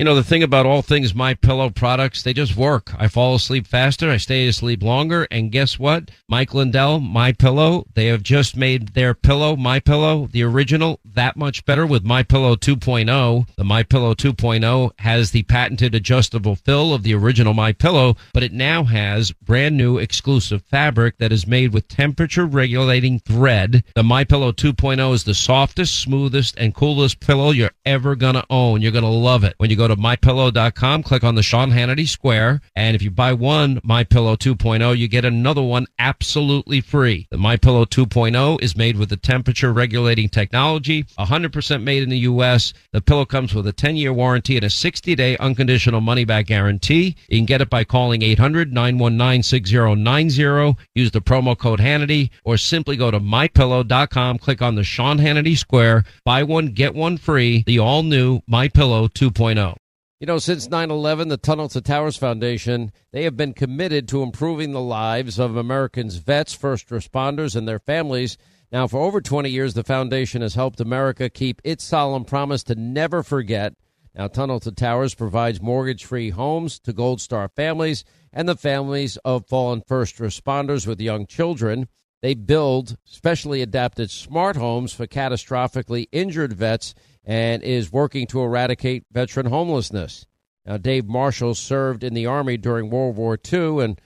You 0.00 0.04
know, 0.04 0.14
the 0.14 0.24
thing 0.24 0.42
about 0.42 0.64
all 0.64 0.80
things 0.80 1.14
My 1.14 1.34
Pillow 1.34 1.68
products, 1.68 2.22
they 2.22 2.32
just 2.32 2.56
work. 2.56 2.90
I 2.98 3.06
fall 3.06 3.34
asleep 3.34 3.66
faster, 3.66 4.08
I 4.08 4.16
stay 4.16 4.48
asleep 4.48 4.82
longer, 4.82 5.28
and 5.30 5.52
guess 5.52 5.78
what? 5.78 6.10
Mike 6.26 6.54
Lindell, 6.54 7.00
My 7.00 7.32
Pillow, 7.32 7.84
they 7.92 8.06
have 8.06 8.22
just 8.22 8.56
made 8.56 8.94
their 8.94 9.12
pillow, 9.12 9.56
My 9.56 9.78
Pillow, 9.78 10.26
the 10.32 10.42
original, 10.42 11.00
that 11.04 11.36
much 11.36 11.66
better 11.66 11.86
with 11.86 12.02
My 12.02 12.22
Pillow 12.22 12.56
2.0. 12.56 13.46
The 13.56 13.64
My 13.64 13.82
Pillow 13.82 14.14
2.0 14.14 14.90
has 15.00 15.32
the 15.32 15.42
patented 15.42 15.94
adjustable 15.94 16.56
fill 16.56 16.94
of 16.94 17.02
the 17.02 17.12
original 17.12 17.52
My 17.52 17.72
Pillow, 17.72 18.16
but 18.32 18.42
it 18.42 18.54
now 18.54 18.84
has 18.84 19.32
brand 19.32 19.76
new 19.76 19.98
exclusive 19.98 20.62
fabric 20.62 21.18
that 21.18 21.30
is 21.30 21.46
made 21.46 21.74
with 21.74 21.88
temperature 21.88 22.46
regulating 22.46 23.18
thread. 23.18 23.84
The 23.94 24.02
My 24.02 24.24
Pillow 24.24 24.52
2.0 24.52 25.12
is 25.12 25.24
the 25.24 25.34
softest, 25.34 26.00
smoothest, 26.00 26.56
and 26.56 26.74
coolest 26.74 27.20
pillow 27.20 27.50
you're 27.50 27.72
ever 27.84 28.16
gonna 28.16 28.46
own. 28.48 28.80
You're 28.80 28.92
gonna 28.92 29.10
love 29.10 29.44
it. 29.44 29.56
When 29.58 29.68
you 29.68 29.76
go 29.76 29.89
to 29.90 29.96
mypillow.com, 29.96 31.02
click 31.02 31.24
on 31.24 31.34
the 31.34 31.42
Sean 31.42 31.70
Hannity 31.70 32.08
Square, 32.08 32.60
and 32.74 32.96
if 32.96 33.02
you 33.02 33.10
buy 33.10 33.32
one 33.32 33.80
My 33.84 34.04
Pillow 34.04 34.36
2.0, 34.36 34.96
you 34.96 35.08
get 35.08 35.24
another 35.24 35.62
one 35.62 35.86
absolutely 35.98 36.80
free. 36.80 37.26
The 37.30 37.36
My 37.36 37.56
Pillow 37.56 37.84
2.0 37.84 38.62
is 38.62 38.76
made 38.76 38.96
with 38.96 39.10
the 39.10 39.16
temperature 39.16 39.72
regulating 39.72 40.28
technology, 40.28 41.04
100% 41.18 41.82
made 41.82 42.02
in 42.02 42.08
the 42.08 42.20
US. 42.20 42.72
The 42.92 43.00
pillow 43.00 43.24
comes 43.24 43.54
with 43.54 43.66
a 43.66 43.72
10-year 43.72 44.12
warranty 44.12 44.56
and 44.56 44.64
a 44.64 44.68
60-day 44.68 45.36
unconditional 45.38 46.00
money-back 46.00 46.46
guarantee. 46.46 47.16
You 47.28 47.38
can 47.38 47.46
get 47.46 47.60
it 47.60 47.68
by 47.68 47.82
calling 47.84 48.20
800-919-6090, 48.20 50.78
use 50.94 51.10
the 51.10 51.20
promo 51.20 51.58
code 51.58 51.80
Hannity, 51.80 52.30
or 52.44 52.56
simply 52.56 52.96
go 52.96 53.10
to 53.10 53.18
mypillow.com, 53.20 54.38
click 54.38 54.62
on 54.62 54.76
the 54.76 54.84
Sean 54.84 55.18
Hannity 55.18 55.58
Square, 55.58 56.04
buy 56.24 56.44
one, 56.44 56.68
get 56.68 56.94
one 56.94 57.18
free, 57.18 57.64
the 57.66 57.80
all-new 57.80 58.40
My 58.46 58.68
Pillow 58.68 59.08
2.0. 59.08 59.79
You 60.20 60.26
know, 60.26 60.38
since 60.38 60.68
9 60.68 60.90
11, 60.90 61.28
the 61.28 61.38
Tunnel 61.38 61.70
to 61.70 61.80
Towers 61.80 62.18
Foundation, 62.18 62.92
they 63.10 63.24
have 63.24 63.38
been 63.38 63.54
committed 63.54 64.06
to 64.08 64.22
improving 64.22 64.72
the 64.72 64.80
lives 64.80 65.38
of 65.38 65.56
Americans' 65.56 66.16
vets, 66.16 66.52
first 66.52 66.90
responders, 66.90 67.56
and 67.56 67.66
their 67.66 67.78
families. 67.78 68.36
Now, 68.70 68.86
for 68.86 69.00
over 69.00 69.22
20 69.22 69.48
years, 69.48 69.72
the 69.72 69.82
foundation 69.82 70.42
has 70.42 70.54
helped 70.54 70.78
America 70.78 71.30
keep 71.30 71.62
its 71.64 71.84
solemn 71.84 72.26
promise 72.26 72.62
to 72.64 72.74
never 72.74 73.22
forget. 73.22 73.72
Now, 74.14 74.28
Tunnel 74.28 74.60
to 74.60 74.72
Towers 74.72 75.14
provides 75.14 75.62
mortgage 75.62 76.04
free 76.04 76.28
homes 76.28 76.78
to 76.80 76.92
Gold 76.92 77.22
Star 77.22 77.48
families 77.48 78.04
and 78.30 78.46
the 78.46 78.56
families 78.56 79.16
of 79.24 79.46
fallen 79.46 79.80
first 79.88 80.18
responders 80.18 80.86
with 80.86 81.00
young 81.00 81.26
children. 81.26 81.88
They 82.20 82.34
build 82.34 82.98
specially 83.04 83.62
adapted 83.62 84.10
smart 84.10 84.56
homes 84.56 84.92
for 84.92 85.06
catastrophically 85.06 86.08
injured 86.12 86.52
vets 86.52 86.94
and 87.24 87.62
is 87.62 87.92
working 87.92 88.26
to 88.28 88.40
eradicate 88.40 89.04
veteran 89.12 89.46
homelessness. 89.46 90.26
Now, 90.66 90.76
Dave 90.76 91.06
Marshall 91.06 91.54
served 91.54 92.04
in 92.04 92.14
the 92.14 92.26
Army 92.26 92.56
during 92.56 92.90
World 92.90 93.16
War 93.16 93.38
II, 93.52 93.82
and 93.82 94.00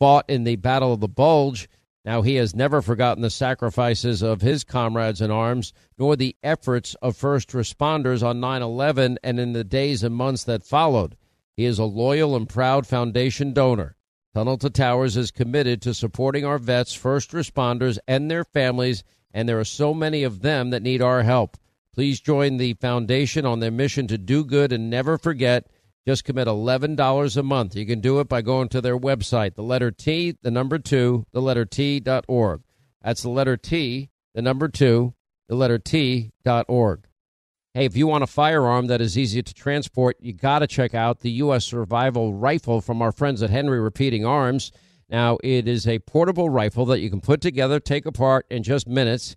fought 0.00 0.24
in 0.28 0.44
the 0.44 0.56
Battle 0.56 0.94
of 0.94 1.00
the 1.00 1.08
Bulge. 1.08 1.68
Now, 2.04 2.22
he 2.22 2.36
has 2.36 2.56
never 2.56 2.80
forgotten 2.80 3.22
the 3.22 3.30
sacrifices 3.30 4.22
of 4.22 4.40
his 4.40 4.64
comrades 4.64 5.20
in 5.20 5.30
arms, 5.30 5.74
nor 5.98 6.16
the 6.16 6.34
efforts 6.42 6.96
of 7.02 7.16
first 7.16 7.50
responders 7.50 8.26
on 8.26 8.40
9 8.40 8.62
11 8.62 9.18
and 9.22 9.38
in 9.38 9.52
the 9.52 9.62
days 9.62 10.02
and 10.02 10.14
months 10.14 10.44
that 10.44 10.64
followed. 10.64 11.16
He 11.56 11.66
is 11.66 11.78
a 11.78 11.84
loyal 11.84 12.34
and 12.34 12.48
proud 12.48 12.86
foundation 12.86 13.52
donor. 13.52 13.96
Tunnel 14.34 14.56
to 14.58 14.70
Towers 14.70 15.16
is 15.16 15.30
committed 15.30 15.82
to 15.82 15.92
supporting 15.92 16.46
our 16.46 16.58
vets, 16.58 16.94
first 16.94 17.32
responders, 17.32 17.98
and 18.08 18.30
their 18.30 18.44
families, 18.44 19.04
and 19.34 19.46
there 19.46 19.60
are 19.60 19.64
so 19.64 19.92
many 19.92 20.22
of 20.22 20.40
them 20.40 20.70
that 20.70 20.82
need 20.82 21.02
our 21.02 21.22
help. 21.22 21.58
Please 21.94 22.20
join 22.20 22.56
the 22.56 22.74
foundation 22.74 23.44
on 23.44 23.60
their 23.60 23.70
mission 23.70 24.06
to 24.06 24.18
do 24.18 24.44
good 24.44 24.72
and 24.72 24.88
never 24.88 25.18
forget. 25.18 25.66
Just 26.06 26.24
commit 26.24 26.46
$11 26.46 27.36
a 27.36 27.42
month. 27.42 27.76
You 27.76 27.84
can 27.84 28.00
do 28.00 28.20
it 28.20 28.28
by 28.28 28.42
going 28.42 28.68
to 28.70 28.80
their 28.80 28.98
website, 28.98 29.54
the 29.54 29.62
letter 29.62 29.90
T, 29.90 30.36
the 30.42 30.50
number 30.50 30.78
two, 30.78 31.26
the 31.32 31.42
letter 31.42 31.64
T 31.64 32.00
dot 32.00 32.24
org. 32.26 32.62
That's 33.02 33.22
the 33.22 33.28
letter 33.28 33.56
T, 33.56 34.10
the 34.34 34.42
number 34.42 34.68
two, 34.68 35.14
the 35.48 35.56
letter 35.56 35.78
T 35.78 36.30
dot 36.44 36.66
org. 36.68 37.06
Hey, 37.74 37.84
if 37.84 37.96
you 37.96 38.06
want 38.06 38.24
a 38.24 38.26
firearm 38.26 38.88
that 38.88 39.00
is 39.00 39.16
easy 39.16 39.42
to 39.42 39.54
transport, 39.54 40.16
you 40.20 40.32
got 40.32 40.58
to 40.60 40.66
check 40.66 40.92
out 40.92 41.20
the 41.20 41.30
U.S. 41.32 41.64
Survival 41.66 42.34
Rifle 42.34 42.80
from 42.80 43.00
our 43.00 43.12
friends 43.12 43.42
at 43.44 43.50
Henry 43.50 43.78
Repeating 43.78 44.24
Arms. 44.24 44.72
Now, 45.08 45.38
it 45.44 45.68
is 45.68 45.86
a 45.86 46.00
portable 46.00 46.50
rifle 46.50 46.84
that 46.86 46.98
you 46.98 47.10
can 47.10 47.20
put 47.20 47.40
together, 47.40 47.78
take 47.78 48.06
apart 48.06 48.46
in 48.50 48.64
just 48.64 48.88
minutes. 48.88 49.36